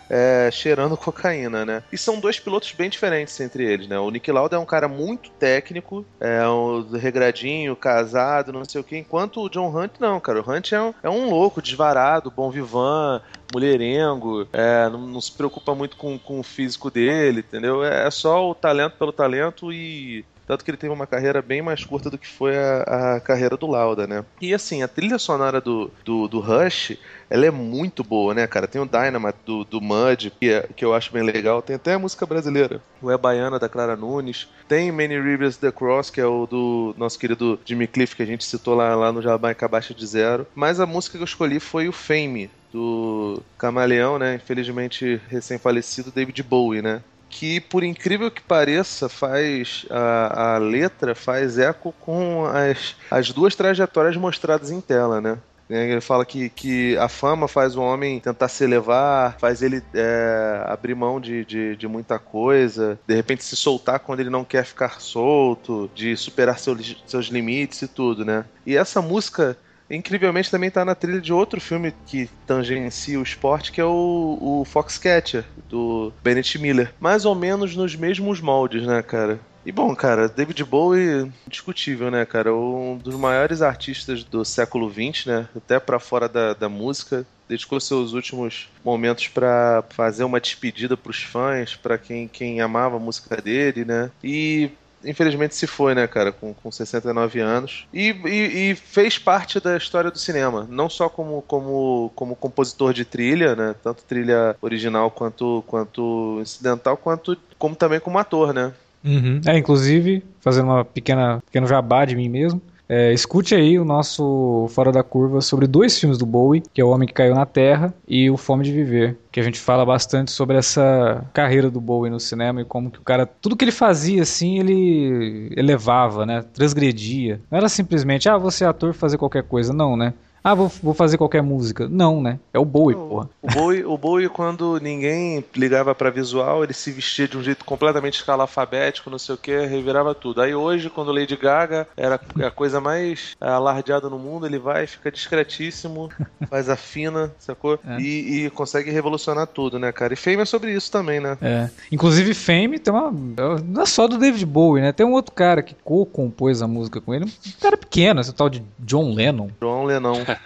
é, 0.09 0.51
cheirando 0.51 0.97
cocaína, 0.97 1.65
né? 1.65 1.83
E 1.93 1.99
são 1.99 2.21
dois 2.21 2.39
pilotos 2.39 2.73
bem 2.73 2.89
diferentes 2.89 3.39
entre 3.41 3.65
eles, 3.65 3.89
né? 3.89 3.99
O 3.99 4.11
Nick 4.11 4.31
Lauda 4.31 4.57
é 4.57 4.59
um 4.59 4.65
cara 4.65 4.89
muito 4.89 5.31
técnico, 5.31 6.05
é 6.21 6.47
um 6.49 6.89
regradinho, 6.93 7.77
casado, 7.77 8.53
não 8.53 8.65
sei 8.65 8.81
o 8.81 8.85
que, 8.85 8.97
enquanto 8.97 9.41
o 9.41 9.49
John 9.49 9.69
Hunt 9.69 9.93
não, 10.01 10.21
cara. 10.21 10.41
O 10.41 10.51
Hunt 10.51 10.73
é 10.73 10.81
um, 10.81 10.95
é 11.03 11.11
um 11.11 11.31
louco, 11.31 11.63
desvarado, 11.63 12.31
bom 12.31 12.51
vivan, 12.51 13.21
mulherengo, 13.53 14.47
é, 14.53 14.89
não, 14.89 15.07
não, 15.07 15.21
se 15.21 15.33
preocupa 15.33 15.75
muito 15.75 15.97
com, 15.97 16.19
com 16.19 16.41
o 16.41 16.43
físico 16.43 16.91
dele, 16.91 17.41
entendeu? 17.41 17.85
É, 17.85 18.07
é 18.07 18.11
só 18.11 18.49
o 18.51 18.55
talento 18.55 18.97
pelo 18.97 19.13
talento 19.13 19.73
e 19.73 20.25
tanto 20.49 20.65
que 20.65 20.71
ele 20.71 20.79
teve 20.79 20.93
uma 20.93 21.07
carreira 21.07 21.43
bem 21.43 21.61
mais 21.61 21.85
curta 21.85 22.09
do 22.09 22.17
que 22.17 22.27
foi 22.27 22.57
a, 22.57 23.17
a 23.17 23.21
carreira 23.21 23.55
do 23.55 23.67
Lauda, 23.67 24.07
né? 24.07 24.25
E 24.41 24.55
assim, 24.55 24.83
a 24.83 24.89
trilha 24.89 25.19
sonora 25.19 25.61
do, 25.61 25.91
do, 26.03 26.27
do, 26.27 26.41
Rush, 26.41 26.97
ela 27.29 27.45
é 27.45 27.51
muito 27.51 28.03
boa, 28.03 28.33
né, 28.33 28.47
cara? 28.47 28.67
Tem 28.67 28.81
o 28.81 28.87
Dynamite 28.87 29.39
do, 29.45 29.63
do 29.65 29.79
Mud, 29.79 30.33
que, 30.41 30.49
é, 30.51 30.67
que 30.75 30.83
eu 30.83 30.95
acho 30.95 31.13
bem 31.13 31.23
legal. 31.23 31.61
Tem 31.61 31.77
até 31.77 31.93
a 31.93 31.99
música 31.99 32.25
brasileira, 32.25 32.81
o 33.03 33.11
É 33.11 33.19
Baiana, 33.19 33.59
da 33.59 33.69
Clara 33.69 33.95
Nunes. 33.95 34.49
Tem 34.67 34.91
Many 34.91 35.21
Rivers 35.21 35.59
The 35.59 35.71
Cross, 35.71 36.09
que 36.09 36.21
é 36.21 36.27
o 36.27 36.47
do 36.47 36.95
nosso 36.97 37.19
querido 37.19 37.61
Jimmy 37.67 37.87
Cliff, 37.87 38.17
que 38.17 38.23
a 38.23 38.27
gente 38.27 38.45
citou 38.45 38.75
lá, 38.75 38.95
lá 38.95 39.13
no 39.13 39.21
Jamaica 39.21 39.67
Abaixo 39.67 39.93
de 39.93 40.07
Zero. 40.07 40.47
Mas 40.55 40.81
a 40.81 40.87
música 40.87 41.19
que 41.19 41.23
eu 41.23 41.27
escolhi 41.27 41.61
foi 41.61 41.89
o 41.89 41.93
Fame, 41.93 42.51
do 42.73 43.43
Camaleão, 43.57 44.19
né? 44.19 44.35
Infelizmente 44.37 45.21
recém-falecido 45.29 46.11
David 46.11 46.43
Bowie, 46.43 46.83
né? 46.83 47.03
Que, 47.29 47.61
por 47.61 47.85
incrível 47.85 48.31
que 48.31 48.41
pareça, 48.41 49.09
faz 49.09 49.87
a, 49.91 50.55
a 50.55 50.59
letra 50.59 51.15
faz 51.15 51.59
eco 51.59 51.95
com 52.01 52.45
as, 52.47 52.97
as 53.11 53.31
duas 53.31 53.55
trajetórias 53.55 54.17
mostradas 54.17 54.71
em 54.71 54.81
tela, 54.81 55.21
né? 55.21 55.39
Ele 55.71 56.01
fala 56.01 56.25
que, 56.25 56.49
que 56.49 56.97
a 56.97 57.09
fama 57.09 57.47
faz 57.47 57.77
o 57.77 57.83
homem 57.83 58.19
tentar 58.21 58.49
se 58.49 58.65
elevar, 58.65 59.37
faz 59.39 59.61
ele 59.61 59.83
é, 59.93 60.63
abrir 60.67 60.95
mão 60.95 61.21
de, 61.21 61.45
de, 61.45 61.77
de, 61.77 61.87
muita 61.87 62.19
coisa, 62.19 62.99
de 63.07 63.15
repente 63.15 63.45
se 63.45 63.55
soltar 63.55 64.01
quando 64.01 64.21
ele 64.21 64.31
não 64.31 64.45
quer 64.45 64.65
ficar 64.65 64.99
solto, 64.99 65.91
de 65.95 66.17
superar 66.17 66.59
seus, 66.59 66.97
seus 67.07 67.27
limites 67.27 67.83
e 67.83 67.89
tudo, 67.89 68.25
né? 68.25 68.47
E 68.65 68.77
essa 68.77 69.03
música 69.03 69.59
incrivelmente 69.91 70.51
também 70.51 70.71
tá 70.71 70.85
na 70.85 70.95
trilha 70.95 71.21
de 71.21 71.33
outro 71.33 71.61
filme 71.61 71.95
que 72.07 72.29
tangencia 72.47 73.19
o 73.19 73.23
esporte, 73.23 73.73
que 73.73 73.81
é 73.81 73.85
o, 73.85 74.39
o 74.41 74.65
Foxcatcher, 74.65 75.45
do 75.69 76.13
Bennett 76.23 76.59
Miller. 76.59 76.93
Mais 77.01 77.25
ou 77.25 77.35
menos 77.35 77.75
nos 77.75 77.95
mesmos 77.95 78.41
moldes, 78.41 78.87
né, 78.87 79.03
cara? 79.03 79.41
E 79.69 79.73
bom, 79.73 79.95
cara, 79.95 80.29
David 80.29 80.65
Bowie, 80.65 81.31
discutível, 81.47 82.11
né, 82.11 82.25
cara? 82.25 82.55
Um 82.55 82.97
dos 82.97 83.15
maiores 83.15 83.61
artistas 83.61 84.25
do 84.25 84.45
século 84.45 84.91
XX, 84.91 85.27
né? 85.27 85.49
Até 85.55 85.79
para 85.79 85.99
fora 85.99 86.29
da, 86.29 86.55
da 86.55 86.69
música. 86.69 87.27
Dedicou 87.47 87.81
seus 87.81 88.13
últimos 88.13 88.69
momentos 88.85 89.29
para 89.29 89.85
fazer 89.91 90.25
uma 90.25 90.41
despedida 90.41 90.97
para 90.97 91.11
os 91.11 91.23
fãs, 91.23 91.77
para 91.77 91.99
quem, 91.99 92.29
quem 92.29 92.61
amava 92.61 92.97
a 92.97 93.01
música 93.01 93.43
dele, 93.43 93.85
né? 93.85 94.11
E 94.23 94.71
infelizmente 95.05 95.55
se 95.55 95.67
foi, 95.67 95.95
né, 95.95 96.07
cara, 96.07 96.33
com, 96.33 96.53
com 96.55 96.71
69 96.71 97.41
anos. 97.41 97.87
E, 97.93 98.11
e, 98.25 98.71
e, 98.71 98.75
fez 98.75 99.19
parte 99.19 99.61
da 99.61 99.77
história 99.77 100.11
do 100.11 100.19
cinema, 100.19 100.67
não 100.71 100.89
só 100.89 101.09
como, 101.09 101.43
como, 101.43 102.13
como 102.15 102.37
compositor 102.37 102.93
de 102.93 103.05
trilha, 103.05 103.55
né, 103.55 103.75
tanto 103.83 104.05
trilha 104.05 104.57
original 104.61 105.11
quanto, 105.11 105.63
quanto 105.67 106.39
incidental, 106.41 106.97
quanto 106.97 107.37
como 107.59 107.75
também 107.75 108.01
como 108.01 108.19
ator, 108.19 108.53
né. 108.53 108.73
Uhum. 109.05 109.41
É, 109.47 109.57
inclusive, 109.57 110.25
fazendo 110.41 110.67
uma 110.67 110.85
pequena 110.85 111.41
pequeno 111.47 111.67
jabá 111.67 112.05
de 112.05 112.17
mim 112.17 112.29
mesmo, 112.29 112.61
é, 112.89 113.13
escute 113.13 113.55
aí 113.55 113.79
o 113.79 113.85
nosso 113.85 114.67
Fora 114.71 114.91
da 114.91 115.03
Curva 115.03 115.41
sobre 115.41 115.67
dois 115.67 115.99
filmes 115.99 116.17
do 116.17 116.25
Bowie, 116.25 116.63
que 116.73 116.81
é 116.81 116.85
O 116.85 116.89
Homem 116.89 117.07
que 117.07 117.13
Caiu 117.13 117.35
na 117.35 117.45
Terra 117.45 117.93
e 118.07 118.31
O 118.31 118.37
Fome 118.37 118.65
de 118.65 118.73
Viver, 118.73 119.19
que 119.31 119.39
a 119.39 119.43
gente 119.43 119.59
fala 119.59 119.85
bastante 119.85 120.31
sobre 120.31 120.57
essa 120.57 121.25
carreira 121.35 121.71
do 121.71 121.81
Bowie 121.81 122.11
no 122.11 122.19
cinema 122.19 122.63
e 122.63 122.65
como 122.65 122.91
que 122.91 122.99
o 122.99 123.03
cara, 123.03 123.27
tudo 123.27 123.57
que 123.57 123.65
ele 123.65 123.73
fazia 123.73 124.23
assim, 124.23 124.59
ele 124.59 125.53
elevava, 125.55 126.25
né, 126.25 126.43
transgredia. 126.55 127.41
Não 127.51 127.59
era 127.59 127.69
simplesmente, 127.69 128.29
ah, 128.29 128.39
você 128.39 128.65
é 128.65 128.69
ator 128.69 128.95
fazer 128.95 129.19
qualquer 129.19 129.43
coisa, 129.43 129.73
não, 129.73 129.97
né? 129.97 130.15
Ah, 130.43 130.55
vou, 130.55 130.69
vou 130.83 130.95
fazer 130.95 131.19
qualquer 131.19 131.43
música. 131.43 131.89
Não, 131.89 132.21
né? 132.21 132.39
É 132.53 132.59
o 132.59 132.65
Bowie, 132.65 132.97
o, 132.97 133.09
porra. 133.09 133.31
O 133.43 133.47
Bowie, 133.49 133.85
o 133.85 133.99
Bowie, 133.99 134.29
quando 134.29 134.79
ninguém 134.81 135.45
ligava 135.55 135.95
para 135.95 136.11
visual, 136.11 136.65
ele 136.65 136.73
se 136.73 136.91
vestia 136.91 137.29
de 137.29 137.37
um 137.37 137.43
jeito 137.43 137.65
completamente 137.65 138.15
escalafabético, 138.15 139.11
não 139.11 139.19
sei 139.19 139.35
o 139.35 139.39
que, 139.39 139.67
revirava 139.67 140.15
tudo. 140.15 140.41
Aí 140.41 140.55
hoje, 140.55 140.91
quando 140.91 141.13
Lady 141.13 141.37
Gaga 141.37 141.87
era 141.97 142.21
a 142.45 142.51
coisa 142.51 142.81
mais 142.81 143.37
alardeada 143.41 144.09
no 144.09 144.19
mundo, 144.19 144.47
ele 144.47 144.59
vai, 144.59 144.87
fica 144.87 145.11
discretíssimo, 145.11 146.09
faz 146.49 146.69
a 146.69 146.77
fina, 146.77 147.33
sacou? 147.39 147.79
É. 147.87 148.01
E, 148.01 148.47
e, 148.47 148.51
consegue 148.51 148.91
revolucionar 148.91 149.47
tudo, 149.47 149.79
né, 149.79 149.93
cara? 149.93 150.13
E 150.13 150.17
Fame 150.17 150.43
é 150.43 150.45
sobre 150.45 150.73
isso 150.73 150.91
também, 150.91 151.21
né? 151.21 151.37
É. 151.43 151.69
Inclusive, 151.91 152.35
Fame 152.35 152.79
tem 152.79 152.93
uma. 152.93 153.11
Não 153.11 153.83
é 153.83 153.87
só 153.87 154.07
do 154.07 154.19
David 154.19 154.45
Bowie, 154.47 154.83
né? 154.83 154.93
Tem 154.93 155.05
um 155.05 155.13
outro 155.13 155.33
cara 155.33 155.63
que 155.63 155.75
co-compôs 155.85 156.63
a 156.63 156.67
música 156.67 157.01
com 157.01 157.15
ele. 157.15 157.25
Um 157.25 157.61
cara 157.61 157.77
pequeno, 157.77 158.21
esse 158.21 158.33
tal 158.33 158.49
de 158.49 158.63
John 158.79 159.15
Lennon. 159.15 159.49
John 159.61 159.85
Lennon 159.85 160.25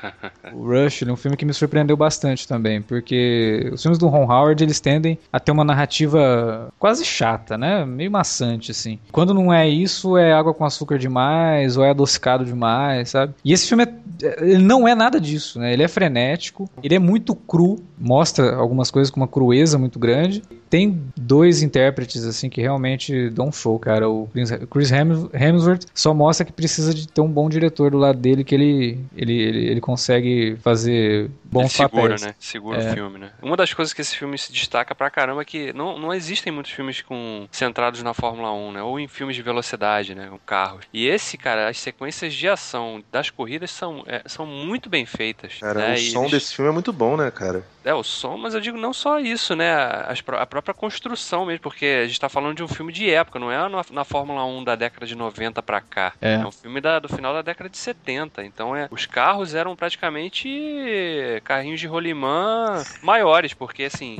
o 0.53 0.66
Rush 0.66 1.03
é 1.03 1.12
um 1.12 1.16
filme 1.16 1.36
que 1.36 1.45
me 1.45 1.53
surpreendeu 1.53 1.97
bastante 1.97 2.47
também, 2.47 2.82
porque 2.82 3.70
os 3.72 3.82
filmes 3.82 3.99
do 3.99 4.09
Ron 4.09 4.30
Howard 4.30 4.62
eles 4.62 4.80
tendem 4.80 5.18
a 5.32 5.38
ter 5.38 5.53
uma 5.53 5.64
narrativa 5.64 6.72
quase 6.78 7.05
chata, 7.05 7.57
né? 7.57 7.84
Meio 7.84 8.11
maçante, 8.11 8.70
assim. 8.70 8.99
Quando 9.11 9.34
não 9.34 9.53
é 9.53 9.68
isso, 9.68 10.16
é 10.16 10.32
água 10.32 10.55
com 10.55 10.64
açúcar 10.64 10.99
demais, 10.99 11.76
ou 11.76 11.84
é 11.84 11.90
adocicado 11.90 12.45
demais, 12.45 13.11
sabe? 13.11 13.34
E 13.45 13.53
esse 13.53 13.66
filme 13.66 13.84
é, 13.84 13.93
ele 14.40 14.62
não 14.62 14.86
é 14.86 14.95
nada 14.95 15.20
disso, 15.20 15.59
né? 15.59 15.72
Ele 15.72 15.82
é 15.82 15.88
frenético, 15.88 16.68
ele 16.82 16.95
é 16.95 16.99
muito 16.99 17.34
cru, 17.34 17.80
mostra 17.99 18.55
algumas 18.55 18.90
coisas 18.90 19.11
com 19.11 19.20
uma 19.20 19.28
crueza 19.28 19.78
muito 19.78 19.99
grande. 19.99 20.43
Tem 20.68 21.03
dois 21.16 21.62
intérpretes, 21.62 22.24
assim, 22.24 22.49
que 22.49 22.61
realmente 22.61 23.28
dão 23.30 23.49
um 23.49 23.53
show, 23.53 23.78
cara. 23.78 24.09
O 24.09 24.28
Chris 24.70 24.90
Hemsworth 24.90 25.86
só 25.95 26.14
mostra 26.14 26.47
que 26.47 26.53
precisa 26.53 26.95
de 26.95 27.07
ter 27.07 27.20
um 27.20 27.28
bom 27.28 27.49
diretor 27.49 27.90
do 27.90 27.99
lado 27.99 28.18
dele, 28.18 28.43
que 28.43 28.55
ele, 28.55 29.01
ele, 29.14 29.34
ele 29.34 29.71
ele 29.72 29.80
consegue 29.80 30.56
fazer 30.60 31.30
bons 31.53 31.62
ele 31.62 31.68
segura, 31.70 32.03
papéis. 32.03 32.22
né? 32.22 32.34
Segura 32.38 32.82
é. 32.82 32.90
o 32.90 32.94
filme, 32.94 33.18
né? 33.18 33.30
Uma 33.42 33.57
das 33.57 33.74
coisas 33.74 33.92
que 33.92 34.00
esse 34.00 34.16
filme 34.16 34.38
se 34.38 34.50
destaca 34.50 34.94
pra 34.94 35.11
caramba 35.11 35.42
é 35.42 35.44
que 35.44 35.72
não, 35.72 35.98
não 35.98 36.12
existem 36.14 36.53
muitos 36.53 36.72
filmes 36.72 37.03
com 37.03 37.46
centrados 37.53 38.03
na 38.03 38.14
Fórmula 38.14 38.53
1, 38.53 38.72
né? 38.72 38.82
Ou 38.82 38.98
em 38.98 39.07
filmes 39.07 39.36
de 39.36 39.42
velocidade, 39.42 40.14
né? 40.14 40.28
Com 40.30 40.38
carros. 40.38 40.86
E 40.92 41.07
esse, 41.07 41.36
cara, 41.36 41.68
as 41.68 41.78
sequências 41.78 42.32
de 42.32 42.48
ação 42.48 43.05
das 43.12 43.28
corridas 43.28 43.70
são, 43.70 44.03
é, 44.07 44.22
são 44.26 44.46
muito 44.46 44.88
bem 44.88 45.05
feitas. 45.05 45.59
Cara, 45.61 45.88
né? 45.88 45.94
o 45.94 45.98
som 45.98 46.20
eles... 46.20 46.30
desse 46.32 46.55
filme 46.55 46.70
é 46.70 46.74
muito 46.74 46.92
bom, 46.92 47.16
né, 47.16 47.30
cara? 47.30 47.64
É, 47.84 47.92
o 47.92 48.03
som, 48.03 48.36
mas 48.36 48.55
eu 48.55 48.61
digo 48.61 48.78
não 48.78 48.92
só 48.92 49.18
isso, 49.18 49.57
né? 49.57 49.72
A, 49.72 50.14
a 50.38 50.46
própria 50.46 50.72
construção 50.72 51.44
mesmo, 51.44 51.61
porque 51.61 52.03
a 52.05 52.07
gente 52.07 52.20
tá 52.20 52.28
falando 52.28 52.57
de 52.57 52.62
um 52.62 52.68
filme 52.68 52.92
de 52.92 53.11
época, 53.11 53.38
não 53.38 53.50
é 53.50 53.68
na, 53.68 53.84
na 53.90 54.05
Fórmula 54.05 54.44
1 54.44 54.64
da 54.64 54.76
década 54.76 55.05
de 55.05 55.16
90 55.16 55.62
pra 55.62 55.80
cá. 55.80 56.12
É, 56.20 56.34
é 56.34 56.46
um 56.46 56.53
filme 56.53 56.80
da, 56.80 56.98
do 56.98 57.09
final 57.09 57.34
da 57.34 57.42
década 57.42 57.68
de 57.68 57.76
70. 57.76 58.44
Então, 58.44 58.74
é, 58.74 58.88
os 58.90 59.05
carros 59.05 59.55
eram 59.55 59.74
praticamente 59.74 60.48
carrinhos 61.43 61.80
de 61.80 61.86
rolimã 61.86 62.82
maiores, 63.03 63.53
porque 63.55 63.84
assim, 63.84 64.16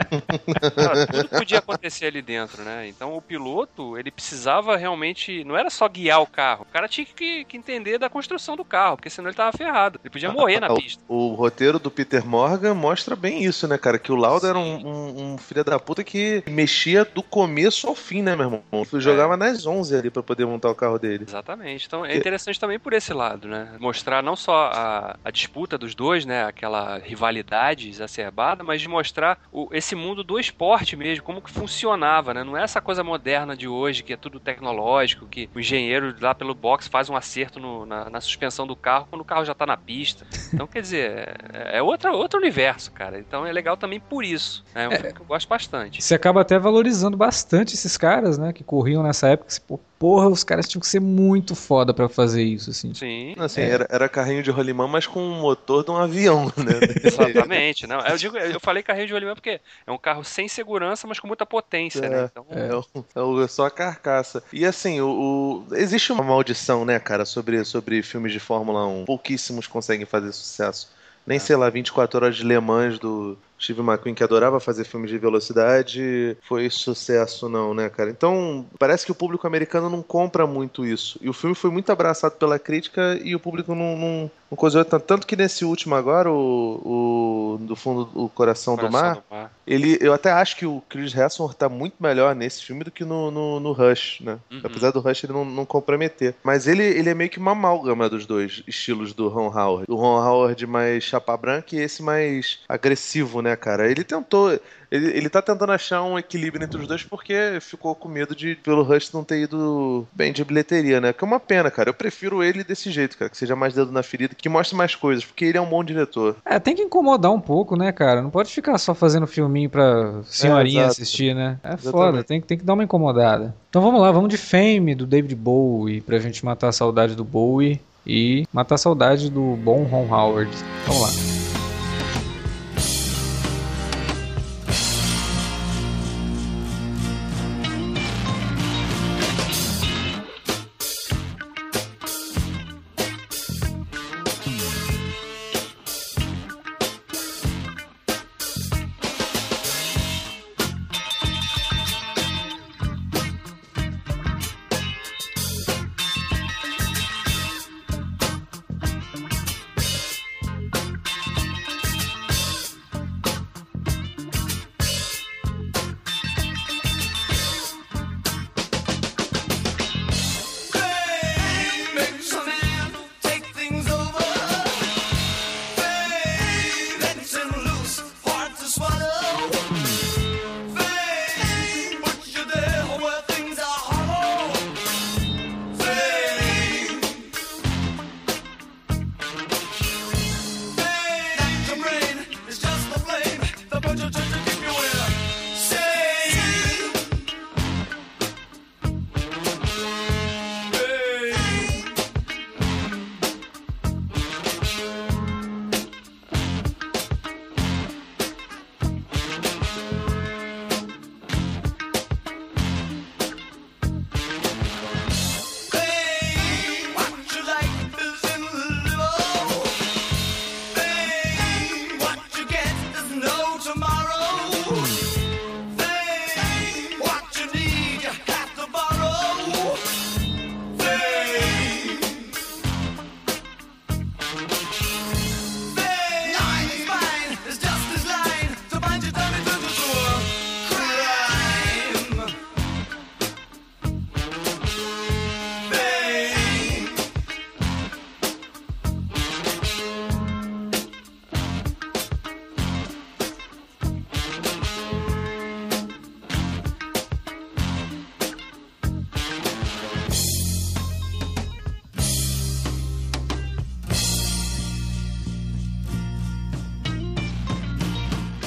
cara, 0.75 1.07
tudo 1.07 1.29
podia 1.29 1.59
acontecer 1.59 2.07
ali 2.07 2.23
dentro, 2.23 2.63
né? 2.63 2.87
Então, 2.89 3.17
o 3.17 3.23
piloto, 3.23 3.97
ele 3.99 4.11
precisava 4.11 4.77
realmente, 4.77 5.45
não 5.45 5.57
era 5.57 5.71
só 5.71 5.89
guiar 5.89 6.21
o 6.21 6.27
carro, 6.27 6.67
o 6.69 6.73
cara 6.73 6.89
tinha 6.89 7.07
que, 7.07 7.45
que 7.45 7.57
entender 7.57 7.99
da 7.99 8.09
construção 8.09 8.57
do 8.57 8.65
carro, 8.65 8.97
porque 8.97 9.11
senão 9.11 9.29
ele 9.29 9.37
tava 9.37 9.57
ferrado. 9.57 10.01
Ele 10.03 10.11
podia 10.11 10.31
morrer 10.33 10.61
na 10.61 10.71
O- 10.73 10.77
pista. 10.77 11.03
O 11.09 11.35
roteiro 11.35 11.79
do 11.79 11.91
Peter 11.91 12.25
Morgan 12.27 12.75
mostra 12.75 13.15
bem 13.17 13.43
isso, 13.45 13.67
né, 13.69 13.77
cara? 13.79 13.99
Que 13.99 14.13
o 14.13 14.17
Lauda 14.17 14.49
era 14.49 14.59
um, 14.59 14.87
um- 14.87 15.33
um 15.35 15.39
filho 15.39 15.65
da 15.65 15.79
puta 15.79 16.03
que 16.05 16.43
mexia 16.47 17.05
do 17.05 17.23
começo 17.23 17.87
ao 17.87 17.95
fim, 17.95 18.23
né, 18.23 18.35
meu 18.35 18.47
irmão? 18.47 18.63
É. 18.73 19.01
Jogava 19.01 19.37
nas 19.37 19.67
11 19.67 19.95
ali 19.97 20.11
pra 20.11 20.23
poder 20.23 20.47
montar 20.47 20.71
o 20.71 20.75
carro 20.75 20.99
dele. 20.99 21.25
Exatamente. 21.29 21.87
Então 21.87 22.05
é 22.05 22.17
interessante 22.17 22.59
também 22.59 22.79
por 22.79 22.93
esse 22.93 23.13
lado, 23.13 23.49
né? 23.49 23.73
Mostrar 23.79 24.23
não 24.23 24.37
só 24.37 24.71
a, 24.73 25.17
a 25.25 25.31
disputa 25.31 25.77
dos 25.77 25.95
dois, 25.95 26.25
né? 26.25 26.45
Aquela 26.45 26.99
rivalidade 27.13 27.89
exacerbada, 27.89 28.65
mas 28.65 28.81
de 28.81 28.89
mostrar 28.89 29.39
o- 29.53 29.69
esse 29.73 29.95
mundo 29.95 30.25
do 30.25 30.39
esporte 30.39 30.97
mesmo, 30.97 31.23
como 31.25 31.41
que 31.43 31.51
funcionava, 31.51 32.33
né? 32.35 32.43
Não 32.43 32.57
é 32.57 32.63
essa 32.63 32.81
coisa 32.81 33.05
moderna 33.05 33.57
de 33.57 33.69
hoje, 33.69 34.03
que 34.03 34.13
é 34.13 34.17
tudo 34.17 34.41
tecnológico, 34.41 35.27
que 35.27 35.49
o 35.55 35.61
engenheiro 35.61 36.15
lá 36.21 36.35
pelo 36.35 36.55
box 36.55 36.89
faz 36.89 37.09
um 37.11 37.17
acerto 37.17 37.61
no- 37.61 37.87
na, 37.87 38.09
na 38.11 38.21
suspensão 38.21 38.67
do 38.67 38.75
carro 38.77 39.07
quando 39.09 39.21
o 39.21 39.25
carro 39.25 39.45
já 39.45 39.55
tá 39.55 39.67
na 39.67 39.77
pista. 39.77 40.27
Então, 40.53 40.67
quer 40.67 40.81
dizer, 40.83 41.37
é, 41.53 41.79
é 41.79 41.83
outra, 41.83 42.13
outro 42.13 42.39
universo, 42.41 42.91
cara. 42.93 43.19
Então 43.19 43.47
é 43.47 43.53
legal 43.53 43.77
também 43.77 44.01
por 44.01 44.25
isso. 44.25 44.65
né? 44.75 44.85
É 44.85 44.89
um 44.89 44.93
filme 44.93 45.13
que 45.15 45.21
eu 45.21 45.27
gosto 45.27 45.49
bastante. 45.49 46.03
Você 46.03 46.15
acaba 46.15 46.41
até 46.41 46.59
valorizando 46.59 47.17
bastante 47.17 47.75
esses 47.75 47.97
caras, 47.97 48.39
né? 48.39 48.53
Que 48.53 48.65
corriam 48.65 49.03
nessa 49.03 49.29
época. 49.29 49.51
Você, 49.51 49.61
pô, 49.61 49.79
porra, 50.03 50.29
os 50.29 50.43
caras 50.43 50.67
tinham 50.69 50.81
que 50.81 50.87
ser 50.89 50.99
muito 51.01 51.55
foda 51.55 51.95
pra 51.95 52.09
fazer 52.09 52.43
isso, 52.43 52.71
assim. 52.71 52.93
Sim. 52.93 53.35
Assim, 53.39 53.61
É. 53.61 53.69
era, 53.71 53.87
era 53.89 54.09
carrinho 54.09 54.43
de 54.43 54.51
rolimã, 54.51 54.89
mas 54.89 55.07
com 55.07 55.21
o 55.25 55.41
motor 55.41 55.85
de 55.85 55.93
um 55.93 55.97
avião, 55.97 56.47
né? 56.57 56.73
Exatamente, 57.05 57.87
não. 57.87 58.01
Eu 58.01 58.17
digo, 58.17 58.37
eu 58.37 58.59
falei 58.59 58.83
carrinho 58.83 59.07
de 59.07 59.13
rolimã 59.13 59.35
porque 59.35 59.61
é 59.87 59.93
um 59.93 59.97
carro 59.99 60.25
sem 60.25 60.49
segurança, 60.49 61.07
mas 61.07 61.21
com 61.21 61.29
muita 61.29 61.47
potência, 61.47 62.09
né? 62.09 62.29
Então, 62.33 62.45
É, 62.51 62.69
é 63.15 63.23
o- 63.23 63.43
é 63.45 63.47
só 63.47 63.67
a 63.67 63.71
carcaça. 63.71 64.43
E 64.53 64.67
assim, 64.67 65.01
o, 65.01 65.67
o- 65.71 65.77
existe 65.77 66.11
uma 66.13 66.25
maldição, 66.25 66.85
né, 66.85 66.99
cara, 66.99 67.25
sobre, 67.25 67.65
sobre 67.65 68.03
filmes 68.03 68.33
de 68.33 68.41
Fórmula 68.41 68.85
1. 68.89 69.05
Pouquíssimos 69.05 69.69
conseguem 69.69 70.05
fazer 70.05 70.33
sucesso. 70.33 70.91
Nem, 71.25 71.39
sei 71.39 71.55
lá, 71.55 71.71
24 71.71 72.17
horas 72.19 72.35
de 72.37 72.43
Le 72.45 72.59
Mans 72.59 72.99
do 72.99 73.39
Steve 73.63 73.81
McQueen, 73.81 74.15
que 74.15 74.25
adorava 74.25 74.59
fazer 74.61 74.85
filmes 74.85 75.11
de 75.11 75.19
velocidade, 75.19 76.37
foi 76.43 76.69
sucesso, 76.71 77.49
não, 77.49 77.73
né, 77.73 77.89
cara? 77.89 78.11
Então, 78.11 78.67
parece 78.79 79.07
que 79.07 79.13
o 79.13 79.15
público 79.15 79.47
americano 79.47 79.89
não 79.89 80.03
compra 80.03 80.47
muito 80.47 80.85
isso. 80.85 81.19
E 81.23 81.29
o 81.29 81.33
filme 81.33 81.55
foi 81.55 81.71
muito 81.71 81.91
abraçado 81.93 82.37
pela 82.37 82.59
crítica 82.59 83.19
e 83.23 83.35
o 83.35 83.41
público 83.41 83.75
não, 83.75 83.97
não, 83.97 84.31
não 84.51 84.57
coisou 84.57 84.85
tanto. 84.85 85.05
Tanto 85.05 85.27
que 85.27 85.37
nesse 85.37 85.65
último 85.65 85.95
agora, 85.95 86.31
o, 86.31 87.55
o 87.55 87.59
do 87.61 87.77
fundo, 87.77 88.09
o 88.15 88.29
Coração, 88.29 88.75
do 88.75 88.83
Coração 88.83 89.01
Mar, 89.01 89.15
do 89.17 89.23
Mar. 89.31 89.53
ele, 89.67 89.99
eu 90.01 90.13
até 90.13 90.33
acho 90.33 90.57
que 90.57 90.67
o 90.67 90.83
Chris 90.89 91.15
Hemsworth 91.15 91.55
tá 91.55 91.69
muito 91.69 91.95
melhor 92.01 92.35
nesse 92.35 92.63
filme 92.65 92.85
do 92.85 92.91
que 92.91 93.05
no, 93.05 93.31
no, 93.31 93.61
no 93.61 93.73
Rush, 93.73 94.21
né? 94.21 94.39
Uhum. 94.51 94.61
Apesar 94.65 94.91
do 94.91 95.01
Rush 95.01 95.25
ele 95.25 95.33
não, 95.33 95.45
não 95.45 95.65
comprometer. 95.65 96.35
Mas 96.43 96.67
ele, 96.67 96.83
ele 96.83 97.09
é 97.09 97.15
meio 97.15 97.31
que 97.31 97.39
uma 97.39 97.53
amálgama 97.53 98.09
dos 98.09 98.27
dois 98.27 98.63
estilos 98.67 99.13
do 99.13 99.29
Ron 99.29 99.49
Howard. 99.57 99.87
O 99.89 99.95
Ron 99.95 100.21
Howard 100.21 100.67
mais 100.67 101.05
chapa 101.05 101.37
branca 101.37 101.77
e 101.77 101.81
esse 101.81 102.03
mais 102.03 102.61
agressivo, 102.69 103.43
né, 103.43 103.52
cara? 103.57 103.91
Ele 103.91 104.05
tentou... 104.05 104.59
Ele, 104.91 105.07
ele 105.17 105.29
tá 105.31 105.41
tentando 105.41 105.73
achar 105.73 106.03
um 106.03 106.19
equilíbrio 106.19 106.63
entre 106.63 106.79
os 106.79 106.87
dois 106.87 107.03
porque 107.03 107.59
ficou 107.63 107.95
com 107.95 108.11
medo 108.11 108.37
de, 108.37 108.57
pelo 108.57 108.83
Rush, 108.83 109.11
não 109.11 109.25
ter 109.25 109.41
ido 109.41 110.07
bem 110.13 110.35
de 110.35 110.45
bilheteria, 110.45 111.01
né? 111.01 111.15
Que 111.15 111.25
é 111.25 111.27
uma 111.27 111.41
pena, 111.41 111.71
cara. 111.71 111.89
Eu 111.89 111.95
prefiro 111.95 112.43
ele 112.43 112.63
desse 112.63 112.91
jeito, 112.91 113.17
cara. 113.17 113.31
Que 113.31 113.37
seja 113.39 113.57
mais 113.57 113.73
dedo 113.73 113.91
na 113.91 114.03
ferida, 114.03 114.35
que 114.35 114.51
mostre 114.51 114.77
mais 114.77 114.95
coisas, 114.95 115.25
porque 115.25 115.47
ele 115.47 115.57
é 115.57 115.61
um 115.61 115.69
bom 115.69 115.83
diretor. 115.83 116.37
É, 116.45 116.59
tem 116.59 116.77
que 116.77 116.83
incomodar 116.83 117.33
um 117.33 117.41
pouco, 117.41 117.75
né, 117.75 117.91
cara? 117.91 118.21
Não 118.21 118.29
pode 118.29 118.53
ficar 118.53 118.77
só 118.77 118.95
fazendo 118.95 119.27
filminho 119.27 119.71
pra 119.71 120.21
senhorinha 120.25 120.83
exato. 120.83 120.93
assistir, 120.93 121.35
né? 121.35 121.59
É 121.65 121.69
Exatamente. 121.69 121.91
foda, 121.91 122.25
tem, 122.25 122.41
tem 122.43 122.59
que 122.59 122.65
dar 122.65 122.75
uma 122.75 122.85
incomodada. 122.85 123.55
Então 123.71 123.81
vamos 123.81 123.99
lá, 123.99 124.13
vamos 124.13 124.29
de 124.29 124.37
Fame, 124.37 124.95
do 124.95 125.07
David 125.07 125.35
Bowie, 125.35 126.03
pra 126.03 126.19
gente 126.19 126.45
matar 126.45 126.69
a 126.69 126.73
saudade 126.73 127.15
do 127.15 127.25
Bowie 127.25 127.81
e 128.07 128.47
matar 128.53 128.75
a 128.75 128.79
saudade 128.79 129.31
do 129.31 129.57
bom 129.57 129.85
Ron 129.85 130.15
Howard. 130.15 130.51
Vamos 130.87 131.03
lá. 131.03 131.42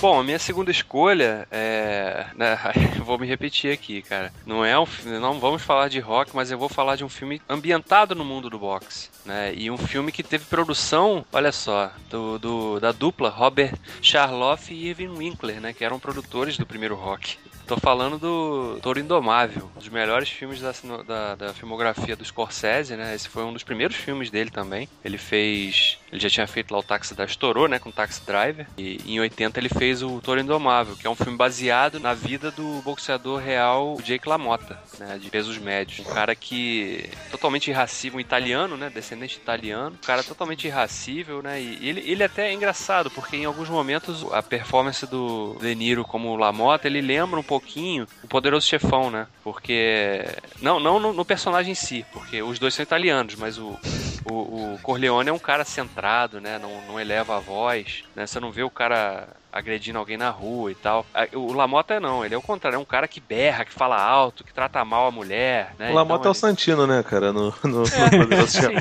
Bom, 0.06 0.20
a 0.20 0.24
minha 0.24 0.38
segunda 0.38 0.70
escolha 0.70 1.48
é. 1.50 2.28
né, 2.36 2.56
vou 3.04 3.18
me 3.18 3.26
repetir 3.26 3.74
aqui, 3.74 4.04
cara. 4.04 4.32
Não 4.46 4.64
é 4.64 4.78
um 4.78 4.86
Não 5.20 5.40
vamos 5.40 5.64
falar 5.64 5.88
de 5.88 6.00
rock, 6.00 6.30
mas 6.36 6.52
eu 6.52 6.60
vou 6.60 6.70
falar 6.70 6.96
de 6.96 7.04
um 7.04 7.10
filme 7.10 7.42
ambientado 7.50 8.14
no 8.14 8.24
mundo 8.24 8.48
do 8.48 8.60
boxe. 8.60 9.10
Né? 9.26 9.56
E 9.56 9.72
um 9.72 9.78
filme 9.80 10.12
que 10.12 10.22
teve 10.22 10.46
produção, 10.46 11.26
olha 11.34 11.52
só, 11.52 11.92
do, 12.08 12.38
do- 12.38 12.80
da 12.80 12.92
dupla 12.92 13.30
Robert 13.32 13.74
Charloff 14.00 14.72
e 14.72 14.90
Irving 14.90 15.08
Winkler, 15.18 15.60
né? 15.60 15.74
Que 15.74 15.84
eram 15.84 16.00
produtores 16.00 16.56
do 16.56 16.68
primeiro 16.68 16.94
rock. 16.94 17.40
Tô 17.66 17.78
falando 17.78 18.20
do 18.20 18.80
Toro 18.80 19.00
Indomável, 19.00 19.72
um 19.76 19.80
dos 19.80 19.90
melhores 19.90 20.30
filmes 20.30 20.62
da, 20.62 20.72
da, 21.08 21.36
da 21.36 21.54
filmografia 21.54 22.16
do 22.16 22.24
Scorsese, 22.24 22.96
né? 22.96 23.16
Esse 23.16 23.28
foi 23.28 23.44
um 23.44 23.52
dos 23.52 23.64
primeiros 23.64 23.96
filmes 23.96 24.30
dele 24.30 24.52
também. 24.52 24.88
Ele 25.04 25.18
fez. 25.18 25.98
Ele 26.12 26.22
já 26.22 26.30
tinha 26.30 26.48
feito 26.48 26.72
lá 26.72 26.80
o 26.80 26.84
Táxi 26.84 27.16
da 27.16 27.26
Estourou, 27.26 27.68
né? 27.68 27.80
Com 27.80 27.90
o 27.90 27.92
Taxi 27.92 28.22
Driver. 28.26 28.68
E 28.78 29.02
em 29.06 29.20
80 29.20 29.60
ele 29.60 29.70
fez 29.70 30.04
o 30.04 30.22
Toro 30.22 30.40
Indomável, 30.40 30.96
que 30.96 31.08
é 31.08 31.10
um 31.10 31.16
filme 31.16 31.36
baseado 31.36 32.00
na 32.00 32.14
vida 32.14 32.52
do 32.52 32.82
boxeador 32.84 33.40
real 33.40 33.98
Jake 34.04 34.30
LaMotta, 34.30 34.80
né? 35.00 35.18
De 35.20 35.30
pesos 35.32 35.58
médios. 35.58 36.06
Um 36.06 36.14
cara 36.14 36.36
que. 36.36 37.10
totalmente 37.32 37.72
irracível, 37.72 38.18
um 38.18 38.22
italiano, 38.22 38.78
né? 38.78 38.92
Descendente 38.94 39.38
italiano. 39.38 39.96
Um 39.96 40.06
cara 40.06 40.24
totalmente 40.24 40.68
irracível, 40.68 41.42
né? 41.42 41.60
E 41.60 41.90
ele, 41.90 42.02
ele 42.02 42.24
até 42.24 42.50
é 42.50 42.54
engraçado, 42.54 43.10
porque 43.10 43.36
em 43.36 43.46
alguns 43.46 43.70
momentos 43.70 44.24
a 44.32 44.44
performance 44.44 45.06
do 45.08 45.58
De 45.60 45.74
Niro 45.74 46.06
como 46.06 46.36
LaMotta, 46.36 46.88
ele 46.88 47.02
lembra 47.02 47.40
um 47.40 47.44
pouquinho 47.56 48.08
o 48.24 48.28
Poderoso 48.28 48.68
Chefão, 48.68 49.10
né? 49.10 49.28
Porque. 49.44 50.26
Não, 50.62 50.80
não 50.80 51.00
no, 51.00 51.14
no 51.14 51.26
personagem 51.26 51.72
em 51.72 51.76
si, 51.76 52.06
porque 52.12 52.42
os 52.42 52.60
dois 52.60 52.74
são 52.74 52.84
italianos, 52.84 53.36
mas 53.36 53.58
o, 53.58 53.78
o, 54.26 54.74
o 54.74 54.80
Corleone 54.82 55.30
é 55.30 55.34
um 55.34 55.40
cara 55.40 55.64
centrado, 55.64 56.42
né? 56.42 56.60
Não, 56.60 56.82
não 56.88 57.00
eleva 57.00 57.38
a 57.38 57.40
voz, 57.40 58.04
né? 58.16 58.28
Você 58.28 58.40
não 58.40 58.52
vê 58.52 58.64
o 58.64 58.70
cara 58.70 59.28
agredindo 59.56 59.98
alguém 59.98 60.18
na 60.18 60.30
rua 60.30 60.70
e 60.70 60.76
tal. 60.76 61.06
O 61.34 61.54
Lamota 61.54 61.98
não, 61.98 62.26
ele 62.26 62.36
é 62.36 62.38
o 62.38 62.42
contrário, 62.42 62.76
é 62.76 62.80
um 62.80 62.84
cara 62.84 63.08
que 63.08 63.22
berra, 63.22 63.64
que 63.64 63.72
fala 63.72 63.98
alto, 63.98 64.44
que 64.44 64.54
trata 64.54 64.84
mal 64.84 65.08
a 65.08 65.12
mulher, 65.12 65.74
né? 65.80 65.92
O 65.92 65.94
Lamota 65.94 66.24
Então, 66.24 66.30
é 66.30 66.32
o 66.32 66.36
Santino, 66.36 66.86
né, 66.86 67.02
cara? 67.02 67.32
No, 67.32 67.54
no, 67.64 67.84
É, 67.88 68.12
no 68.20 68.48
sim. 68.48 68.76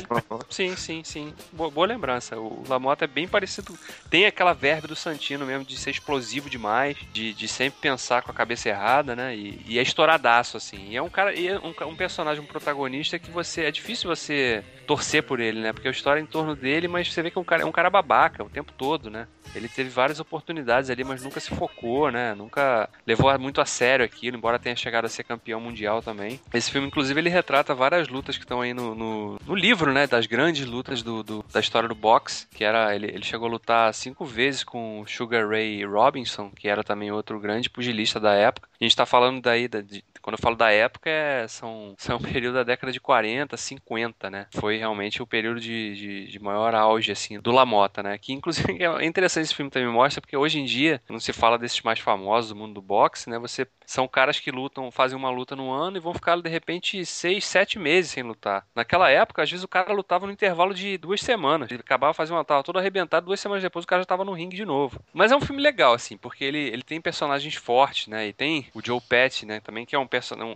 Sim, 0.51 0.77
sim, 0.77 1.05
sim. 1.05 1.35
Boa, 1.53 1.71
boa 1.71 1.87
lembrança. 1.87 2.37
O 2.37 2.65
Lamota 2.69 3.05
é 3.05 3.09
bem 3.09 3.29
parecido. 3.29 3.73
Tem 4.11 4.27
aquela 4.27 4.53
verve 4.53 4.89
do 4.89 4.97
Santino 4.97 5.47
mesmo 5.47 5.65
de 5.65 5.77
ser 5.77 5.91
explosivo 5.91 6.51
demais, 6.51 6.97
de, 7.13 7.33
de 7.33 7.47
sempre 7.47 7.79
pensar 7.81 8.23
com 8.23 8.33
a 8.33 8.35
cabeça 8.35 8.69
errada, 8.69 9.15
né? 9.15 9.37
E, 9.37 9.61
e 9.69 9.79
é 9.79 9.83
estouradaço, 9.83 10.57
assim. 10.57 10.89
E 10.89 10.97
é 10.97 11.03
um 11.03 11.09
cara, 11.09 11.33
e 11.35 11.47
é 11.47 11.59
um, 11.59 11.73
um 11.89 11.95
personagem, 11.97 12.43
um 12.43 12.47
protagonista 12.47 13.17
que 13.17 13.31
você. 13.31 13.63
É 13.63 13.71
difícil 13.71 14.09
você 14.09 14.65
torcer 14.89 15.23
por 15.23 15.39
ele, 15.39 15.61
né? 15.61 15.73
Porque 15.73 15.87
a 15.87 15.93
história 15.93 16.19
é 16.19 16.23
em 16.23 16.27
torno 16.27 16.57
dele, 16.57 16.89
mas 16.89 17.13
você 17.13 17.23
vê 17.23 17.31
que 17.31 17.39
é 17.39 17.41
um 17.41 17.45
cara, 17.45 17.63
é 17.63 17.67
um 17.67 17.73
cara 17.73 17.89
babaca 17.89 18.43
o 18.43 18.51
tempo 18.51 18.73
todo, 18.73 19.09
né? 19.09 19.29
Ele 19.55 19.69
teve 19.69 19.89
várias 19.89 20.19
oportunidades 20.19 20.64
ali, 20.73 21.05
mas 21.05 21.23
nunca 21.23 21.41
se 21.41 21.51
focou, 21.55 22.11
né? 22.11 22.35
Nunca 22.35 22.89
levou 23.07 23.37
muito 23.39 23.61
a 23.61 23.65
sério 23.65 24.05
aquilo, 24.05 24.37
embora 24.37 24.59
tenha 24.59 24.77
chegado 24.77 25.05
a 25.05 25.09
ser 25.09 25.25
campeão 25.25 25.61
mundial 25.61 26.03
também. 26.03 26.41
Esse 26.53 26.71
filme, 26.71 26.87
inclusive, 26.87 27.21
ele 27.21 27.29
retrata 27.29 27.75
várias 27.75 28.09
lutas 28.09 28.37
que 28.37 28.45
estão 28.45 28.61
aí 28.61 28.73
no, 28.75 28.95
no, 28.95 29.39
no 29.47 29.55
livro, 29.55 29.93
né? 29.93 30.07
Das 30.07 30.27
grandes 30.27 30.67
lutas 30.67 31.03
do, 31.03 31.23
do- 31.23 31.45
da 31.53 31.61
história 31.61 31.89
do 31.89 31.95
boxe, 31.95 32.47
que 32.55 32.65
era. 32.65 32.95
Ele, 32.95 33.07
ele 33.07 33.25
chegou 33.25 33.49
a 33.49 33.51
lutar 33.51 33.93
cinco 33.95 34.25
vezes 34.25 34.63
com 34.65 35.05
Sugar 35.07 35.49
Ray 35.49 35.85
Robinson, 35.85 36.51
que 36.51 36.69
era 36.69 36.83
também 36.85 37.11
outro 37.11 37.39
grande 37.41 37.69
pugilista 37.71 38.19
da 38.21 38.33
época. 38.35 38.69
A 38.81 38.85
gente 38.85 38.97
tá 38.97 39.07
falando 39.07 39.41
daí, 39.41 39.69
da- 39.69 39.81
de- 39.81 40.05
quando 40.21 40.35
eu 40.37 40.43
falo 40.43 40.57
da 40.57 40.71
época, 40.71 41.11
é, 41.11 41.47
são, 41.49 41.95
são 41.99 42.17
um 42.19 42.21
período 42.21 42.55
da 42.55 42.63
década 42.63 42.93
de 42.93 43.01
40, 43.01 43.57
50, 43.57 44.31
né? 44.31 44.47
Foi 44.55 44.77
realmente 44.79 45.23
o 45.23 45.27
período 45.27 45.61
de, 45.61 45.95
de, 45.95 46.27
de 46.29 46.39
maior 46.39 46.75
auge, 46.75 47.13
assim, 47.13 47.39
do 47.41 47.51
Lamota, 47.51 48.03
né? 48.03 48.17
Que, 48.19 48.33
inclusive, 48.33 48.65
é 48.83 49.05
interessante 49.05 49.45
esse 49.45 49.55
filme 49.55 49.71
também 49.71 49.89
mostra, 49.89 50.21
porque 50.21 50.37
hoje 50.37 50.54
em 50.59 50.65
dia, 50.65 51.01
quando 51.07 51.21
se 51.21 51.33
fala 51.33 51.59
desses 51.59 51.81
mais 51.83 51.99
famosos 51.99 52.51
do 52.51 52.57
mundo 52.57 52.75
do 52.75 52.83
boxe, 52.83 53.29
né? 53.31 53.39
Você 53.39 53.67
são 53.87 54.09
caras 54.09 54.41
que 54.41 54.51
lutam, 54.51 54.91
fazem 54.91 55.17
uma 55.17 55.31
luta 55.31 55.55
no 55.55 55.71
ano 55.71 55.97
e 55.97 56.01
vão 56.01 56.15
ficar, 56.15 56.41
de 56.41 56.49
repente, 56.49 57.05
seis, 57.05 57.45
sete 57.45 57.79
meses 57.79 58.11
sem 58.13 58.23
lutar. 58.23 58.67
Naquela 58.75 59.11
época, 59.11 59.43
às 59.43 59.51
vezes 59.51 59.63
o 59.65 59.69
cara 59.69 59.93
lutava 59.93 60.27
no 60.27 60.33
intervalo 60.33 60.73
de 60.75 60.97
duas 60.97 61.21
semanas. 61.21 61.71
Ele 61.71 61.81
acabava 61.81 62.15
fazendo 62.15 62.37
uma 62.37 62.45
tava 62.45 62.63
todo 62.63 62.79
arrebentado, 62.79 63.27
duas 63.27 63.41
semanas 63.41 63.63
depois 63.63 63.85
o 63.85 63.89
cara 63.89 64.03
já 64.03 64.07
tava 64.07 64.25
no 64.25 64.33
ringue 64.33 64.57
de 64.57 64.65
novo. 64.65 65.01
Mas 65.13 65.33
é 65.33 65.37
um 65.37 65.41
filme 65.41 65.61
legal, 65.61 65.93
assim, 65.95 66.17
porque 66.17 66.45
ele, 66.45 66.59
ele 66.59 66.83
tem 66.83 67.01
personagens 67.01 67.55
fortes, 67.55 68.07
né? 68.07 68.29
E 68.29 68.33
tem 68.33 68.67
o 68.75 68.81
Joe 68.85 69.01
Pesci, 69.01 69.47
né? 69.47 69.61
Também 69.61 69.85
que 69.87 69.95
é 69.95 69.99
um, 69.99 70.09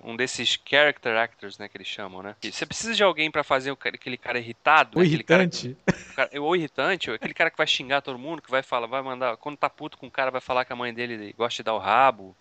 um 0.04 0.12
um 0.12 0.16
desses 0.16 0.58
character 0.68 1.16
actors, 1.16 1.58
né? 1.58 1.68
Que 1.68 1.76
eles 1.76 1.86
chamam, 1.88 2.22
né? 2.22 2.34
E 2.42 2.50
você 2.50 2.64
precisa 2.66 2.94
de 2.94 3.02
alguém 3.02 3.30
pra 3.30 3.44
fazer 3.44 3.70
aquele 3.70 4.16
cara 4.16 4.38
irritado, 4.38 4.98
O 4.98 5.00
né? 5.00 5.06
Aquele 5.06 5.22
cara- 5.22 5.42
irritante. 5.42 5.76
o 5.86 6.14
cara- 6.14 6.30
ou 6.40 6.56
irritante, 6.56 7.10
ou 7.10 7.16
aquele 7.16 7.34
cara 7.34 7.50
que 7.50 7.56
vai 7.58 7.66
xingar 7.66 8.00
todo 8.00 8.18
mundo, 8.18 8.42
que 8.42 8.50
vai 8.50 8.62
falar, 8.62 8.86
vai 8.86 9.02
mandar, 9.02 9.36
quando 9.36 9.56
tá 9.56 9.68
puto 9.70 9.87
com 9.96 10.06
o 10.06 10.10
cara, 10.10 10.30
vai 10.30 10.40
falar 10.40 10.64
que 10.64 10.72
a 10.72 10.76
mãe 10.76 10.92
dele 10.92 11.32
gosta 11.38 11.56
de 11.56 11.62
dar 11.64 11.74
o 11.74 11.78
rabo, 11.78 12.36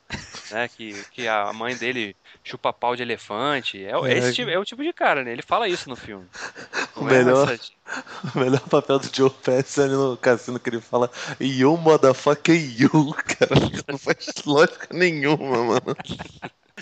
né? 0.51 0.67
Que, 0.67 1.03
que 1.11 1.27
a 1.27 1.53
mãe 1.53 1.75
dele 1.77 2.15
chupa 2.43 2.73
pau 2.73 2.95
de 2.95 3.03
elefante. 3.03 3.83
É, 3.85 3.95
o- 3.95 4.05
É. 4.05 4.17
esse 4.17 4.33
tipo, 4.33 4.49
é 4.49 4.57
o 4.59 4.65
tipo 4.65 4.83
de 4.83 4.91
cara, 4.91 5.23
né? 5.23 5.31
Ele 5.31 5.41
fala 5.41 5.67
isso 5.69 5.87
no 5.89 5.95
filme. 5.95 6.25
O 6.95 7.07
é 7.07 7.23
melhor- 7.23 7.51
essa- 7.51 7.71
O 8.35 8.39
melhor 8.39 8.59
papel 8.61 8.99
do 8.99 9.09
Joe 9.15 9.29
Pesci 9.29 9.79
é 9.79 9.83
ali 9.85 9.93
no 9.93 10.17
cassino 10.17 10.59
que 10.59 10.69
ele 10.69 10.81
fala 10.81 11.09
You 11.39 11.77
motherfucker 11.77 12.55
you, 12.55 13.13
cara. 13.15 13.55
Não 13.87 13.97
faz 13.97 14.27
lógica 14.45 14.87
nenhuma, 14.91 15.63
mano. 15.63 15.95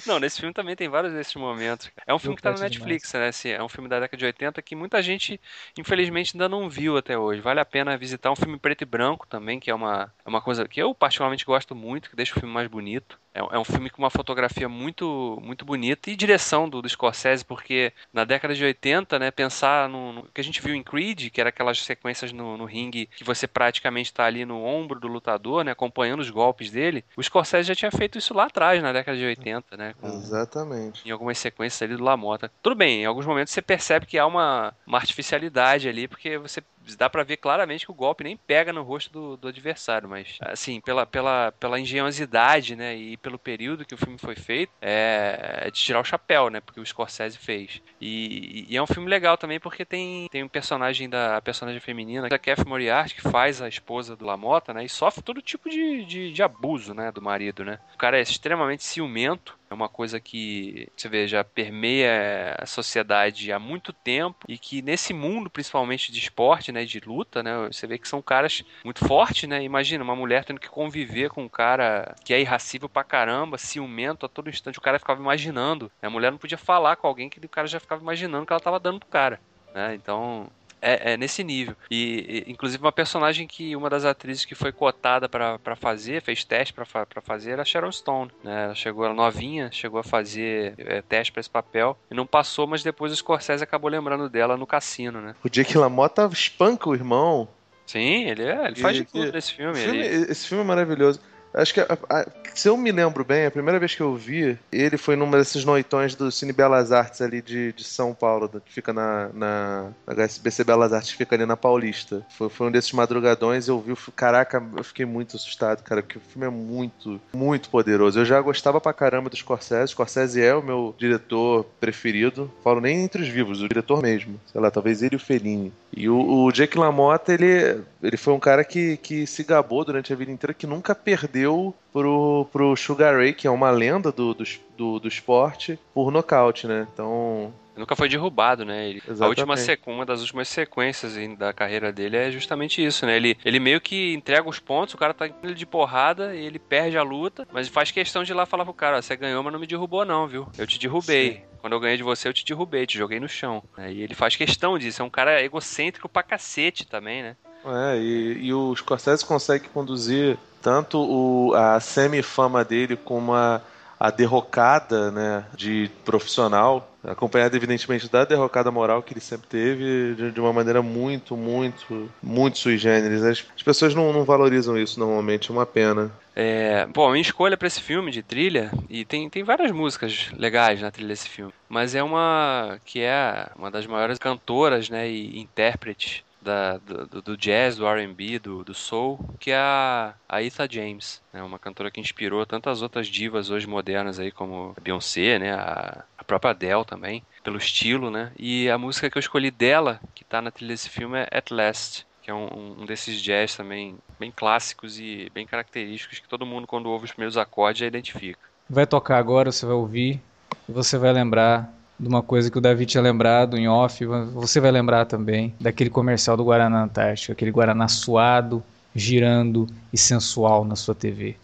Não, 0.03 0.19
nesse 0.19 0.39
filme 0.39 0.53
também 0.53 0.75
tem 0.75 0.89
vários 0.89 1.13
desses 1.13 1.33
momentos. 1.35 1.89
É 2.05 2.13
um 2.13 2.19
filme 2.19 2.35
que 2.35 2.41
tá 2.41 2.51
no 2.51 2.59
Netflix, 2.59 3.13
né? 3.13 3.29
Esse 3.29 3.51
é 3.51 3.63
um 3.63 3.69
filme 3.69 3.87
da 3.89 3.99
década 3.99 4.17
de 4.17 4.25
80 4.25 4.61
que 4.61 4.75
muita 4.75 5.01
gente, 5.01 5.39
infelizmente, 5.77 6.35
ainda 6.35 6.49
não 6.49 6.69
viu 6.69 6.97
até 6.97 7.17
hoje. 7.17 7.41
Vale 7.41 7.59
a 7.59 7.65
pena 7.65 7.97
visitar 7.97 8.31
um 8.31 8.35
filme 8.35 8.59
preto 8.59 8.81
e 8.81 8.85
branco 8.85 9.25
também, 9.27 9.59
que 9.59 9.71
é 9.71 9.75
uma, 9.75 10.13
é 10.25 10.29
uma 10.29 10.41
coisa 10.41 10.67
que 10.67 10.81
eu 10.81 10.93
particularmente 10.93 11.45
gosto 11.45 11.73
muito, 11.75 12.09
que 12.09 12.15
deixa 12.15 12.35
o 12.35 12.39
filme 12.39 12.53
mais 12.53 12.67
bonito. 12.67 13.19
É, 13.35 13.55
é 13.55 13.59
um 13.59 13.65
filme 13.65 13.89
com 13.89 14.01
uma 14.01 14.09
fotografia 14.09 14.69
muito 14.69 15.41
muito 15.43 15.65
bonita 15.65 16.09
e 16.09 16.15
direção 16.15 16.69
do, 16.69 16.81
do 16.81 16.87
Scorsese, 16.87 17.43
porque 17.43 17.91
na 18.13 18.23
década 18.23 18.55
de 18.55 18.63
80, 18.63 19.19
né, 19.19 19.29
pensar 19.29 19.89
no, 19.89 20.13
no 20.13 20.23
que 20.33 20.39
a 20.39 20.43
gente 20.43 20.61
viu 20.61 20.73
em 20.73 20.81
Creed, 20.81 21.29
que 21.29 21.41
era 21.41 21.49
aquelas 21.49 21.79
sequências 21.81 22.31
no, 22.31 22.55
no 22.55 22.63
ringue 22.63 23.07
que 23.07 23.23
você 23.25 23.45
praticamente 23.45 24.11
está 24.11 24.23
ali 24.23 24.45
no 24.45 24.63
ombro 24.63 24.99
do 24.99 25.07
lutador, 25.07 25.65
né, 25.65 25.71
acompanhando 25.71 26.21
os 26.21 26.29
golpes 26.29 26.71
dele. 26.71 27.03
O 27.17 27.21
Scorsese 27.21 27.67
já 27.67 27.75
tinha 27.75 27.91
feito 27.91 28.17
isso 28.17 28.33
lá 28.33 28.45
atrás, 28.45 28.81
na 28.81 28.93
década 28.93 29.17
de 29.17 29.25
80, 29.25 29.75
né, 29.75 29.93
com, 29.99 30.07
Exatamente. 30.07 31.01
em 31.05 31.11
algumas 31.11 31.37
sequências 31.37 31.81
ali 31.81 31.97
do 31.97 32.03
Lamota. 32.03 32.49
Tudo 32.63 32.75
bem, 32.75 33.01
em 33.01 33.05
alguns 33.05 33.25
momentos 33.25 33.53
você 33.53 33.61
percebe 33.61 34.05
que 34.05 34.17
há 34.17 34.25
uma, 34.25 34.73
uma 34.87 34.97
artificialidade 34.97 35.89
ali, 35.89 36.07
porque 36.07 36.37
você 36.37 36.63
dá 36.97 37.09
pra 37.09 37.23
ver 37.23 37.37
claramente 37.37 37.85
que 37.85 37.91
o 37.91 37.95
golpe 37.95 38.23
nem 38.23 38.37
pega 38.37 38.71
no 38.73 38.83
rosto 38.83 39.11
do, 39.11 39.37
do 39.37 39.47
adversário, 39.47 40.09
mas 40.09 40.37
assim, 40.41 40.81
pela, 40.81 41.05
pela, 41.05 41.51
pela 41.53 41.79
engenhosidade, 41.79 42.75
né, 42.75 42.95
e 42.95 43.17
pelo 43.17 43.39
período 43.39 43.85
que 43.85 43.95
o 43.95 43.97
filme 43.97 44.17
foi 44.17 44.35
feito, 44.35 44.71
é, 44.81 45.61
é 45.63 45.71
de 45.71 45.79
tirar 45.79 46.01
o 46.01 46.03
chapéu, 46.03 46.49
né, 46.49 46.59
porque 46.59 46.79
o 46.79 46.85
Scorsese 46.85 47.37
fez. 47.37 47.81
E, 47.99 48.65
e 48.69 48.77
é 48.77 48.81
um 48.81 48.87
filme 48.87 49.09
legal 49.09 49.37
também 49.37 49.59
porque 49.59 49.85
tem, 49.85 50.27
tem 50.29 50.43
um 50.43 50.49
personagem 50.49 51.09
da 51.09 51.41
personagem 51.41 51.79
feminina, 51.79 52.29
da 52.29 52.37
Kath 52.37 52.65
Moriarty, 52.65 53.15
que 53.15 53.21
faz 53.21 53.61
a 53.61 53.67
esposa 53.67 54.15
do 54.15 54.25
Lamota, 54.25 54.73
né, 54.73 54.83
e 54.83 54.89
sofre 54.89 55.23
todo 55.23 55.41
tipo 55.41 55.69
de, 55.69 56.05
de, 56.05 56.31
de 56.33 56.43
abuso, 56.43 56.93
né, 56.93 57.11
do 57.11 57.21
marido, 57.21 57.63
né. 57.63 57.79
O 57.93 57.97
cara 57.97 58.17
é 58.17 58.21
extremamente 58.21 58.83
ciumento, 58.83 59.57
é 59.64 59.64
uma 59.75 59.89
coisa 59.89 60.19
que 60.19 60.87
você 60.95 61.07
vê, 61.07 61.27
já 61.27 61.43
permeia 61.43 62.55
a 62.57 62.65
sociedade 62.65 63.51
há 63.51 63.59
muito 63.59 63.93
tempo 63.93 64.45
e 64.47 64.57
que 64.57 64.81
nesse 64.81 65.13
mundo, 65.13 65.49
principalmente 65.49 66.11
de 66.11 66.19
esporte, 66.19 66.71
né, 66.71 66.85
de 66.85 66.99
luta, 66.99 67.43
né, 67.43 67.67
você 67.71 67.85
vê 67.85 67.97
que 67.97 68.07
são 68.07 68.21
caras 68.21 68.63
muito 68.83 69.05
fortes, 69.05 69.47
né? 69.47 69.63
Imagina 69.63 70.03
uma 70.03 70.15
mulher 70.15 70.43
tendo 70.43 70.59
que 70.59 70.69
conviver 70.69 71.29
com 71.29 71.43
um 71.43 71.49
cara 71.49 72.15
que 72.23 72.33
é 72.33 72.39
irracível 72.39 72.89
pra 72.89 73.03
caramba, 73.03 73.57
ciumento 73.57 74.25
a 74.25 74.29
todo 74.29 74.49
instante. 74.49 74.79
O 74.79 74.81
cara 74.81 74.99
ficava 74.99 75.21
imaginando. 75.21 75.91
né, 76.01 76.07
A 76.07 76.09
mulher 76.09 76.31
não 76.31 76.37
podia 76.37 76.57
falar 76.57 76.95
com 76.95 77.07
alguém 77.07 77.29
que 77.29 77.43
o 77.45 77.49
cara 77.49 77.67
já 77.67 77.79
ficava 77.79 78.01
imaginando 78.01 78.45
que 78.45 78.53
ela 78.53 78.59
tava 78.59 78.79
dando 78.79 78.99
pro 78.99 79.09
cara, 79.09 79.39
né? 79.73 79.93
Então, 79.95 80.49
é, 80.81 81.13
é 81.13 81.17
nesse 81.17 81.43
nível. 81.43 81.75
E, 81.89 82.43
e, 82.47 82.51
inclusive, 82.51 82.81
uma 82.83 82.91
personagem 82.91 83.47
que 83.47 83.75
uma 83.75 83.89
das 83.89 84.05
atrizes 84.05 84.45
que 84.45 84.55
foi 84.55 84.71
cotada 84.71 85.27
pra 85.29 85.75
fazer, 85.75 86.21
fez 86.21 86.43
teste 86.43 86.73
pra 86.73 86.85
fazer, 87.21 87.51
era 87.51 87.61
a 87.61 87.65
Sharon 87.65 87.91
Stone. 87.91 88.31
Né? 88.43 88.65
Ela 88.65 88.75
chegou, 88.75 89.05
ela 89.05 89.13
novinha, 89.13 89.69
chegou 89.71 89.99
a 89.99 90.03
fazer 90.03 90.73
é, 90.77 91.01
teste 91.01 91.31
pra 91.31 91.39
esse 91.39 91.49
papel 91.49 91.97
e 92.09 92.15
não 92.15 92.25
passou, 92.25 92.67
mas 92.67 92.83
depois 92.83 93.11
o 93.11 93.15
Scorsese 93.15 93.63
acabou 93.63 93.89
lembrando 93.89 94.29
dela 94.29 94.55
no 94.57 94.67
cassino, 94.67 95.21
né? 95.21 95.35
O 95.43 95.49
Jake 95.49 95.77
LaMotta 95.77 96.29
espanca 96.31 96.89
o 96.89 96.93
irmão. 96.93 97.47
Sim, 97.85 98.25
ele, 98.25 98.43
é, 98.43 98.65
ele 98.67 98.75
faz 98.77 98.95
de 98.95 99.03
E- 99.03 99.05
tudo 99.05 99.27
e- 99.27 99.31
nesse 99.31 99.53
filme. 99.53 99.75
filme- 99.79 99.99
ele- 99.99 100.31
Esse 100.31 100.47
filme 100.47 100.63
é 100.63 100.67
maravilhoso. 100.67 101.19
Acho 101.55 101.73
que, 101.73 101.79
a- 101.79 101.97
a- 102.09 102.25
se 102.53 102.67
eu 102.69 102.75
me 102.77 102.91
lembro 102.91 103.23
bem, 103.23 103.45
a 103.45 103.51
primeira 103.51 103.79
vez 103.79 103.95
que 103.95 104.01
eu 104.01 104.15
vi, 104.15 104.57
ele 104.71 104.97
foi 104.97 105.15
numa 105.15 105.37
desses 105.37 105.63
noitões 105.65 106.13
do 106.15 106.31
Cine 106.31 106.51
Belas 106.53 106.91
Artes 106.91 107.21
ali 107.21 107.41
de, 107.41 107.71
de 107.73 107.83
São 107.83 108.13
Paulo, 108.13 108.49
que 108.65 108.73
fica 108.73 108.91
na, 108.93 109.29
na, 109.33 109.89
na 110.05 110.13
HSBC 110.13 110.63
Belas 110.63 110.91
Artes, 110.93 111.11
que 111.11 111.17
fica 111.17 111.35
ali 111.35 111.45
na 111.45 111.55
Paulista. 111.57 112.25
Foi, 112.37 112.49
foi 112.49 112.67
um 112.67 112.71
desses 112.71 112.91
madrugadões, 112.91 113.67
eu 113.67 113.79
vi 113.79 113.95
caraca, 114.15 114.61
eu 114.77 114.83
fiquei 114.83 115.05
muito 115.05 115.35
assustado, 115.37 115.81
cara, 115.83 116.01
porque 116.01 116.17
o 116.17 116.21
filme 116.21 116.45
é 116.47 116.49
muito, 116.49 117.19
muito 117.33 117.69
poderoso. 117.69 118.19
Eu 118.19 118.25
já 118.25 118.39
gostava 118.41 118.81
pra 118.81 118.93
caramba 118.93 119.29
do 119.29 119.35
Scorsese, 119.37 119.91
Scorsese 119.91 120.41
é 120.41 120.53
o 120.53 120.61
meu 120.63 120.93
diretor 120.97 121.65
preferido, 121.79 122.51
falo 122.63 122.81
nem 122.81 123.03
entre 123.03 123.21
os 123.21 123.27
vivos, 123.29 123.61
o 123.61 123.67
diretor 123.67 124.01
mesmo, 124.01 124.39
sei 124.51 124.59
lá, 124.59 124.69
talvez 124.69 125.01
ele 125.01 125.15
e 125.15 125.17
o 125.17 125.19
Fellini. 125.19 125.71
E 125.95 126.09
o, 126.09 126.17
o 126.45 126.51
Jake 126.51 126.77
LaMotta, 126.77 127.33
ele, 127.33 127.81
ele 128.03 128.17
foi 128.17 128.33
um 128.33 128.39
cara 128.39 128.63
que, 128.65 128.97
que 128.97 129.25
se 129.25 129.43
gabou 129.43 129.85
durante 129.85 130.11
a 130.11 130.15
vida 130.15 130.31
inteira, 130.31 130.53
que 130.53 130.67
nunca 130.67 130.93
perdeu 130.93 131.44
pro, 131.93 132.47
pro 132.51 132.75
Sugar 132.75 133.15
Ray, 133.15 133.33
que 133.33 133.47
é 133.47 133.51
uma 133.51 133.69
lenda 133.71 134.11
do, 134.11 134.33
do, 134.33 134.43
do, 134.77 134.99
do 134.99 135.07
esporte, 135.07 135.79
por 135.93 136.11
nocaute, 136.11 136.67
né? 136.67 136.87
Então, 136.93 137.53
Nunca 137.75 137.93
foi 137.93 138.07
derrubado, 138.07 138.63
né? 138.63 138.87
Ele- 138.89 139.03
a 139.19 139.27
última 139.27 139.57
sequ- 139.57 139.87
uma 139.89 140.05
das 140.05 140.21
últimas 140.21 140.47
sequências 140.47 141.13
da 141.37 141.51
carreira 141.51 141.91
dele 141.91 142.15
é 142.15 142.31
justamente 142.31 142.83
isso, 142.85 143.05
né? 143.05 143.17
Ele, 143.17 143.37
ele 143.43 143.59
meio 143.59 143.81
que 143.81 144.13
entrega 144.13 144.47
os 144.47 144.59
pontos, 144.59 144.93
o 144.93 144.97
cara 144.97 145.13
tá 145.13 145.27
indo 145.27 145.53
de 145.53 145.65
porrada 145.65 146.33
e 146.33 146.45
ele 146.45 146.57
perde 146.57 146.97
a 146.97 147.03
luta, 147.03 147.45
mas 147.51 147.67
faz 147.67 147.91
questão 147.91 148.23
de 148.23 148.31
ir 148.31 148.35
lá 148.35 148.45
falar 148.45 148.63
pro 148.63 148.73
cara, 148.73 148.97
"Ó, 148.97 149.01
você 149.01 149.17
ganhou, 149.17 149.43
mas 149.43 149.51
não 149.51 149.59
me 149.59 149.67
derrubou 149.67 150.05
não, 150.05 150.25
viu? 150.25 150.47
Eu 150.57 150.65
te 150.65 150.79
derrubei. 150.79 151.43
Quando 151.59 151.73
eu 151.73 151.79
ganhei 151.81 151.97
de 151.97 152.03
você, 152.03 152.29
eu 152.29 152.33
te 152.33 152.45
derrubei, 152.45 152.85
te 152.87 152.97
joguei 152.97 153.19
no 153.19 153.27
chão. 153.27 153.61
É, 153.77 153.91
E 153.91 154.01
ele 154.01 154.13
faz 154.15 154.37
questão 154.37 154.77
disso. 154.79 155.01
É 155.01 155.05
um 155.05 155.09
cara 155.09 155.43
egocêntrico 155.43 156.07
pra 156.07 156.23
cacete 156.23 156.87
também, 156.87 157.23
né? 157.23 157.35
É, 157.65 157.97
e, 157.97 158.37
e 158.45 158.53
o 158.53 158.73
Scorsese 158.75 159.25
consegue 159.25 159.67
conduzir 159.69 160.37
tanto 160.65 160.97
o, 160.97 161.53
a 161.53 161.79
semi-fama 161.79 162.65
dele 162.65 162.95
como 162.95 163.35
a, 163.35 163.61
a 163.99 164.09
derrocada 164.09 165.11
né, 165.11 165.45
de 165.55 165.91
profissional, 166.03 166.91
acompanhada 167.03 167.55
evidentemente 167.55 168.11
da 168.11 168.25
derrocada 168.25 168.71
moral 168.71 169.03
que 169.03 169.13
ele 169.13 169.21
sempre 169.21 169.47
teve, 169.47 170.15
de, 170.15 170.31
de 170.31 170.39
uma 170.39 170.51
maneira 170.51 170.81
muito, 170.81 171.37
muito, 171.37 172.09
muito 172.21 172.57
sui 172.57 172.79
generis. 172.79 173.23
As, 173.23 173.45
as 173.55 173.61
pessoas 173.61 173.93
não, 173.93 174.11
não 174.11 174.23
valorizam 174.23 174.75
isso 174.75 174.99
normalmente, 174.99 175.51
é 175.51 175.53
uma 175.53 175.67
pena. 175.67 176.11
É, 176.35 176.87
bom, 176.87 177.11
minha 177.11 177.21
escolha 177.21 177.55
pra 177.55 177.67
esse 177.67 177.79
filme 177.79 178.09
de 178.09 178.23
trilha, 178.23 178.71
e 178.89 179.05
tem, 179.05 179.29
tem 179.29 179.43
várias 179.43 179.71
músicas 179.71 180.31
legais 180.35 180.81
na 180.81 180.89
trilha 180.89 181.09
desse 181.09 181.29
filme, 181.29 181.53
mas 181.69 181.93
é 181.93 182.01
uma 182.01 182.79
que 182.83 183.01
é 183.01 183.49
uma 183.55 183.69
das 183.69 183.85
maiores 183.85 184.17
cantoras 184.17 184.89
né, 184.89 185.07
e 185.07 185.39
intérpretes 185.39 186.24
da, 186.45 186.77
do, 186.77 187.21
do- 187.21 187.37
jazz, 187.37 187.75
do 187.75 187.87
R&B, 187.87 188.39
do, 188.39 188.63
do 188.63 188.73
soul, 188.73 189.19
que 189.39 189.51
é 189.51 189.57
a, 189.57 190.15
a 190.29 190.39
James, 190.69 191.21
né, 191.33 191.41
uma 191.43 191.59
cantora 191.59 191.91
que 191.91 191.99
inspirou 191.99 192.45
tantas 192.45 192.81
outras 192.81 193.07
divas 193.07 193.49
hoje 193.49 193.67
modernas 193.67 194.19
aí, 194.19 194.31
como 194.31 194.73
a 194.77 194.81
Beyoncé, 194.81 195.39
né, 195.39 195.53
a, 195.53 196.05
a 196.17 196.23
própria 196.23 196.51
Adele 196.51 196.85
também, 196.85 197.23
pelo 197.43 197.57
estilo, 197.57 198.11
né, 198.11 198.31
e 198.37 198.69
a 198.69 198.77
música 198.77 199.09
que 199.09 199.17
eu 199.17 199.19
escolhi 199.19 199.51
dela, 199.51 199.99
que 200.13 200.23
tá 200.23 200.41
na 200.41 200.51
trilha 200.51 200.73
desse 200.73 200.89
filme, 200.89 201.17
é 201.19 201.27
At 201.37 201.51
Last, 201.51 202.05
que 202.21 202.29
é 202.31 202.33
um, 202.33 202.81
um 202.81 202.85
desses 202.85 203.21
jazz 203.21 203.55
também 203.55 203.97
bem 204.19 204.31
clássicos 204.31 204.99
e 204.99 205.29
bem 205.33 205.45
característicos 205.45 206.19
que 206.19 206.27
todo 206.27 206.45
mundo 206.45 206.67
quando 206.67 206.89
ouve 206.89 207.05
os 207.05 207.11
primeiros 207.11 207.37
acordes 207.37 207.79
já 207.81 207.85
identifica. 207.85 208.39
Vai 208.69 208.87
tocar 208.87 209.17
agora, 209.17 209.51
você 209.51 209.65
vai 209.65 209.75
ouvir 209.75 210.21
e 210.67 210.71
você 210.71 210.97
vai 210.97 211.13
lembrar 211.13 211.74
de 211.99 212.07
uma 212.07 212.21
coisa 212.21 212.51
que 212.51 212.57
o 212.57 212.61
Davi 212.61 212.85
tinha 212.85 213.01
lembrado 213.01 213.57
em 213.57 213.67
off. 213.67 214.05
Você 214.33 214.59
vai 214.59 214.71
lembrar 214.71 215.05
também 215.05 215.53
daquele 215.59 215.89
comercial 215.89 216.35
do 216.35 216.43
Guaraná 216.43 216.83
Antártico, 216.83 217.31
aquele 217.31 217.51
Guaraná 217.51 217.87
suado, 217.87 218.63
girando 218.95 219.67
e 219.91 219.97
sensual 219.97 220.65
na 220.65 220.75
sua 220.75 220.95
TV. 220.95 221.35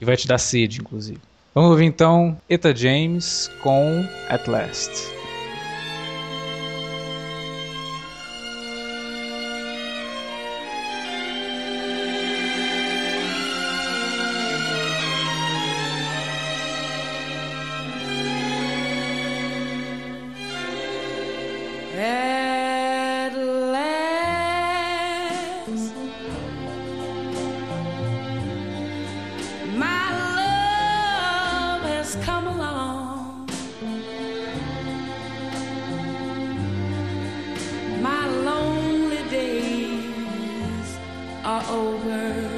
E 0.00 0.04
vai 0.04 0.16
te 0.16 0.26
dar 0.26 0.38
sede, 0.38 0.80
inclusive. 0.80 1.20
Vamos 1.54 1.70
ouvir 1.70 1.84
então 1.84 2.36
Eta 2.48 2.74
James 2.74 3.50
com 3.62 4.04
At 4.28 4.46
Last. 4.46 5.19
Over. 41.70 42.49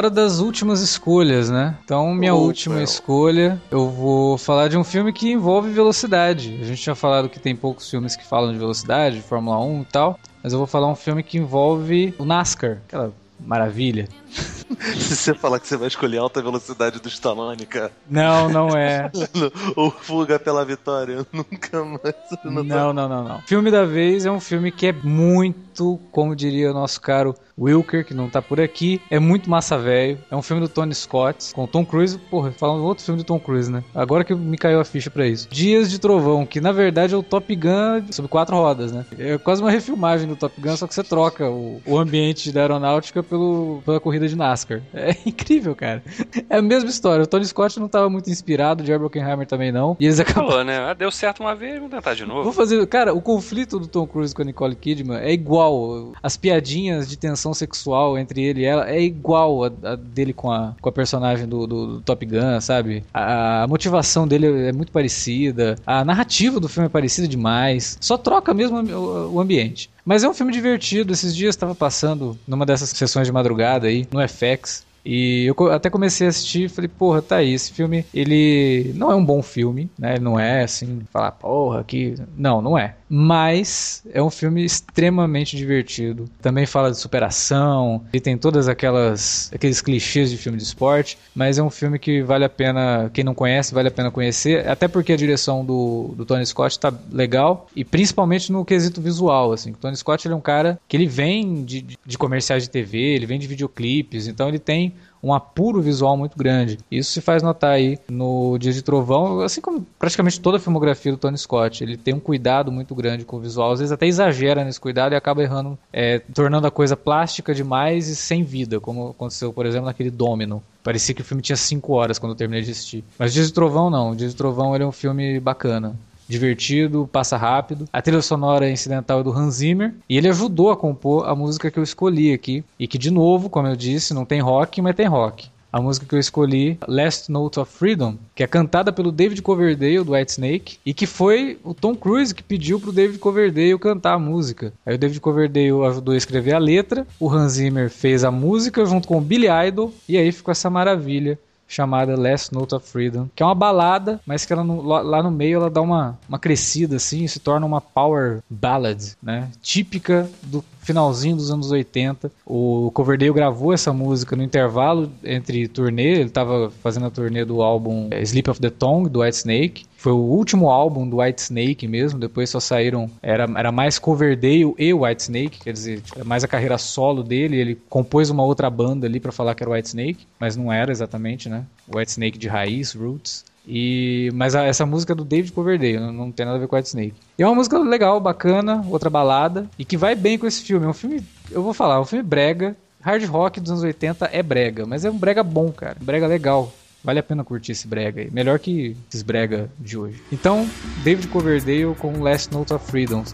Hora 0.00 0.10
das 0.10 0.38
últimas 0.38 0.80
escolhas, 0.80 1.50
né? 1.50 1.76
Então, 1.84 2.14
minha 2.14 2.34
Opa. 2.34 2.44
última 2.44 2.82
escolha, 2.82 3.60
eu 3.70 3.90
vou 3.90 4.38
falar 4.38 4.68
de 4.68 4.78
um 4.78 4.82
filme 4.82 5.12
que 5.12 5.30
envolve 5.30 5.70
velocidade. 5.70 6.58
A 6.58 6.64
gente 6.64 6.80
tinha 6.80 6.94
falado 6.94 7.28
que 7.28 7.38
tem 7.38 7.54
poucos 7.54 7.90
filmes 7.90 8.16
que 8.16 8.26
falam 8.26 8.50
de 8.50 8.58
velocidade, 8.58 9.20
Fórmula 9.20 9.62
1 9.62 9.82
e 9.82 9.84
tal, 9.84 10.18
mas 10.42 10.54
eu 10.54 10.58
vou 10.58 10.66
falar 10.66 10.88
um 10.88 10.94
filme 10.94 11.22
que 11.22 11.36
envolve 11.36 12.14
o 12.18 12.24
NASCAR, 12.24 12.78
aquela 12.88 13.12
maravilha. 13.38 14.08
Se 14.98 15.16
você 15.16 15.34
falar 15.34 15.60
que 15.60 15.66
você 15.68 15.76
vai 15.76 15.88
escolher 15.88 16.18
alta 16.18 16.42
velocidade 16.42 17.00
do 17.00 17.08
Stallone, 17.08 17.66
cara, 17.66 17.92
Não, 18.08 18.48
não 18.48 18.68
é. 18.76 19.10
ou 19.76 19.90
fuga 19.90 20.38
pela 20.38 20.64
vitória, 20.64 21.26
nunca 21.32 21.84
mais. 21.84 22.14
Não, 22.44 22.92
não, 22.92 23.08
não, 23.08 23.24
não. 23.24 23.40
Filme 23.42 23.70
da 23.70 23.84
vez 23.84 24.24
é 24.24 24.30
um 24.30 24.40
filme 24.40 24.72
que 24.72 24.86
é 24.86 24.92
muito, 24.92 25.98
como 26.10 26.34
diria 26.34 26.70
o 26.70 26.74
nosso 26.74 27.00
caro 27.00 27.34
Wilker, 27.60 28.06
que 28.06 28.14
não 28.14 28.30
tá 28.30 28.40
por 28.40 28.58
aqui, 28.58 29.00
é 29.10 29.18
muito 29.18 29.50
massa 29.50 29.76
velho. 29.76 30.18
É 30.30 30.36
um 30.36 30.40
filme 30.40 30.62
do 30.62 30.68
Tony 30.68 30.94
Scott, 30.94 31.52
com 31.52 31.66
Tom 31.66 31.84
Cruise. 31.84 32.18
Porra, 32.30 32.50
falando 32.52 32.84
outro 32.84 33.04
filme 33.04 33.20
do 33.20 33.24
Tom 33.24 33.38
Cruise, 33.38 33.70
né? 33.70 33.84
Agora 33.94 34.24
que 34.24 34.34
me 34.34 34.56
caiu 34.56 34.80
a 34.80 34.84
ficha 34.84 35.10
pra 35.10 35.26
isso. 35.26 35.46
Dias 35.50 35.90
de 35.90 35.98
Trovão, 35.98 36.46
que 36.46 36.60
na 36.60 36.72
verdade 36.72 37.12
é 37.12 37.16
o 37.16 37.22
Top 37.22 37.54
Gun 37.54 38.10
sobre 38.10 38.30
quatro 38.30 38.56
rodas, 38.56 38.90
né? 38.92 39.04
É 39.18 39.36
quase 39.36 39.60
uma 39.60 39.70
refilmagem 39.70 40.26
do 40.26 40.36
Top 40.36 40.58
Gun, 40.58 40.76
só 40.76 40.86
que 40.86 40.94
você 40.94 41.04
troca 41.04 41.50
o, 41.50 41.82
o 41.84 41.98
ambiente 41.98 42.50
da 42.50 42.62
aeronáutica 42.62 43.22
pelo, 43.22 43.82
pela 43.84 44.00
corrida 44.00 44.26
de 44.26 44.36
NASCAR. 44.36 44.69
É 44.94 45.16
incrível, 45.26 45.74
cara. 45.74 46.02
É 46.48 46.56
a 46.58 46.62
mesma 46.62 46.88
história. 46.90 47.22
O 47.24 47.26
Tony 47.26 47.44
Scott 47.46 47.78
não 47.80 47.88
tava 47.88 48.08
muito 48.10 48.30
inspirado, 48.30 48.82
o 48.82 48.86
Jerry 48.86 48.98
Bruckheimer 48.98 49.46
também 49.46 49.72
não. 49.72 49.96
E 49.98 50.04
eles 50.06 50.20
acabaram 50.20 50.48
Falou, 50.48 50.64
né? 50.64 50.78
Ah, 50.78 50.94
Deu 50.94 51.10
certo 51.10 51.40
uma 51.40 51.54
vez, 51.54 51.74
vamos 51.74 51.90
tentar 51.90 52.14
de 52.14 52.24
Vou 52.24 52.36
novo. 52.36 52.52
fazer. 52.52 52.84
Cara, 52.86 53.12
o 53.14 53.20
conflito 53.20 53.78
do 53.78 53.86
Tom 53.86 54.06
Cruise 54.06 54.34
com 54.34 54.42
a 54.42 54.44
Nicole 54.44 54.74
Kidman 54.76 55.18
é 55.18 55.32
igual. 55.32 56.12
As 56.22 56.36
piadinhas 56.36 57.08
de 57.08 57.16
tensão 57.16 57.52
sexual 57.54 58.18
entre 58.18 58.42
ele 58.42 58.60
e 58.60 58.64
ela 58.64 58.88
é 58.90 59.00
igual 59.00 59.64
a, 59.64 59.70
a 59.82 59.96
dele 59.96 60.32
com 60.32 60.50
a, 60.50 60.74
com 60.80 60.88
a 60.88 60.92
personagem 60.92 61.46
do, 61.46 61.66
do- 61.66 61.86
do 61.86 62.00
Top 62.02 62.24
Gun, 62.24 62.60
sabe? 62.60 63.02
A, 63.12 63.62
a 63.64 63.66
motivação 63.66 64.26
dele 64.28 64.68
é 64.68 64.72
muito 64.72 64.92
parecida. 64.92 65.76
A 65.86 66.04
narrativa 66.04 66.60
do 66.60 66.68
filme 66.68 66.86
é 66.86 66.90
parecida 66.90 67.26
demais. 67.28 67.96
Só 68.00 68.16
troca 68.16 68.52
mesmo 68.54 68.78
o, 68.78 69.34
o 69.34 69.40
ambiente. 69.40 69.90
Mas 70.04 70.24
é 70.24 70.28
um 70.28 70.34
filme 70.34 70.52
divertido. 70.52 71.12
Esses 71.12 71.34
dias 71.34 71.54
estava 71.54 71.74
passando 71.74 72.38
numa 72.46 72.66
dessas 72.66 72.90
sessões 72.90 73.26
de 73.26 73.32
madrugada 73.32 73.86
aí, 73.86 74.06
no 74.10 74.20
FX. 74.26 74.84
E 75.04 75.46
eu 75.46 75.72
até 75.72 75.88
comecei 75.88 76.26
a 76.26 76.30
assistir 76.30 76.64
e 76.64 76.68
falei, 76.68 76.88
porra, 76.88 77.22
tá 77.22 77.36
aí, 77.36 77.52
esse 77.52 77.72
filme, 77.72 78.04
ele 78.12 78.92
não 78.94 79.10
é 79.10 79.14
um 79.14 79.24
bom 79.24 79.42
filme, 79.42 79.90
né? 79.98 80.18
Não 80.18 80.38
é 80.38 80.62
assim, 80.64 81.00
falar, 81.12 81.32
porra, 81.32 81.82
que. 81.84 82.14
Não, 82.36 82.60
não 82.60 82.78
é. 82.78 82.94
Mas 83.08 84.02
é 84.12 84.22
um 84.22 84.30
filme 84.30 84.64
extremamente 84.64 85.56
divertido. 85.56 86.26
Também 86.40 86.64
fala 86.64 86.90
de 86.90 86.96
superação, 86.98 88.04
e 88.12 88.20
tem 88.20 88.36
todas 88.36 88.68
aquelas 88.68 89.50
aqueles 89.54 89.80
clichês 89.80 90.30
de 90.30 90.36
filme 90.36 90.56
de 90.58 90.64
esporte, 90.64 91.18
mas 91.34 91.58
é 91.58 91.62
um 91.62 91.70
filme 91.70 91.98
que 91.98 92.22
vale 92.22 92.44
a 92.44 92.48
pena, 92.48 93.10
quem 93.12 93.24
não 93.24 93.34
conhece, 93.34 93.74
vale 93.74 93.88
a 93.88 93.90
pena 93.90 94.10
conhecer, 94.10 94.66
até 94.68 94.86
porque 94.88 95.12
a 95.12 95.16
direção 95.16 95.64
do, 95.64 96.14
do 96.16 96.24
Tony 96.24 96.44
Scott 96.46 96.78
tá 96.78 96.92
legal, 97.10 97.68
e 97.74 97.84
principalmente 97.84 98.52
no 98.52 98.64
quesito 98.64 99.00
visual, 99.00 99.52
assim. 99.52 99.70
O 99.72 99.76
Tony 99.76 99.96
Scott 99.96 100.26
ele 100.26 100.34
é 100.34 100.36
um 100.36 100.40
cara 100.40 100.78
que 100.88 100.96
ele 100.96 101.06
vem 101.06 101.64
de- 101.64 101.84
de 102.06 102.18
comerciais 102.18 102.62
de 102.62 102.70
TV, 102.70 102.98
ele 102.98 103.26
vem 103.26 103.38
de 103.38 103.46
videoclipes, 103.46 104.26
então 104.28 104.48
ele 104.48 104.58
tem 104.58 104.94
um 105.22 105.32
apuro 105.32 105.80
visual 105.80 106.16
muito 106.16 106.36
grande. 106.36 106.78
Isso 106.90 107.12
se 107.12 107.20
faz 107.20 107.42
notar 107.42 107.72
aí 107.72 107.98
no 108.08 108.56
Dia 108.58 108.72
de 108.72 108.82
Trovão, 108.82 109.40
assim 109.40 109.60
como 109.60 109.86
praticamente 109.98 110.40
toda 110.40 110.56
a 110.56 110.60
filmografia 110.60 111.12
do 111.12 111.18
Tony 111.18 111.36
Scott. 111.36 111.84
Ele 111.84 111.96
tem 111.96 112.14
um 112.14 112.20
cuidado 112.20 112.72
muito 112.72 112.94
grande 112.94 113.24
com 113.24 113.36
o 113.36 113.40
visual, 113.40 113.72
às 113.72 113.80
vezes 113.80 113.92
até 113.92 114.06
exagera 114.06 114.64
nesse 114.64 114.80
cuidado 114.80 115.12
e 115.12 115.16
acaba 115.16 115.42
errando, 115.42 115.78
é, 115.92 116.20
tornando 116.34 116.66
a 116.66 116.70
coisa 116.70 116.96
plástica 116.96 117.54
demais 117.54 118.08
e 118.08 118.16
sem 118.16 118.42
vida, 118.42 118.80
como 118.80 119.10
aconteceu, 119.10 119.52
por 119.52 119.66
exemplo, 119.66 119.86
naquele 119.86 120.10
Domino. 120.10 120.62
Parecia 120.82 121.14
que 121.14 121.20
o 121.20 121.24
filme 121.24 121.42
tinha 121.42 121.56
5 121.56 121.92
horas 121.92 122.18
quando 122.18 122.32
eu 122.32 122.36
terminei 122.36 122.64
de 122.64 122.70
assistir. 122.70 123.04
Mas 123.18 123.34
Dia 123.34 123.44
de 123.44 123.52
Trovão 123.52 123.90
não, 123.90 124.14
Dia 124.14 124.28
de 124.28 124.34
Trovão 124.34 124.74
ele 124.74 124.84
é 124.84 124.86
um 124.86 124.92
filme 124.92 125.38
bacana 125.38 125.94
divertido, 126.30 127.08
passa 127.12 127.36
rápido. 127.36 127.86
A 127.92 128.00
trilha 128.00 128.22
sonora 128.22 128.70
incidental 128.70 129.20
é 129.20 129.22
do 129.22 129.32
Hans 129.32 129.56
Zimmer 129.56 129.94
e 130.08 130.16
ele 130.16 130.28
ajudou 130.28 130.70
a 130.70 130.76
compor 130.76 131.28
a 131.28 131.34
música 131.34 131.70
que 131.70 131.78
eu 131.78 131.82
escolhi 131.82 132.32
aqui 132.32 132.64
e 132.78 132.86
que 132.86 132.96
de 132.96 133.10
novo, 133.10 133.50
como 133.50 133.68
eu 133.68 133.76
disse, 133.76 134.14
não 134.14 134.24
tem 134.24 134.40
rock, 134.40 134.80
mas 134.80 134.94
tem 134.94 135.06
rock. 135.06 135.48
A 135.72 135.80
música 135.80 136.04
que 136.04 136.14
eu 136.16 136.18
escolhi, 136.18 136.76
Last 136.88 137.30
Note 137.30 137.60
of 137.60 137.72
Freedom, 137.72 138.16
que 138.34 138.42
é 138.42 138.46
cantada 138.46 138.92
pelo 138.92 139.12
David 139.12 139.40
Coverdale 139.40 140.02
do 140.02 140.12
Whitesnake 140.12 140.78
e 140.84 140.92
que 140.92 141.06
foi 141.06 141.60
o 141.62 141.72
Tom 141.72 141.94
Cruise 141.94 142.34
que 142.34 142.42
pediu 142.42 142.80
pro 142.80 142.90
David 142.90 143.18
Coverdale 143.20 143.78
cantar 143.78 144.14
a 144.14 144.18
música. 144.18 144.72
Aí 144.84 144.96
o 144.96 144.98
David 144.98 145.20
Coverdale 145.20 145.86
ajudou 145.86 146.14
a 146.14 146.16
escrever 146.16 146.54
a 146.54 146.58
letra, 146.58 147.06
o 147.20 147.30
Hans 147.30 147.52
Zimmer 147.52 147.88
fez 147.88 148.24
a 148.24 148.32
música 148.32 148.84
junto 148.84 149.06
com 149.06 149.18
o 149.18 149.20
Billy 149.20 149.46
Idol 149.68 149.94
e 150.08 150.18
aí 150.18 150.32
ficou 150.32 150.50
essa 150.50 150.68
maravilha 150.68 151.38
chamada 151.70 152.18
Last 152.18 152.52
Note 152.52 152.74
of 152.74 152.86
Freedom, 152.86 153.28
que 153.34 153.42
é 153.42 153.46
uma 153.46 153.54
balada, 153.54 154.20
mas 154.26 154.44
que 154.44 154.52
ela 154.52 154.64
no- 154.64 154.82
lá, 154.82 155.22
no 155.22 155.30
meio 155.30 155.56
ela 155.60 155.70
dá 155.70 155.80
uma, 155.80 156.18
uma 156.28 156.38
crescida 156.38 156.96
assim 156.96 157.22
e 157.24 157.28
se 157.28 157.38
torna 157.38 157.64
uma 157.64 157.80
power 157.80 158.40
ballad, 158.50 159.12
né? 159.22 159.48
Típica 159.62 160.28
do 160.42 160.64
finalzinho 160.90 161.36
dos 161.36 161.50
anos 161.50 161.70
80. 161.70 162.30
O 162.44 162.90
Coverdale 162.92 163.32
gravou 163.32 163.72
essa 163.72 163.92
música 163.92 164.34
no 164.34 164.42
intervalo 164.42 165.10
entre 165.22 165.68
turnê, 165.68 166.12
ele 166.12 166.22
estava 166.24 166.70
fazendo 166.82 167.06
a 167.06 167.10
turnê 167.10 167.44
do 167.44 167.62
álbum 167.62 168.08
eh, 168.10 168.22
Sleep 168.22 168.50
of 168.50 168.60
the 168.60 168.70
Tongue 168.70 169.08
do 169.08 169.20
Whitesnake. 169.20 169.86
Foi 169.96 170.12
o 170.12 170.16
último 170.16 170.70
álbum 170.70 171.08
do 171.08 171.18
Whitesnake 171.18 171.86
mesmo, 171.86 172.18
depois 172.18 172.48
só 172.48 172.58
saíram 172.58 173.10
era, 173.22 173.46
era 173.56 173.70
mais 173.70 173.98
Coverdale 173.98 174.74
e 174.78 174.94
Whitesnake, 174.94 175.60
quer 175.60 175.72
dizer, 175.74 176.02
era 176.14 176.24
mais 176.24 176.42
a 176.42 176.48
carreira 176.48 176.78
solo 176.78 177.22
dele, 177.22 177.56
ele 177.56 177.78
compôs 177.88 178.30
uma 178.30 178.42
outra 178.42 178.70
banda 178.70 179.06
ali 179.06 179.20
pra 179.20 179.30
falar 179.30 179.54
que 179.54 179.62
era 179.62 179.70
Whitesnake, 179.70 180.26
mas 180.38 180.56
não 180.56 180.72
era 180.72 180.90
exatamente, 180.90 181.48
né? 181.48 181.64
Whitesnake 181.94 182.38
de 182.38 182.48
raiz, 182.48 182.94
roots. 182.94 183.44
E, 183.66 184.30
mas 184.34 184.54
a- 184.54 184.64
essa 184.64 184.84
música 184.86 185.12
é 185.12 185.16
do 185.16 185.24
David 185.24 185.52
Coverdale, 185.52 185.98
não, 186.00 186.12
não 186.12 186.32
tem 186.32 186.44
nada 186.46 186.56
a 186.56 186.60
ver 186.60 186.66
com 186.66 186.76
Whitesnake. 186.76 187.14
E 187.38 187.42
é 187.42 187.46
uma 187.46 187.54
música 187.54 187.78
legal, 187.78 188.18
bacana, 188.20 188.84
outra 188.88 189.10
balada, 189.10 189.68
e 189.78 189.84
que 189.84 189.96
vai 189.96 190.14
bem 190.14 190.38
com 190.38 190.46
esse 190.46 190.62
filme. 190.62 190.86
É 190.86 190.88
um 190.88 190.92
filme, 190.94 191.22
eu 191.50 191.62
vou 191.62 191.74
falar, 191.74 191.96
é 191.96 192.00
um 192.00 192.04
filme 192.04 192.22
brega. 192.24 192.76
Hard 193.02 193.24
rock 193.24 193.60
dos 193.60 193.70
anos 193.70 193.82
80 193.82 194.28
é 194.32 194.42
brega, 194.42 194.84
mas 194.86 195.04
é 195.04 195.10
um 195.10 195.16
brega 195.16 195.42
bom, 195.42 195.70
cara. 195.72 195.96
Brega 196.00 196.26
legal. 196.26 196.72
Vale 197.02 197.18
a 197.18 197.22
pena 197.22 197.42
curtir 197.42 197.72
esse 197.72 197.88
brega 197.88 198.20
aí. 198.20 198.30
Melhor 198.30 198.58
que 198.58 198.94
esses 199.08 199.22
brega 199.22 199.70
de 199.78 199.96
hoje. 199.96 200.22
Então, 200.30 200.68
David 201.02 201.28
Coverdale 201.28 201.94
com 201.98 202.20
Last 202.20 202.52
Note 202.52 202.74
of 202.74 202.84
Freedom. 202.90 203.24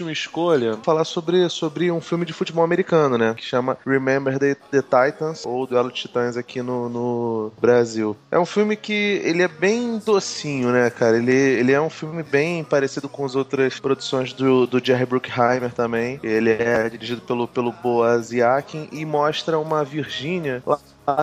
Última 0.00 0.12
escolha 0.12 0.78
falar 0.82 1.04
sobre, 1.04 1.48
sobre 1.48 1.90
um 1.90 2.00
filme 2.00 2.24
de 2.24 2.32
futebol 2.32 2.64
americano, 2.64 3.18
né? 3.18 3.34
Que 3.34 3.44
chama 3.44 3.76
Remember 3.86 4.38
the, 4.38 4.54
the 4.70 4.82
Titans, 4.82 5.44
ou 5.44 5.66
Duelo 5.66 5.90
de 5.90 6.00
Titãs 6.00 6.36
aqui 6.36 6.62
no, 6.62 6.88
no 6.88 7.52
Brasil. 7.60 8.16
É 8.30 8.38
um 8.38 8.46
filme 8.46 8.76
que 8.76 9.20
ele 9.24 9.42
é 9.42 9.48
bem 9.48 9.98
docinho, 9.98 10.70
né, 10.70 10.88
cara? 10.90 11.16
Ele, 11.16 11.32
ele 11.32 11.72
é 11.72 11.80
um 11.80 11.90
filme 11.90 12.22
bem 12.22 12.64
parecido 12.64 13.08
com 13.08 13.24
as 13.24 13.34
outras 13.34 13.78
produções 13.78 14.32
do, 14.32 14.66
do 14.66 14.84
Jerry 14.84 15.06
Bruckheimer 15.06 15.72
também. 15.72 16.18
Ele 16.22 16.50
é 16.50 16.88
dirigido 16.88 17.20
pelo, 17.20 17.46
pelo 17.46 17.72
Boaz 17.72 18.32
Yakin 18.32 18.88
e 18.92 19.04
mostra 19.04 19.58
uma 19.58 19.84
Virgínia 19.84 20.62
lá 20.66 20.78